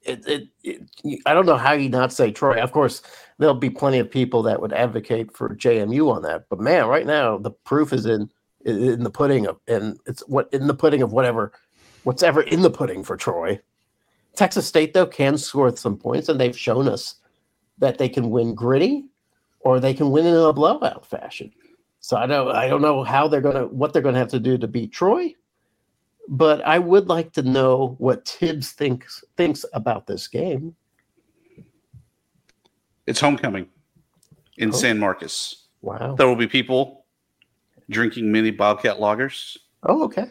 it, 0.03 0.27
it, 0.27 0.49
it 0.62 0.83
I 1.25 1.33
don't 1.33 1.47
know 1.47 1.57
how 1.57 1.73
you 1.73 1.88
not 1.88 2.12
say 2.12 2.31
Troy. 2.31 2.61
Of 2.61 2.73
course, 2.73 3.01
there'll 3.38 3.55
be 3.55 3.70
plenty 3.70 3.99
of 3.99 4.11
people 4.11 4.42
that 4.42 4.61
would 4.61 4.73
advocate 4.73 5.35
for 5.35 5.57
JMU 5.57 6.14
on 6.14 6.23
that. 6.23 6.44
But 6.51 6.61
man, 6.61 6.87
right 6.87 7.07
now 7.07 7.38
the 7.38 7.51
proof 7.51 7.92
is 7.92 8.05
in 8.05 8.31
in 8.64 9.03
the 9.03 9.11
pudding 9.11 9.47
of 9.47 9.59
and 9.68 9.99
it's 10.07 10.27
what 10.29 10.53
in 10.53 10.66
the 10.66 10.75
pudding 10.75 11.03
of 11.03 11.12
whatever 11.12 11.53
what's 12.03 12.23
ever 12.23 12.42
in 12.42 12.62
the 12.62 12.70
pudding 12.70 13.03
for 13.03 13.16
Troy. 13.16 13.61
Texas 14.37 14.66
State 14.66 14.92
though 14.94 15.07
can 15.07 15.38
score 15.38 15.75
some 15.77 15.97
points, 15.97 16.29
and 16.29 16.40
they've 16.40 16.59
shown 16.59 16.88
us 16.88 17.16
that 17.79 17.99
they 17.99 18.09
can 18.09 18.31
win 18.31 18.55
gritty 18.55 19.05
or 19.61 19.81
they 19.81 19.94
can 19.94 20.11
win 20.11 20.27
in 20.27 20.35
a 20.35 20.53
blowout 20.53 21.07
fashion. 21.07 21.51
So 22.01 22.16
I 22.16 22.27
don't 22.27 22.55
I 22.55 22.68
don't 22.68 22.83
know 22.83 23.03
how 23.03 23.29
they're 23.29 23.40
gonna 23.40 23.66
what 23.68 23.92
they're 23.92 24.03
gonna 24.03 24.18
have 24.18 24.29
to 24.29 24.40
do 24.40 24.59
to 24.59 24.68
beat 24.68 24.92
Troy, 24.92 25.35
but 26.28 26.64
I 26.66 26.78
would 26.78 27.08
like 27.08 27.32
to 27.34 27.42
know 27.42 27.96
what 27.98 28.26
Thibs 28.26 28.72
thinks 28.72 29.22
thinks 29.37 29.64
about 29.72 30.06
this 30.06 30.26
game. 30.28 30.74
It's 33.06 33.20
homecoming 33.20 33.68
in 34.56 34.70
Oh. 34.70 34.72
San 34.72 34.98
Marcos. 34.98 35.66
Wow. 35.82 36.14
There 36.14 36.26
will 36.26 36.37
be 36.37 36.46
people 36.46 37.04
drinking 37.90 38.32
mini 38.32 38.50
Bobcat 38.50 39.00
loggers. 39.00 39.58
Oh, 39.82 40.04
okay. 40.04 40.30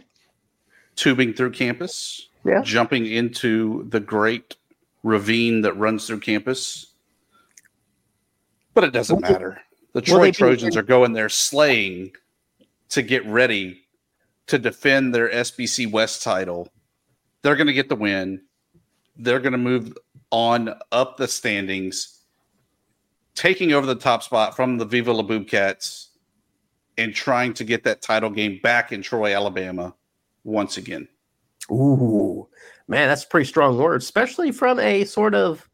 tubing 0.95 1.33
through 1.33 1.49
campus, 1.51 2.29
Yeah. 2.45 2.61
jumping 2.61 3.07
into 3.07 3.83
the 3.89 3.99
great 3.99 4.55
ravine 5.01 5.61
that 5.61 5.73
runs 5.73 6.05
through 6.05 6.19
campus. 6.19 6.93
But 8.75 8.83
it 8.83 8.91
doesn't 8.91 9.21
matter. 9.21 9.59
The 9.93 10.01
Troy 10.01 10.31
Trojans 10.31 10.77
are 10.77 10.83
going 10.83 11.13
there 11.13 11.29
slaying 11.29 12.13
to 12.89 13.01
get 13.01 13.25
ready 13.25 13.82
to 14.47 14.59
defend 14.59 15.13
their 15.13 15.29
SBC 15.29 15.91
West 15.91 16.23
title. 16.23 16.69
They're 17.41 17.55
going 17.55 17.67
to 17.67 17.73
get 17.73 17.89
the 17.89 17.95
win. 17.95 18.41
They're 19.15 19.39
going 19.39 19.53
to 19.53 19.57
move 19.57 19.93
on 20.31 20.73
up 20.91 21.17
the 21.17 21.27
standings, 21.27 22.21
taking 23.35 23.73
over 23.73 23.85
the 23.85 23.95
top 23.95 24.23
spot 24.23 24.55
from 24.55 24.77
the 24.77 24.85
Viva 24.85 25.13
La 25.13 25.23
Boobcats 25.23 26.07
and 26.97 27.13
trying 27.13 27.53
to 27.53 27.63
get 27.63 27.83
that 27.83 28.01
title 28.01 28.29
game 28.29 28.59
back 28.63 28.91
in 28.91 29.01
Troy, 29.01 29.35
Alabama 29.35 29.93
once 30.43 30.77
again. 30.77 31.07
Ooh, 31.71 32.47
man, 32.87 33.07
that's 33.07 33.23
a 33.23 33.27
pretty 33.27 33.47
strong 33.47 33.77
word, 33.77 34.01
especially 34.01 34.51
from 34.51 34.79
a 34.79 35.05
sort 35.05 35.35
of 35.35 35.69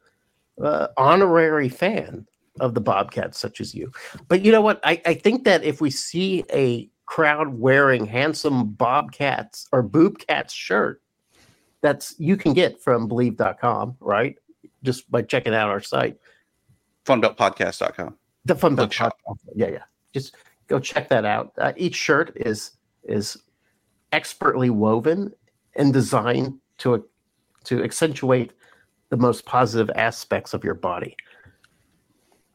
uh, 0.64 0.88
honorary 0.98 1.70
fan 1.70 2.28
of 2.60 2.74
the 2.74 2.82
Bobcats, 2.82 3.40
such 3.40 3.62
as 3.62 3.74
you. 3.74 3.92
But 4.28 4.44
you 4.44 4.52
know 4.52 4.62
what? 4.62 4.80
I, 4.84 5.02
I 5.06 5.14
think 5.14 5.46
that 5.46 5.64
if 5.64 5.82
we 5.82 5.90
see 5.90 6.44
a 6.54 6.90
crowd 7.10 7.60
wearing 7.60 8.06
handsome 8.06 8.70
Bobcats 8.70 9.68
or 9.72 9.84
Boobcats 9.84 10.52
shirt, 10.52 11.02
that's 11.82 12.14
you 12.20 12.38
can 12.38 12.54
get 12.54 12.80
from 12.80 13.08
believe.com, 13.08 13.98
right? 14.00 14.36
Just 14.84 15.10
by 15.10 15.24
checking 15.24 15.56
out 15.56 15.70
our 15.70 15.82
site. 15.82 16.18
Funbeltpodcast.com. 17.08 18.16
The 18.46 18.56
Fun 18.56 18.76
Belt 18.76 18.86
Look 18.86 18.94
shop. 18.94 19.18
Podcast. 19.28 19.54
Yeah, 19.56 19.68
yeah. 19.70 19.84
Just 20.14 20.36
go 20.68 20.80
check 20.80 21.10
that 21.10 21.26
out. 21.26 21.52
Uh, 21.58 21.74
each 21.76 21.96
shirt 21.96 22.32
is 22.36 22.72
is 23.04 23.38
expertly 24.12 24.70
woven 24.70 25.34
and 25.76 25.92
designed 25.92 26.60
to 26.78 27.04
to 27.64 27.84
accentuate 27.84 28.54
the 29.10 29.18
most 29.18 29.46
positive 29.46 29.90
aspects 29.96 30.54
of 30.54 30.64
your 30.64 30.76
body. 30.76 31.18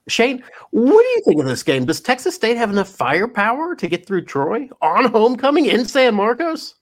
Shane, 0.09 0.45
what 0.71 1.03
do 1.03 1.09
you 1.09 1.23
think 1.25 1.41
of 1.41 1.47
this 1.47 1.63
game? 1.63 1.87
Does 1.87 2.01
Texas 2.01 2.35
State 2.35 2.57
have 2.57 2.71
enough 2.71 2.89
firepower 2.89 3.75
to 3.75 3.89
get 3.89 4.07
through 4.07 4.25
Troy 4.27 4.69
on 4.83 5.07
homecoming 5.07 5.67
in 5.67 5.87
San 5.87 6.15
Marcos? 6.15 6.75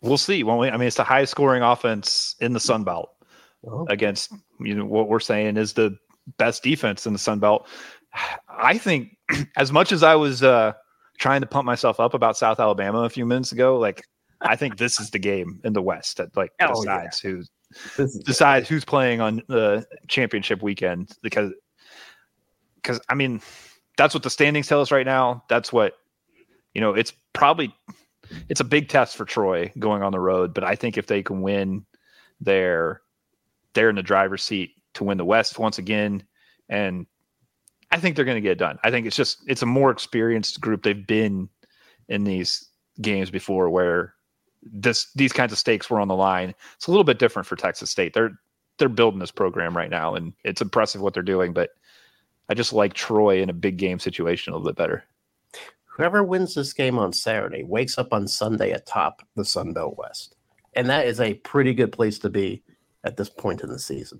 We'll 0.00 0.18
see, 0.18 0.44
won't 0.44 0.60
we? 0.60 0.68
I 0.68 0.76
mean, 0.76 0.86
it's 0.86 0.96
the 0.96 1.04
highest 1.04 1.32
scoring 1.32 1.62
offense 1.62 2.36
in 2.40 2.52
the 2.52 2.60
Sun 2.60 2.84
Belt 2.84 3.10
Oh, 3.66 3.86
against 3.88 4.32
you 4.60 4.74
know 4.74 4.84
what 4.84 5.08
we're 5.08 5.20
saying 5.20 5.56
is 5.56 5.72
the 5.72 5.96
best 6.36 6.62
defense 6.62 7.06
in 7.06 7.12
the 7.14 7.18
Sun 7.18 7.40
Belt. 7.40 7.66
I 8.48 8.78
think 8.78 9.16
as 9.56 9.72
much 9.72 9.90
as 9.90 10.02
I 10.02 10.14
was 10.14 10.42
uh, 10.42 10.72
trying 11.18 11.40
to 11.40 11.46
pump 11.46 11.64
myself 11.66 11.98
up 11.98 12.14
about 12.14 12.36
South 12.36 12.60
Alabama 12.60 13.00
a 13.00 13.10
few 13.10 13.24
minutes 13.26 13.52
ago, 13.52 13.78
like 13.78 14.04
I 14.42 14.56
think 14.56 14.76
this 14.76 15.00
is 15.00 15.10
the 15.10 15.18
game 15.18 15.60
in 15.64 15.72
the 15.72 15.82
West 15.82 16.18
that 16.18 16.36
like 16.36 16.52
Oh, 16.60 16.84
yeah. 16.84 17.08
decides 17.08 17.18
who 17.20 17.42
decides 18.24 18.68
who's 18.68 18.84
playing 18.84 19.20
on 19.20 19.42
the 19.48 19.84
championship 20.08 20.62
weekend 20.62 21.10
because 21.22 21.50
because 22.84 23.00
I 23.08 23.14
mean 23.14 23.40
that's 23.96 24.14
what 24.14 24.22
the 24.22 24.30
standings 24.30 24.68
tell 24.68 24.80
us 24.80 24.92
right 24.92 25.06
now. 25.06 25.42
That's 25.48 25.72
what 25.72 25.94
you 26.74 26.80
know. 26.80 26.94
It's 26.94 27.12
probably 27.32 27.74
it's 28.48 28.60
a 28.60 28.64
big 28.64 28.88
test 28.88 29.16
for 29.16 29.24
Troy 29.24 29.72
going 29.78 30.02
on 30.02 30.12
the 30.12 30.20
road, 30.20 30.54
but 30.54 30.64
I 30.64 30.76
think 30.76 30.96
if 30.96 31.06
they 31.06 31.22
can 31.22 31.42
win, 31.42 31.84
they're 32.40 33.00
they're 33.74 33.90
in 33.90 33.96
the 33.96 34.02
driver's 34.02 34.44
seat 34.44 34.72
to 34.94 35.04
win 35.04 35.18
the 35.18 35.24
West 35.24 35.58
once 35.58 35.78
again, 35.78 36.22
and 36.68 37.06
I 37.90 37.98
think 37.98 38.16
they're 38.16 38.24
going 38.24 38.36
to 38.36 38.40
get 38.40 38.52
it 38.52 38.58
done. 38.58 38.78
I 38.84 38.90
think 38.90 39.06
it's 39.06 39.16
just 39.16 39.42
it's 39.46 39.62
a 39.62 39.66
more 39.66 39.90
experienced 39.90 40.60
group. 40.60 40.82
They've 40.82 41.06
been 41.06 41.48
in 42.08 42.24
these 42.24 42.68
games 43.00 43.30
before 43.30 43.70
where 43.70 44.14
this 44.62 45.10
these 45.14 45.32
kinds 45.32 45.52
of 45.52 45.58
stakes 45.58 45.90
were 45.90 46.00
on 46.00 46.08
the 46.08 46.14
line. 46.14 46.54
It's 46.76 46.86
a 46.86 46.90
little 46.90 47.04
bit 47.04 47.18
different 47.18 47.46
for 47.46 47.56
Texas 47.56 47.90
State. 47.90 48.14
They're 48.14 48.38
they're 48.78 48.88
building 48.88 49.20
this 49.20 49.30
program 49.30 49.76
right 49.76 49.90
now, 49.90 50.14
and 50.14 50.32
it's 50.44 50.60
impressive 50.60 51.00
what 51.00 51.14
they're 51.14 51.22
doing. 51.22 51.52
But 51.52 51.70
I 52.48 52.54
just 52.54 52.72
like 52.72 52.94
Troy 52.94 53.40
in 53.40 53.50
a 53.50 53.54
big 53.54 53.76
game 53.76 53.98
situation 53.98 54.52
a 54.52 54.56
little 54.56 54.70
bit 54.70 54.76
better. 54.76 55.04
Whoever 55.84 56.24
wins 56.24 56.54
this 56.54 56.72
game 56.72 56.98
on 56.98 57.12
Saturday 57.12 57.62
wakes 57.62 57.98
up 57.98 58.12
on 58.12 58.26
Sunday 58.26 58.72
atop 58.72 59.22
the 59.36 59.44
Sun 59.44 59.72
Belt 59.72 59.96
West, 59.96 60.36
and 60.74 60.88
that 60.90 61.06
is 61.06 61.20
a 61.20 61.34
pretty 61.34 61.72
good 61.72 61.92
place 61.92 62.18
to 62.20 62.30
be 62.30 62.62
at 63.04 63.16
this 63.16 63.30
point 63.30 63.62
in 63.62 63.68
the 63.68 63.78
season. 63.78 64.18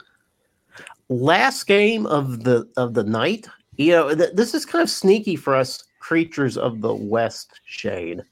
Last 1.08 1.64
game 1.64 2.06
of 2.06 2.44
the 2.44 2.68
of 2.76 2.94
the 2.94 3.04
night, 3.04 3.48
you 3.76 3.92
know, 3.92 4.14
th- 4.14 4.34
this 4.34 4.54
is 4.54 4.64
kind 4.64 4.82
of 4.82 4.90
sneaky 4.90 5.36
for 5.36 5.54
us 5.54 5.82
creatures 5.98 6.56
of 6.56 6.80
the 6.80 6.94
West, 6.94 7.60
Shane 7.64 8.22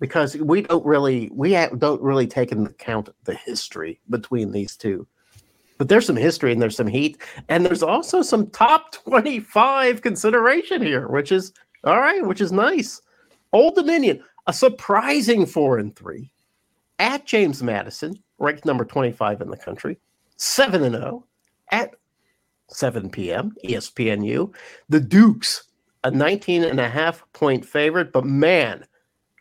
because 0.00 0.36
we 0.36 0.62
don't 0.62 0.84
really 0.84 1.30
we 1.32 1.52
have, 1.52 1.78
don't 1.78 2.02
really 2.02 2.26
take 2.26 2.52
into 2.52 2.70
account 2.70 3.08
the 3.24 3.34
history 3.34 4.00
between 4.10 4.52
these 4.52 4.76
two. 4.76 5.06
But 5.78 5.88
there's 5.88 6.06
some 6.06 6.16
history 6.16 6.52
and 6.52 6.62
there's 6.62 6.76
some 6.76 6.86
heat, 6.86 7.18
and 7.48 7.66
there's 7.66 7.82
also 7.82 8.22
some 8.22 8.48
top 8.50 8.92
25 8.92 10.02
consideration 10.02 10.80
here, 10.80 11.08
which 11.08 11.32
is 11.32 11.52
all 11.82 11.98
right, 11.98 12.24
which 12.24 12.40
is 12.40 12.52
nice. 12.52 13.02
Old 13.52 13.74
Dominion, 13.74 14.22
a 14.46 14.52
surprising 14.52 15.46
four 15.46 15.78
and 15.78 15.94
three 15.94 16.30
at 16.98 17.26
James 17.26 17.62
Madison, 17.62 18.14
ranked 18.38 18.64
number 18.64 18.84
25 18.84 19.40
in 19.40 19.50
the 19.50 19.56
country, 19.56 19.98
7 20.36 20.82
and 20.82 20.94
0 20.94 21.24
at 21.70 21.94
7 22.68 23.10
p.m. 23.10 23.54
ESPNU. 23.64 24.54
The 24.88 25.00
Dukes, 25.00 25.64
a 26.04 26.10
19 26.10 26.64
and 26.64 26.80
a 26.80 26.88
half 26.88 27.24
point 27.32 27.64
favorite, 27.64 28.12
but 28.12 28.24
man, 28.24 28.86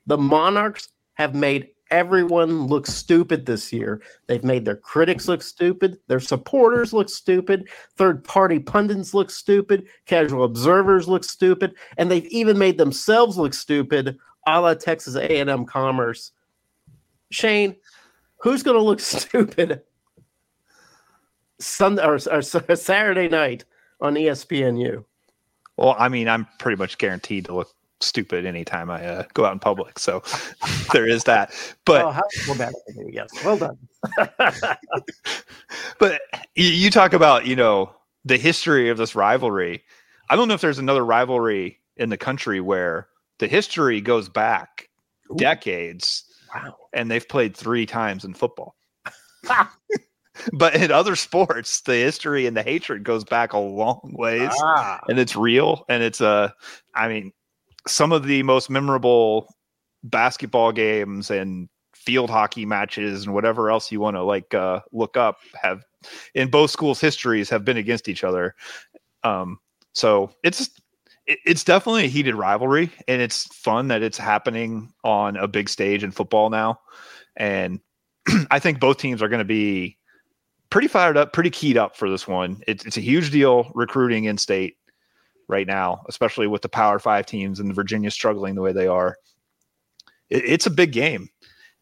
the 0.08 0.18
Monarchs 0.18 0.90
have 1.16 1.36
made 1.36 1.70
everyone 1.94 2.66
looks 2.66 2.91
stupid 2.91 3.46
this 3.46 3.72
year. 3.72 4.02
They've 4.26 4.44
made 4.44 4.66
their 4.66 4.76
critics 4.76 5.28
look 5.28 5.44
stupid, 5.44 6.00
their 6.08 6.20
supporters 6.20 6.91
look 6.91 7.08
stupid, 7.08 7.70
third-party 7.98 8.60
pundits 8.60 9.14
look 9.14 9.30
stupid, 9.30 9.86
casual 10.08 10.44
observers 10.44 11.08
look 11.08 11.24
stupid, 11.24 11.76
and 11.98 12.10
they've 12.10 12.26
even 12.26 12.58
made 12.58 12.80
themselves 12.80 13.38
look 13.38 13.54
stupid, 13.54 14.18
a 14.48 14.60
la 14.60 14.74
Texas 14.74 15.16
A&M 15.16 15.66
Commerce. 15.66 16.32
Shane, 17.30 17.76
who's 18.38 18.64
going 18.64 18.78
to 18.78 18.84
look 18.84 19.00
stupid 19.00 19.84
Sunday 21.60 22.04
or, 22.04 22.16
or 22.16 22.41
Saturday 22.41 23.30
night 23.30 23.66
on 24.02 24.16
ESPNU? 24.16 25.06
Well, 25.78 25.96
I 25.98 26.10
mean, 26.10 26.28
I'm 26.28 26.48
pretty 26.58 26.78
much 26.78 26.98
guaranteed 26.98 27.46
to 27.46 27.56
look 27.56 27.70
stupid 28.04 28.45
anytime 28.45 28.89
I 28.89 29.06
uh, 29.06 29.24
go 29.34 29.45
out 29.45 29.54
in 29.54 29.60
public. 29.60 29.99
So 29.99 30.24
there 30.93 31.08
is 31.08 31.24
that. 31.26 31.54
But 31.86 32.06
oh, 32.06 32.12
how, 32.12 32.24
well, 32.47 32.72
yes, 33.08 33.30
well 33.43 33.58
done. 33.58 33.78
but 35.99 36.22
you, 36.56 36.68
you 36.68 36.89
talk 36.89 37.14
about 37.14 37.45
you 37.45 37.56
know 37.56 37.91
the 38.26 38.38
history 38.38 38.89
of 38.89 38.97
this 38.97 39.16
rivalry. 39.16 39.84
I 40.30 40.36
don't 40.36 40.47
know 40.47 40.54
if 40.54 40.62
there's 40.62 40.80
another 40.80 41.06
rivalry 41.06 41.80
in 41.97 42.10
the 42.10 42.18
country 42.18 42.60
where 42.62 43.08
the 43.39 43.47
history 43.47 44.01
goes 44.01 44.30
back 44.30 44.89
Ooh. 45.32 45.36
decades. 45.36 46.24
Wow. 46.54 46.76
And 46.93 47.10
they've 47.10 47.28
played 47.28 47.58
three 47.58 47.86
times 47.86 48.24
in 48.24 48.34
football. 48.34 48.76
but 50.54 50.76
in 50.76 50.91
other 50.91 51.16
sports, 51.16 51.82
the 51.82 51.95
history 51.95 52.45
and 52.45 52.56
the 52.56 52.64
hatred 52.64 53.04
goes 53.04 53.24
back 53.24 53.54
a 53.54 53.58
long 53.58 54.14
ways, 54.18 54.51
ah. 54.62 54.99
and 55.08 55.20
it's 55.20 55.36
real. 55.36 55.86
And 55.89 56.04
it's 56.04 56.22
a, 56.22 56.28
uh, 56.28 56.49
I 56.93 57.08
mean, 57.08 57.32
some 57.88 58.12
of 58.12 58.26
the 58.26 58.44
most 58.44 58.70
memorable 58.70 59.54
basketball 60.04 60.72
games 60.72 61.32
and 61.32 61.70
field 61.96 62.30
hockey 62.30 62.66
matches 62.66 63.26
and 63.26 63.34
whatever 63.34 63.70
else 63.70 63.92
you 63.92 64.00
want 64.00 64.16
to 64.16 64.24
like 64.24 64.54
uh, 64.54 64.80
look 64.92 65.16
up 65.16 65.38
have 65.62 65.84
in 66.36 66.50
both 66.50 66.72
schools' 66.72 67.00
histories 67.00 67.50
have 67.50 67.64
been 67.64 67.78
against 67.78 68.10
each 68.10 68.24
other. 68.24 68.56
Um, 69.24 69.60
so 69.94 70.32
it's 70.44 70.70
it's 71.26 71.64
definitely 71.64 72.04
a 72.04 72.10
heated 72.10 72.36
rivalry, 72.36 72.92
and 73.08 73.22
it's 73.22 73.46
fun 73.56 73.88
that 73.88 74.04
it's 74.04 74.18
happening 74.18 74.92
on 75.06 75.38
a 75.38 75.48
big 75.48 75.70
stage 75.70 76.04
in 76.04 76.12
football 76.12 76.50
now. 76.50 76.80
And 77.38 77.80
I 78.52 78.60
think 78.60 78.80
both 78.82 78.98
teams 78.98 79.22
are 79.22 79.30
going 79.30 79.40
to 79.40 79.46
be 79.46 79.98
pretty 80.70 80.90
fired 80.90 81.16
up, 81.16 81.32
pretty 81.32 81.50
keyed 81.50 81.78
up 81.78 81.96
for 81.96 82.10
this 82.10 82.28
one. 82.28 82.62
It's, 82.68 82.86
it's 82.86 82.98
a 82.98 83.02
huge 83.02 83.32
deal 83.32 83.72
recruiting 83.74 84.26
in 84.26 84.38
state 84.38 84.76
right 85.54 85.68
now, 85.68 86.04
especially 86.10 86.47
with 86.47 86.64
the 86.64 86.70
Power 86.70 86.99
Five 86.99 87.26
teams 87.28 87.60
and 87.60 87.74
Virginia 87.74 88.12
struggling 88.12 88.56
the 88.56 88.62
way 88.62 88.74
they 88.74 88.88
are. 88.88 89.16
It, 90.30 90.43
it's 90.45 90.66
a 90.66 90.72
big 90.72 90.91
game. 90.91 91.30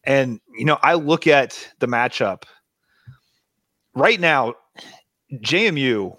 And, 0.04 0.40
you 0.56 0.64
know, 0.64 0.78
I 0.82 0.94
look 0.94 1.26
at 1.26 1.68
the 1.78 1.88
matchup 1.88 2.44
right 3.94 4.20
now, 4.20 4.54
JMU, 5.32 6.16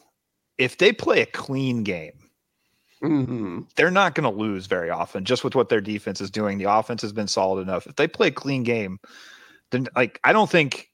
if 0.58 0.78
they 0.78 0.92
play 0.92 1.22
a 1.22 1.26
clean 1.26 1.84
game, 1.84 2.30
mm-hmm. 3.04 3.62
they're 3.76 3.92
not 3.92 4.16
going 4.16 4.32
to 4.32 4.42
lose 4.42 4.68
very 4.68 4.90
often 4.90 5.26
just 5.26 5.44
with 5.44 5.56
what 5.56 5.70
their 5.70 5.82
defense 5.82 6.22
is 6.22 6.32
doing. 6.32 6.58
The 6.58 6.72
offense 6.72 7.02
has 7.02 7.14
been 7.14 7.28
solid 7.28 7.62
enough. 7.62 7.88
If 7.88 7.96
they 7.96 8.08
play 8.08 8.28
a 8.28 8.32
clean 8.32 8.64
game, 8.64 9.00
then, 9.72 9.88
like, 9.96 10.20
I 10.24 10.34
don't 10.34 10.50
think 10.50 10.90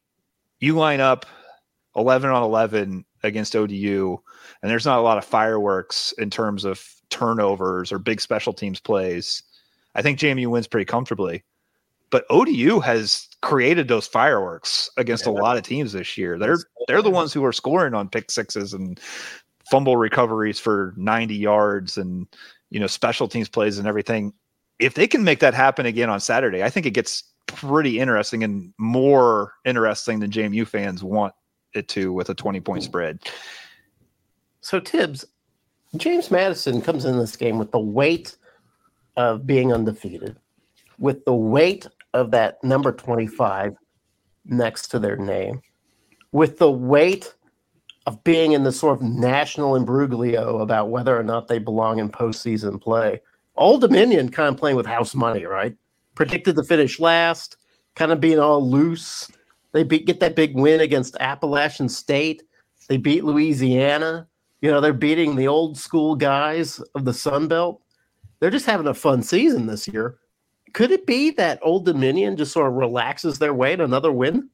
you 0.59 0.75
line 0.75 0.99
up 0.99 1.25
11 1.95 2.29
on 2.29 2.43
11 2.43 3.05
against 3.23 3.55
ODU, 3.55 4.17
and 4.61 4.71
there's 4.71 4.85
not 4.85 4.99
a 4.99 5.03
lot 5.03 5.17
of 5.17 5.25
fireworks 5.25 6.13
in 6.17 6.29
terms 6.29 6.65
of 6.65 6.83
turnovers 7.09 7.91
or 7.91 7.99
big 7.99 8.21
special 8.21 8.53
teams 8.53 8.79
plays. 8.79 9.43
I 9.95 10.01
think 10.01 10.19
JMU 10.19 10.47
wins 10.47 10.67
pretty 10.67 10.85
comfortably. 10.85 11.43
But 12.11 12.25
ODU 12.29 12.79
has 12.79 13.27
created 13.41 13.87
those 13.87 14.07
fireworks 14.07 14.89
against 14.97 15.25
yeah. 15.25 15.31
a 15.31 15.33
lot 15.33 15.57
of 15.57 15.63
teams 15.63 15.93
this 15.93 16.17
year. 16.17 16.39
They're 16.39 16.57
they're 16.87 17.01
the 17.01 17.09
ones 17.09 17.33
who 17.33 17.45
are 17.45 17.53
scoring 17.53 17.93
on 17.93 18.09
pick 18.09 18.31
sixes 18.31 18.73
and 18.73 18.99
fumble 19.69 19.97
recoveries 19.97 20.59
for 20.59 20.93
90 20.97 21.35
yards 21.35 21.97
and 21.97 22.25
you 22.71 22.79
know 22.79 22.87
special 22.87 23.27
teams 23.27 23.49
plays 23.49 23.77
and 23.77 23.87
everything. 23.87 24.33
If 24.79 24.95
they 24.95 25.07
can 25.07 25.23
make 25.23 25.39
that 25.39 25.53
happen 25.53 25.85
again 25.85 26.09
on 26.09 26.19
Saturday, 26.19 26.63
I 26.63 26.69
think 26.69 26.85
it 26.85 26.91
gets 26.91 27.23
pretty 27.45 27.99
interesting 27.99 28.43
and 28.43 28.73
more 28.77 29.53
interesting 29.65 30.19
than 30.19 30.31
JMU 30.31 30.67
fans 30.67 31.03
want 31.03 31.33
it 31.73 31.87
to 31.89 32.13
with 32.13 32.29
a 32.29 32.35
20 32.35 32.59
point 32.59 32.83
spread. 32.83 33.19
So 34.61 34.79
Thibs, 34.79 35.25
James 35.95 36.29
Madison 36.29 36.81
comes 36.81 37.05
in 37.05 37.17
this 37.17 37.35
game 37.35 37.57
with 37.57 37.71
the 37.71 37.79
weight 37.79 38.37
of 39.17 39.45
being 39.45 39.73
undefeated, 39.73 40.37
with 40.97 41.25
the 41.25 41.33
weight 41.33 41.87
of 42.13 42.31
that 42.31 42.63
number 42.63 42.91
25 42.91 43.75
next 44.45 44.89
to 44.89 44.99
their 44.99 45.15
name, 45.15 45.61
with 46.31 46.57
the 46.57 46.71
weight 46.71 47.33
of 48.05 48.23
being 48.23 48.53
in 48.53 48.63
the 48.63 48.71
sort 48.71 48.97
of 48.97 49.03
national 49.03 49.75
imbroglio 49.75 50.61
about 50.61 50.89
whether 50.89 51.17
or 51.17 51.23
not 51.23 51.47
they 51.47 51.59
belong 51.59 51.99
in 51.99 52.09
postseason 52.09 52.81
play. 52.81 53.21
Old 53.55 53.81
Dominion 53.81 54.29
kind 54.29 54.49
of 54.49 54.57
playing 54.57 54.77
with 54.77 54.85
house 54.85 55.13
money, 55.13 55.45
right? 55.45 55.75
Predicted 56.15 56.55
to 56.55 56.63
finish 56.63 56.99
last, 56.99 57.57
kind 57.95 58.11
of 58.11 58.19
being 58.19 58.39
all 58.39 58.67
loose. 58.67 59.29
They 59.71 59.83
beat, 59.83 60.05
get 60.05 60.19
that 60.19 60.35
big 60.35 60.55
win 60.55 60.81
against 60.81 61.17
Appalachian 61.19 61.89
State. 61.89 62.43
They 62.87 62.97
beat 62.97 63.23
Louisiana. 63.23 64.27
You 64.61 64.71
know, 64.71 64.81
they're 64.81 64.93
beating 64.93 65.35
the 65.35 65.47
old 65.47 65.77
school 65.77 66.15
guys 66.15 66.79
of 66.95 67.05
the 67.05 67.13
Sun 67.13 67.47
Belt. 67.47 67.81
They're 68.39 68.49
just 68.49 68.65
having 68.65 68.87
a 68.87 68.93
fun 68.93 69.21
season 69.21 69.67
this 69.67 69.87
year. 69.87 70.17
Could 70.73 70.91
it 70.91 71.05
be 71.05 71.31
that 71.31 71.59
Old 71.61 71.85
Dominion 71.85 72.37
just 72.37 72.51
sort 72.51 72.67
of 72.67 72.73
relaxes 72.73 73.39
their 73.39 73.53
way 73.53 73.75
to 73.75 73.83
another 73.83 74.11
win? 74.11 74.49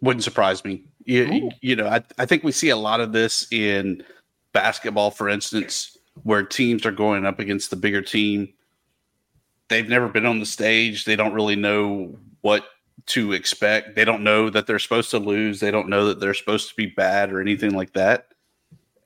Wouldn't 0.00 0.24
surprise 0.24 0.64
me. 0.64 0.84
You, 1.04 1.50
you 1.60 1.74
know, 1.74 1.86
I, 1.86 2.02
I 2.18 2.26
think 2.26 2.44
we 2.44 2.52
see 2.52 2.68
a 2.68 2.76
lot 2.76 3.00
of 3.00 3.12
this 3.12 3.50
in 3.50 4.04
basketball, 4.52 5.10
for 5.10 5.28
instance, 5.28 5.96
where 6.22 6.42
teams 6.42 6.84
are 6.84 6.92
going 6.92 7.24
up 7.24 7.38
against 7.38 7.70
the 7.70 7.76
bigger 7.76 8.02
team. 8.02 8.52
They've 9.68 9.88
never 9.88 10.08
been 10.08 10.26
on 10.26 10.38
the 10.38 10.46
stage. 10.46 11.04
They 11.04 11.16
don't 11.16 11.34
really 11.34 11.56
know 11.56 12.16
what 12.42 12.64
to 13.08 13.32
expect. 13.32 13.94
They 13.94 14.04
don't 14.04 14.22
know 14.22 14.50
that 14.50 14.66
they're 14.66 14.78
supposed 14.78 15.10
to 15.10 15.18
lose. 15.18 15.60
They 15.60 15.70
don't 15.70 15.88
know 15.88 16.06
that 16.06 16.20
they're 16.20 16.34
supposed 16.34 16.68
to 16.68 16.76
be 16.76 16.86
bad 16.86 17.32
or 17.32 17.40
anything 17.40 17.72
like 17.72 17.92
that. 17.94 18.28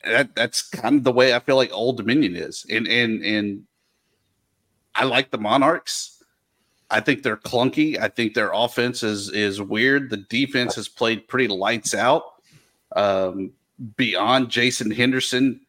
that 0.04 0.34
that's 0.34 0.62
kind 0.62 0.96
of 0.96 1.04
the 1.04 1.12
way 1.12 1.34
I 1.34 1.38
feel 1.38 1.56
like 1.56 1.72
Old 1.72 1.96
Dominion 1.96 2.36
is. 2.36 2.66
And 2.70 2.86
and 2.86 3.24
and 3.24 3.64
I 4.94 5.04
like 5.04 5.30
the 5.30 5.38
Monarchs. 5.38 6.22
I 6.90 7.00
think 7.00 7.22
they're 7.22 7.36
clunky. 7.36 7.98
I 7.98 8.08
think 8.08 8.34
their 8.34 8.52
offense 8.52 9.02
is 9.02 9.30
is 9.30 9.60
weird. 9.60 10.10
The 10.10 10.18
defense 10.18 10.74
has 10.74 10.88
played 10.88 11.26
pretty 11.28 11.48
lights 11.48 11.94
out. 11.94 12.24
Um, 12.94 13.52
beyond 13.96 14.50
Jason 14.50 14.90
Henderson, 14.90 15.60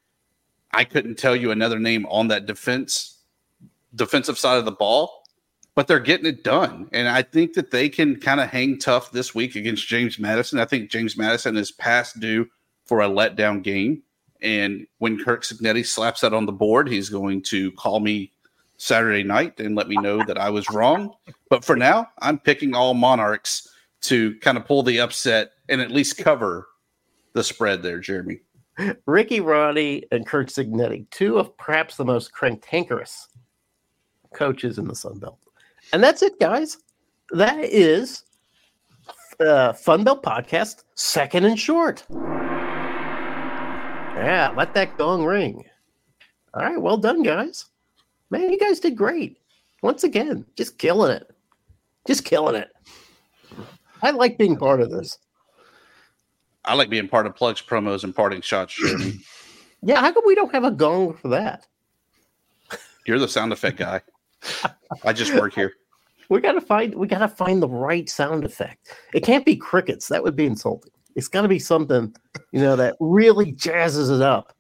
I 0.74 0.84
couldn't 0.84 1.18
tell 1.18 1.36
you 1.36 1.52
another 1.52 1.80
name 1.80 2.06
on 2.08 2.28
that 2.28 2.46
defense 2.46 3.14
defensive 3.96 4.38
side 4.38 4.58
of 4.58 4.66
the 4.66 4.72
ball, 4.72 5.23
but 5.76 5.88
they're 5.88 6.00
getting 6.00 6.26
it 6.26 6.44
done. 6.44 6.88
And 6.92 7.08
I 7.08 7.22
think 7.22 7.54
that 7.54 7.72
they 7.72 7.90
can 7.90 8.20
kind 8.20 8.40
of 8.40 8.50
hang 8.50 8.78
tough 8.78 9.12
this 9.12 9.34
week 9.34 9.56
against 9.56 9.88
James 9.88 10.20
Madison. 10.20 10.60
I 10.60 10.66
think 10.66 10.92
James 10.92 11.18
Madison 11.18 11.58
is 11.58 11.72
past 11.72 12.20
due 12.20 12.48
for 12.86 13.02
a 13.02 13.10
letdown 13.10 13.64
game. 13.64 14.04
And 14.42 14.86
when 15.00 15.24
Curt 15.24 15.44
Cignetti 15.44 15.86
slaps 15.86 16.22
that 16.22 16.34
on 16.34 16.46
the 16.46 16.52
board, 16.52 16.90
he's 16.90 17.10
going 17.10 17.42
to 17.44 17.72
call 17.74 18.00
me 18.00 18.32
Saturday 18.78 19.24
night 19.24 19.60
and 19.60 19.76
let 19.76 19.88
me 19.88 19.96
know 19.96 20.24
that 20.26 20.38
I 20.38 20.50
was 20.50 20.70
wrong. 20.70 21.14
But 21.50 21.64
for 21.64 21.76
now, 21.76 22.10
I'm 22.20 22.38
picking 22.38 22.76
all 22.76 22.94
Monarchs 22.94 23.70
to 24.02 24.38
kind 24.40 24.58
of 24.58 24.66
pull 24.66 24.84
the 24.84 25.00
upset 25.00 25.52
and 25.70 25.80
at 25.80 25.92
least 25.92 26.18
cover 26.18 26.68
the 27.34 27.44
spread 27.44 27.82
there, 27.82 28.00
Jeremy. 28.00 28.42
Ricky 29.06 29.40
Rahne 29.40 30.04
and 30.12 30.26
Curt 30.26 30.50
Cignetti, 30.50 31.10
two 31.10 31.38
of 31.38 31.56
perhaps 31.58 31.96
the 31.96 32.06
most 32.06 32.36
cantankerous 32.36 33.30
coaches 34.34 34.78
in 34.78 34.88
the 34.88 34.96
Sun 34.96 35.20
Belt. 35.20 35.38
And 35.94 36.04
that's 36.04 36.22
it, 36.24 36.40
guys. 36.40 36.78
That 37.32 37.64
is 37.64 38.24
uh, 39.40 39.74
Fun 39.74 40.04
Belt 40.04 40.24
Podcast, 40.24 40.84
second 40.96 41.46
and 41.46 41.58
short. 41.58 42.04
Yeah, 44.16 44.52
let 44.58 44.74
that 44.74 44.98
gong 44.98 45.24
ring. 45.24 45.64
All 46.56 46.64
right, 46.64 46.82
well 46.82 46.98
done, 46.98 47.22
guys. 47.22 47.66
Man, 48.32 48.50
you 48.52 48.58
guys 48.58 48.80
did 48.80 48.98
great. 48.98 49.38
Once 49.84 50.04
again, 50.04 50.46
just 50.56 50.80
killing 50.80 51.12
it. 51.12 51.30
Just 52.08 52.26
killing 52.26 52.56
it. 52.56 52.72
I 54.02 54.10
like 54.10 54.40
being 54.40 54.58
part 54.58 54.82
of 54.82 54.90
this. 54.90 55.20
I 56.66 56.74
like 56.74 56.90
being 56.90 57.08
part 57.08 57.28
of 57.28 57.36
plugs, 57.36 57.62
promos, 57.62 58.04
and 58.04 58.16
parting 58.16 58.42
shots, 58.42 58.82
Yeah, 59.86 60.00
how 60.00 60.12
come 60.12 60.24
we 60.26 60.34
don't 60.34 60.54
have 60.54 60.64
a 60.64 60.72
gong 60.72 61.14
for 61.14 61.28
that? 61.28 61.68
You're 63.06 63.20
the 63.20 63.28
sound 63.28 63.52
effect 63.52 63.78
guy. 63.78 64.02
I 65.04 65.14
just 65.14 65.36
work 65.36 65.54
here. 65.54 65.74
We 66.30 66.42
gotta 66.42 66.62
find 66.62 66.96
we 66.96 67.08
gotta 67.08 67.28
find 67.28 67.62
the 67.62 67.70
right 67.70 68.10
sound 68.10 68.46
effect. 68.46 68.96
It 69.14 69.22
can't 69.22 69.46
be 69.46 69.56
crickets. 69.56 70.08
That 70.08 70.24
would 70.24 70.36
be 70.36 70.46
insulting. 70.46 70.92
It's 71.16 71.28
gotta 71.28 71.48
be 71.48 71.60
something, 71.60 72.16
you 72.52 72.62
know, 72.62 72.76
that 72.76 72.96
really 73.00 73.54
jazzes 73.54 74.14
it 74.14 74.22
up. 74.22 74.56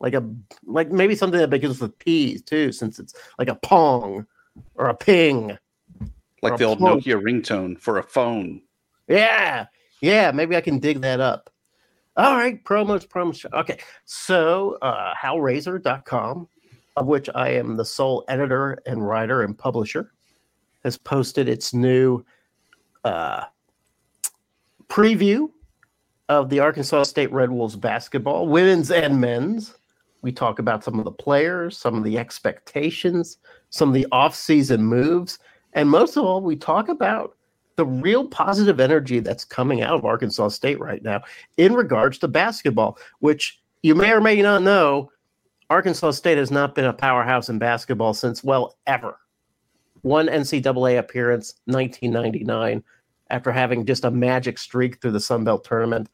Like 0.00 0.14
a 0.14 0.24
like 0.64 0.90
maybe 0.90 1.14
something 1.14 1.40
that 1.40 1.50
begins 1.50 1.80
with 1.80 1.98
P's 1.98 2.42
too, 2.42 2.72
since 2.72 2.98
it's 2.98 3.14
like 3.38 3.48
a 3.48 3.56
pong 3.56 4.26
or 4.74 4.88
a 4.88 4.94
ping. 4.94 5.58
Like 6.42 6.56
the 6.56 6.64
old. 6.64 6.78
Nokia 6.78 7.20
ringtone 7.20 7.78
for 7.78 7.98
a 7.98 8.02
phone. 8.02 8.62
Yeah. 9.08 9.66
Yeah, 10.00 10.30
maybe 10.30 10.56
I 10.56 10.60
can 10.60 10.78
dig 10.78 11.00
that 11.00 11.20
up. 11.20 11.50
All 12.16 12.36
right, 12.36 12.62
promos, 12.64 13.06
promos. 13.06 13.44
Okay. 13.52 13.78
So, 14.04 14.78
uh, 14.82 15.14
howrazor.com, 15.14 16.48
of 16.96 17.06
which 17.06 17.28
I 17.34 17.50
am 17.50 17.76
the 17.76 17.84
sole 17.84 18.24
editor 18.28 18.78
and 18.86 19.06
writer 19.06 19.42
and 19.42 19.56
publisher, 19.56 20.12
has 20.84 20.96
posted 20.96 21.48
its 21.48 21.74
new 21.74 22.24
uh, 23.04 23.44
preview 24.88 25.50
of 26.28 26.50
the 26.50 26.60
Arkansas 26.60 27.04
State 27.04 27.32
Red 27.32 27.50
Wolves 27.50 27.76
basketball, 27.76 28.48
women's 28.48 28.90
and 28.90 29.20
men's. 29.20 29.74
We 30.20 30.32
talk 30.32 30.58
about 30.58 30.82
some 30.82 30.98
of 30.98 31.04
the 31.04 31.12
players, 31.12 31.78
some 31.78 31.94
of 31.94 32.04
the 32.04 32.18
expectations, 32.18 33.38
some 33.70 33.88
of 33.88 33.94
the 33.94 34.06
offseason 34.12 34.80
moves, 34.80 35.38
and 35.74 35.88
most 35.88 36.16
of 36.16 36.24
all, 36.24 36.40
we 36.40 36.56
talk 36.56 36.88
about 36.88 37.36
the 37.76 37.86
real 37.86 38.26
positive 38.26 38.80
energy 38.80 39.20
that's 39.20 39.44
coming 39.44 39.82
out 39.82 39.94
of 39.94 40.04
Arkansas 40.04 40.48
State 40.48 40.80
right 40.80 41.02
now 41.02 41.22
in 41.56 41.74
regards 41.74 42.18
to 42.18 42.28
basketball, 42.28 42.98
which 43.20 43.60
you 43.82 43.94
may 43.94 44.10
or 44.10 44.20
may 44.20 44.42
not 44.42 44.62
know, 44.62 45.10
Arkansas 45.70 46.12
State 46.12 46.38
has 46.38 46.50
not 46.50 46.74
been 46.74 46.86
a 46.86 46.92
powerhouse 46.92 47.48
in 47.48 47.58
basketball 47.58 48.14
since, 48.14 48.42
well, 48.42 48.76
ever. 48.86 49.18
One 50.02 50.28
NCAA 50.28 50.98
appearance, 50.98 51.54
1999, 51.66 52.82
after 53.30 53.52
having 53.52 53.84
just 53.86 54.04
a 54.04 54.10
magic 54.10 54.58
streak 54.58 55.00
through 55.00 55.12
the 55.12 55.20
Sun 55.20 55.44
Belt 55.44 55.64
tournament. 55.64 56.08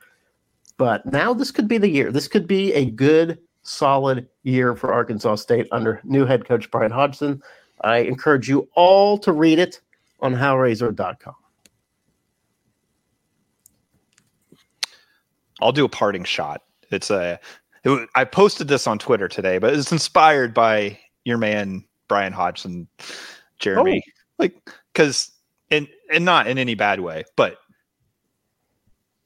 But 0.76 1.06
now 1.06 1.32
this 1.32 1.50
could 1.50 1.68
be 1.68 1.78
the 1.78 1.88
year. 1.88 2.10
This 2.10 2.28
could 2.28 2.46
be 2.46 2.72
a 2.72 2.86
good, 2.86 3.38
solid 3.62 4.28
year 4.42 4.74
for 4.74 4.92
Arkansas 4.92 5.36
State 5.36 5.68
under 5.70 6.00
new 6.04 6.26
head 6.26 6.46
coach 6.46 6.70
Bryan 6.70 6.90
Hodgson. 6.90 7.42
I 7.82 7.98
encourage 7.98 8.48
you 8.48 8.68
all 8.74 9.18
to 9.18 9.32
read 9.32 9.58
it 9.58 9.80
on 10.20 10.34
howrazor.com. 10.34 11.34
I'll 15.60 15.72
do 15.72 15.84
a 15.84 15.88
parting 15.88 16.24
shot. 16.24 16.62
It's 16.90 17.10
a. 17.10 17.38
It, 17.84 18.08
I 18.14 18.24
posted 18.24 18.68
this 18.68 18.86
on 18.86 18.98
Twitter 18.98 19.28
today, 19.28 19.58
but 19.58 19.74
it's 19.74 19.92
inspired 19.92 20.54
by 20.54 20.98
your 21.24 21.38
man 21.38 21.84
Bryan 22.08 22.32
Hodgson, 22.32 22.88
Jeremy. 23.64 24.02
Oh. 24.06 24.10
Like, 24.38 24.70
because 24.92 25.30
and 25.70 25.88
and 26.12 26.24
not 26.24 26.46
in 26.46 26.58
any 26.58 26.74
bad 26.74 27.00
way, 27.00 27.24
but 27.36 27.58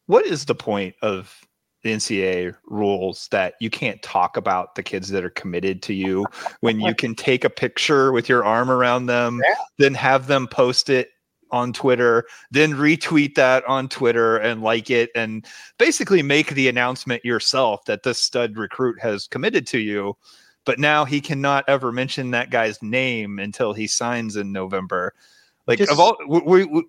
what 0.07 0.25
is 0.25 0.47
the 0.47 0.55
point 0.55 0.95
of 1.03 1.35
the 1.83 1.93
NCAA 1.93 2.55
rules 2.67 3.29
that 3.31 3.55
you 3.61 3.71
can't 3.71 4.03
talk 4.03 4.37
about 4.37 4.75
the 4.75 4.83
kids 4.83 5.11
that 5.11 5.25
are 5.25 5.31
committed 5.31 5.83
to 5.83 5.95
you 5.95 6.27
when 6.61 6.81
you 6.81 6.95
can 6.95 7.15
take 7.15 7.45
a 7.45 7.51
picture 7.51 8.11
with 8.11 8.29
your 8.29 8.45
arm 8.45 8.71
around 8.71 9.07
them, 9.07 9.41
then 9.79 9.95
have 9.95 10.27
them 10.27 10.49
post 10.49 10.91
it 10.91 11.11
on 11.51 11.73
Twitter, 11.73 12.25
then 12.51 12.73
retweet 12.73 13.35
that 13.37 13.65
on 13.67 13.89
Twitter 13.89 14.37
and 14.39 14.63
like 14.63 14.91
it, 14.91 15.11
and 15.15 15.47
basically 15.79 16.23
make 16.23 16.51
the 16.51 16.69
announcement 16.69 17.25
yourself 17.25 17.85
that 17.87 18.03
this 18.03 18.19
stud 18.19 18.57
recruit 18.57 19.01
has 19.01 19.27
committed 19.27 19.67
to 19.69 19.79
you. 19.79 20.17
But 20.69 20.79
now 20.79 21.07
he 21.07 21.23
cannot 21.23 21.65
ever 21.67 21.91
mention 21.93 22.31
that 22.33 22.51
guy's 22.51 22.83
name 22.83 23.39
until 23.39 23.73
he 23.73 23.87
signs 23.87 24.37
in 24.37 24.53
November. 24.53 25.15
Like 25.67 25.79
Just- 25.79 25.91
of 25.91 25.99
all, 25.99 26.19
we, 26.29 26.67
we, 26.67 26.85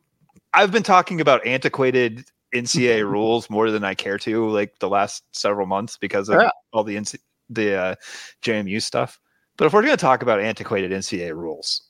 I've 0.54 0.70
been 0.70 0.84
talking 0.84 1.22
about 1.22 1.48
antiquated 1.48 2.26
NCA 2.54 3.10
rules 3.10 3.50
more 3.50 3.72
than 3.72 3.86
I 3.86 3.94
care 3.94 4.18
to, 4.18 4.50
like 4.50 4.78
the 4.80 4.90
last 4.90 5.24
several 5.32 5.66
months 5.66 5.96
because 5.96 6.28
of 6.28 6.42
Yeah. 6.42 6.50
all 6.74 6.84
the 6.84 6.98
NC, 6.98 7.20
the 7.50 7.74
uh, 7.74 7.96
JMU 8.44 8.82
stuff. 8.82 9.18
But 9.56 9.64
if 9.68 9.72
we're 9.72 9.84
going 9.84 9.94
to 9.94 9.98
talk 9.98 10.24
about 10.24 10.42
antiquated 10.42 10.92
NCA 10.92 11.34
rules, 11.34 11.84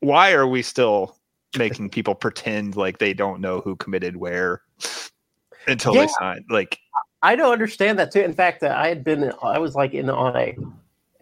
why 0.00 0.32
are 0.32 0.48
we 0.48 0.60
still 0.60 1.18
making 1.56 1.88
people 1.96 2.16
pretend 2.16 2.74
like 2.74 2.98
they 2.98 3.14
don't 3.14 3.40
know 3.40 3.60
who 3.60 3.76
committed 3.76 4.16
where 4.16 4.62
until 5.68 5.94
Yeah. 5.94 6.00
they 6.06 6.08
sign? 6.18 6.44
Like, 6.50 6.80
I 7.22 7.36
don't 7.36 7.52
understand 7.52 7.96
that 8.00 8.10
too. 8.10 8.22
In 8.22 8.32
fact, 8.34 8.64
uh, 8.64 8.74
I 8.76 8.88
had 8.88 9.04
been, 9.04 9.32
I 9.40 9.60
was 9.60 9.76
like 9.76 9.94
in 9.94 10.10
on 10.10 10.36
a, 10.36 10.56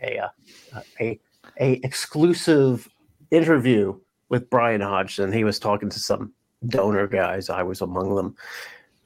a, 0.03 0.18
uh, 0.18 0.80
a, 1.01 1.20
a 1.61 1.72
exclusive 1.84 2.88
interview 3.30 3.99
with 4.28 4.51
Bryan 4.51 4.80
Hodgson. 4.80 5.32
He 5.32 5.44
was 5.44 5.59
talking 5.59 5.88
to 5.90 5.99
some 5.99 6.32
donor 6.66 7.07
guys. 7.07 7.51
I 7.51 7.62
was 7.62 7.80
among 7.80 8.14
them, 8.14 8.36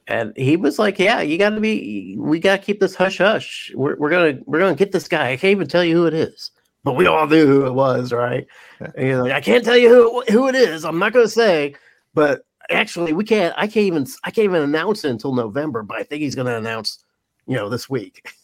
and 0.07 0.33
he 0.35 0.57
was 0.57 0.79
like, 0.79 0.99
"Yeah, 0.99 1.21
you 1.21 1.37
got 1.37 1.51
to 1.51 1.59
be, 1.59 2.15
we 2.17 2.39
got 2.39 2.57
to 2.57 2.65
keep 2.65 2.79
this 2.79 2.95
hush 2.95 3.17
hush. 3.17 3.71
We're, 3.75 3.95
we're 3.97 4.09
gonna, 4.09 4.39
we're 4.45 4.59
gonna 4.59 4.75
get 4.75 4.91
this 4.91 5.07
guy. 5.07 5.31
I 5.31 5.37
can't 5.37 5.51
even 5.51 5.67
tell 5.67 5.83
you 5.83 5.95
who 5.95 6.05
it 6.05 6.13
is, 6.13 6.51
but 6.83 6.95
we 6.95 7.07
all 7.07 7.27
knew 7.27 7.45
who 7.45 7.65
it 7.65 7.73
was, 7.73 8.11
right? 8.11 8.47
And 8.79 9.07
he's 9.07 9.17
like, 9.17 9.31
I 9.31 9.41
can't 9.41 9.63
tell 9.63 9.77
you 9.77 9.89
who 9.89 10.23
who 10.31 10.47
it 10.47 10.55
is. 10.55 10.85
I'm 10.85 10.99
not 10.99 11.13
gonna 11.13 11.27
say, 11.27 11.75
but 12.13 12.45
actually, 12.69 13.13
we 13.13 13.23
can't. 13.23 13.53
I 13.57 13.67
can't 13.67 13.85
even, 13.85 14.07
I 14.23 14.31
can't 14.31 14.45
even 14.45 14.63
announce 14.63 15.05
it 15.05 15.11
until 15.11 15.33
November. 15.33 15.83
But 15.83 15.97
I 15.97 16.03
think 16.03 16.21
he's 16.21 16.35
gonna 16.35 16.57
announce, 16.57 17.03
you 17.47 17.55
know, 17.55 17.69
this 17.69 17.89
week. 17.89 18.33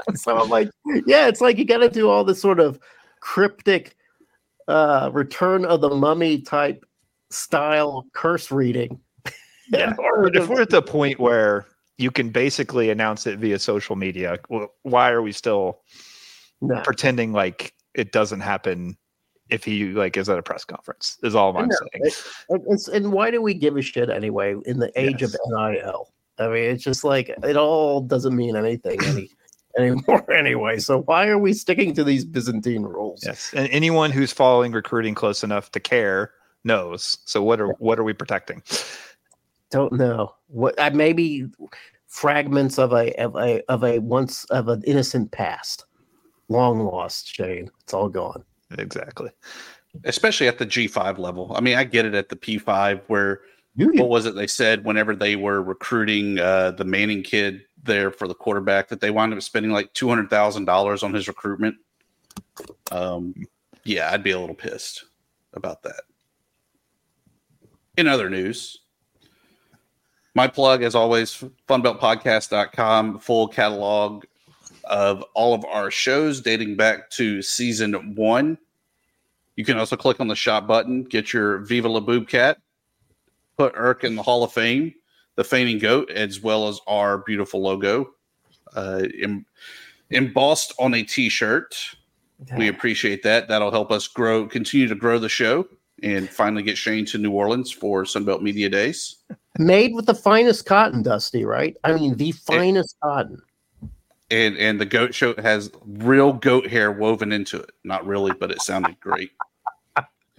so 0.14 0.38
I'm 0.38 0.48
like, 0.48 0.70
yeah, 1.06 1.28
it's 1.28 1.40
like 1.40 1.58
you 1.58 1.64
got 1.64 1.78
to 1.78 1.88
do 1.90 2.08
all 2.08 2.24
this 2.24 2.40
sort 2.40 2.60
of 2.60 2.78
cryptic 3.20 3.96
uh 4.68 5.10
return 5.12 5.64
of 5.64 5.80
the 5.80 5.88
mummy 5.90 6.40
type 6.42 6.84
style 7.30 8.06
curse 8.12 8.50
reading. 8.50 9.00
Yeah. 9.70 9.92
Or 9.98 10.22
But 10.22 10.36
if 10.36 10.48
we're 10.48 10.62
at 10.62 10.70
the 10.70 10.80
point 10.80 11.20
where 11.20 11.66
you 11.98 12.10
can 12.10 12.30
basically 12.30 12.88
announce 12.88 13.26
it 13.26 13.38
via 13.38 13.58
social 13.58 13.96
media, 13.96 14.38
wh- 14.50 14.64
why 14.82 15.10
are 15.10 15.20
we 15.20 15.30
still 15.32 15.80
No. 16.62 16.80
pretending 16.80 17.32
like 17.34 17.74
it 17.92 18.10
doesn't 18.12 18.40
happen 18.40 18.96
if 19.50 19.64
he 19.64 19.86
like 19.92 20.16
is 20.16 20.30
at 20.30 20.38
a 20.38 20.42
press 20.42 20.64
conference? 20.64 21.18
Is 21.22 21.34
all 21.34 21.54
I'm 21.54 21.70
saying. 21.70 22.12
And 22.48 22.62
It's, 22.68 22.88
and 22.88 23.12
why 23.12 23.30
do 23.30 23.42
we 23.42 23.52
give 23.52 23.76
a 23.76 23.82
shit 23.82 24.08
anyway 24.08 24.54
in 24.64 24.78
the 24.78 24.90
age 24.98 25.20
Yes. 25.20 25.34
of 25.34 25.40
NIL? 25.50 26.14
I 26.38 26.46
mean, 26.48 26.70
it's 26.70 26.82
just 26.82 27.04
like 27.04 27.28
it 27.28 27.56
all 27.58 28.00
doesn't 28.00 28.34
mean 28.34 28.56
anything 28.56 28.98
any 29.04 29.30
anymore 29.78 30.30
anyway. 30.32 30.78
So 30.78 31.02
why 31.02 31.28
are 31.28 31.38
we 31.38 31.52
sticking 31.52 31.94
to 31.94 32.04
these 32.04 32.24
Byzantine 32.24 32.82
rules? 32.82 33.22
Yes, 33.24 33.52
and 33.54 33.68
anyone 33.70 34.10
who's 34.10 34.32
following 34.32 34.72
recruiting 34.72 35.14
close 35.14 35.44
enough 35.44 35.70
to 35.72 35.80
care 35.80 36.32
knows. 36.64 37.18
So 37.24 37.42
what 37.42 37.60
are 37.60 37.68
what 37.78 37.98
are 37.98 38.04
we 38.04 38.12
protecting? 38.12 38.62
Don't 39.70 39.92
know 39.92 40.34
what 40.48 40.80
I 40.80 40.90
maybe 40.90 41.46
fragments 42.06 42.78
of 42.78 42.92
a 42.92 43.14
of 43.22 43.36
a 43.36 43.62
of 43.70 43.84
a 43.84 43.98
once 44.00 44.44
of 44.46 44.68
an 44.68 44.82
innocent 44.86 45.30
past, 45.30 45.84
long 46.48 46.80
lost. 46.80 47.34
Shane, 47.34 47.70
it's 47.82 47.94
all 47.94 48.08
gone. 48.08 48.44
Exactly. 48.76 49.30
especially 50.04 50.46
at 50.46 50.58
the 50.58 50.66
G5 50.66 51.16
level. 51.16 51.52
I 51.54 51.60
mean, 51.60 51.76
I 51.76 51.84
get 51.84 52.04
it 52.04 52.14
at 52.14 52.28
the 52.28 52.36
P5 52.36 53.00
where 53.06 53.40
what 53.76 54.08
was 54.08 54.26
it 54.26 54.34
they 54.34 54.46
said 54.46 54.84
whenever 54.84 55.14
they 55.14 55.36
were 55.36 55.62
recruiting 55.62 56.38
uh, 56.38 56.72
the 56.72 56.84
Manning 56.84 57.22
kid 57.22 57.62
there 57.82 58.10
for 58.10 58.28
the 58.28 58.34
quarterback 58.34 58.88
that 58.88 59.00
they 59.00 59.10
wound 59.10 59.32
up 59.32 59.42
spending 59.42 59.72
like 59.72 59.92
two 59.94 60.08
hundred 60.08 60.30
thousand 60.30 60.64
dollars 60.64 61.02
on 61.02 61.14
his 61.14 61.28
recruitment. 61.28 61.76
Um, 62.90 63.34
yeah, 63.84 64.10
I'd 64.12 64.22
be 64.22 64.32
a 64.32 64.40
little 64.40 64.54
pissed 64.54 65.04
about 65.54 65.82
that. 65.82 66.02
In 67.96 68.06
other 68.06 68.30
news, 68.30 68.80
my 70.34 70.46
plug, 70.46 70.82
as 70.82 70.94
always, 70.94 71.42
funbeltpodcast.com, 71.68 73.18
full 73.18 73.48
catalog 73.48 74.24
of 74.84 75.22
all 75.34 75.54
of 75.54 75.64
our 75.64 75.90
shows 75.90 76.40
dating 76.40 76.76
back 76.76 77.10
to 77.10 77.42
season 77.42 78.14
one. 78.14 78.58
You 79.56 79.64
can 79.64 79.78
also 79.78 79.96
click 79.96 80.20
on 80.20 80.28
the 80.28 80.36
shop 80.36 80.66
button, 80.66 81.02
get 81.02 81.32
your 81.32 81.58
Viva 81.58 81.88
La 81.88 82.00
Boob 82.00 82.28
Cat, 82.28 82.58
put 83.56 83.72
Irk 83.74 84.04
in 84.04 84.14
the 84.14 84.22
Hall 84.22 84.44
of 84.44 84.52
Fame, 84.52 84.94
the 85.38 85.44
fainting 85.44 85.78
goat, 85.78 86.10
as 86.10 86.40
well 86.40 86.66
as 86.66 86.80
our 86.88 87.18
beautiful 87.18 87.62
logo 87.62 88.10
uh, 88.74 89.04
em- 89.22 89.46
embossed 90.10 90.74
on 90.80 90.94
a 90.94 91.04
t-shirt. 91.04 91.76
We 92.56 92.66
appreciate 92.66 93.22
that. 93.22 93.46
That'll 93.46 93.70
help 93.70 93.92
us 93.92 94.08
grow, 94.08 94.48
continue 94.48 94.88
to 94.88 94.96
grow 94.96 95.20
the 95.20 95.28
show, 95.28 95.68
and 96.02 96.28
finally 96.28 96.64
get 96.64 96.76
Shane 96.76 97.06
to 97.06 97.18
New 97.18 97.30
Orleans 97.30 97.70
for 97.70 98.02
Sunbelt 98.02 98.42
Media 98.42 98.68
Days. 98.68 99.18
Made 99.60 99.94
with 99.94 100.06
the 100.06 100.14
finest 100.14 100.66
cotton, 100.66 101.04
Dusty, 101.04 101.44
right? 101.44 101.76
I 101.84 101.92
mean, 101.92 102.16
the 102.16 102.32
finest 102.32 102.96
cotton. 103.00 103.40
And 104.32 104.56
and 104.56 104.80
the 104.80 104.86
goat 104.86 105.14
show 105.14 105.34
has 105.38 105.70
real 105.86 106.32
goat 106.32 106.66
hair 106.66 106.90
woven 106.90 107.30
into 107.30 107.60
it. 107.60 107.70
Not 107.84 108.04
really, 108.04 108.32
but 108.32 108.50
it 108.50 108.60
sounded 108.60 108.98
great. 108.98 109.30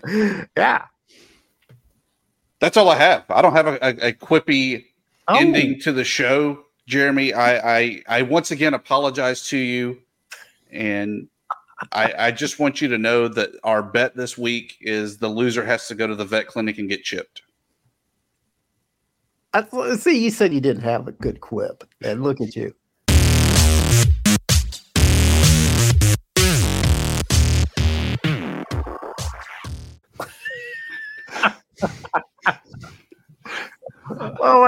yeah. 0.58 0.86
That's 2.60 2.76
all 2.76 2.89
I 2.89 2.95
have. 2.95 3.24
I 3.30 3.41
don't 3.41 3.54
have 3.54 3.68
a, 3.68 3.78
a, 3.82 4.10
a 4.10 4.14
quippy 4.14 4.86
Oh. 5.30 5.38
ending 5.38 5.80
to 5.82 5.91
the 5.91 6.03
show, 6.03 6.65
Jeremy. 6.88 7.34
I, 7.34 7.77
I 7.77 8.03
I 8.07 8.21
once 8.23 8.49
again 8.49 8.73
apologize 8.73 9.47
to 9.49 9.57
you, 9.57 9.99
and 10.71 11.27
I 11.91 12.13
I 12.17 12.32
just 12.32 12.57
want 12.57 12.82
you 12.82 12.88
to 12.88 12.97
know 12.97 13.27
that 13.27 13.51
our 13.63 13.84
bet 13.84 14.15
this 14.15 14.39
week 14.39 14.77
is 14.82 15.19
the 15.19 15.27
loser 15.27 15.63
has 15.63 15.88
to 15.88 15.95
go 15.95 16.07
to 16.07 16.15
the 16.15 16.25
vet 16.25 16.47
clinic 16.47 16.80
and 16.80 16.89
get 16.89 17.03
chipped. 17.03 17.43
I, 19.53 19.65
see, 19.97 20.23
you 20.23 20.32
said 20.32 20.51
you 20.51 20.61
didn't 20.61 20.84
have 20.84 21.07
a 21.07 21.11
good 21.11 21.41
quip, 21.41 21.84
and 22.03 22.23
look 22.23 22.41
at 22.41 22.55
you. 22.55 22.73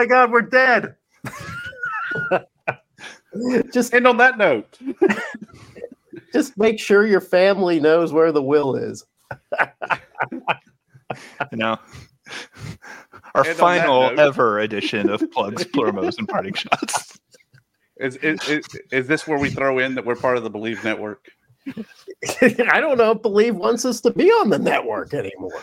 My 0.02 0.08
God, 0.08 0.32
we're 0.32 0.42
dead. 0.42 0.96
just 3.72 3.94
end 3.94 4.08
on 4.08 4.18
that 4.18 4.36
note, 4.40 4.80
just 6.34 6.58
make 6.58 6.80
sure 6.80 7.06
your 7.06 7.22
family 7.22 7.80
knows 7.80 8.12
where 8.12 8.32
the 8.32 8.42
will 8.42 8.76
is. 8.76 9.06
You 11.52 11.58
know, 11.58 11.78
our 13.36 13.46
And 13.46 13.58
final 13.58 14.04
note- 14.12 14.20
ever 14.20 14.60
edition 14.60 15.10
of 15.10 15.22
plugs, 15.32 15.66
plurmos, 15.66 16.18
and 16.18 16.26
parting 16.26 16.54
shots. 16.54 17.20
Is, 17.98 18.16
is 18.18 18.40
is 18.48 18.66
is 18.94 19.08
this 19.08 19.28
where 19.28 19.38
we 19.38 19.50
throw 19.50 19.80
in 19.80 19.94
that 19.96 20.06
we're 20.06 20.16
part 20.16 20.38
of 20.38 20.44
the 20.44 20.50
Believe 20.50 20.82
Network? 20.86 21.28
I 21.68 22.80
don't 22.80 22.98
know. 22.98 23.12
if 23.12 23.22
Believe 23.22 23.58
wants 23.58 23.84
us 23.84 24.00
to 24.02 24.12
be 24.12 24.30
on 24.30 24.50
the 24.50 24.58
network 24.60 25.14
anymore. 25.14 25.62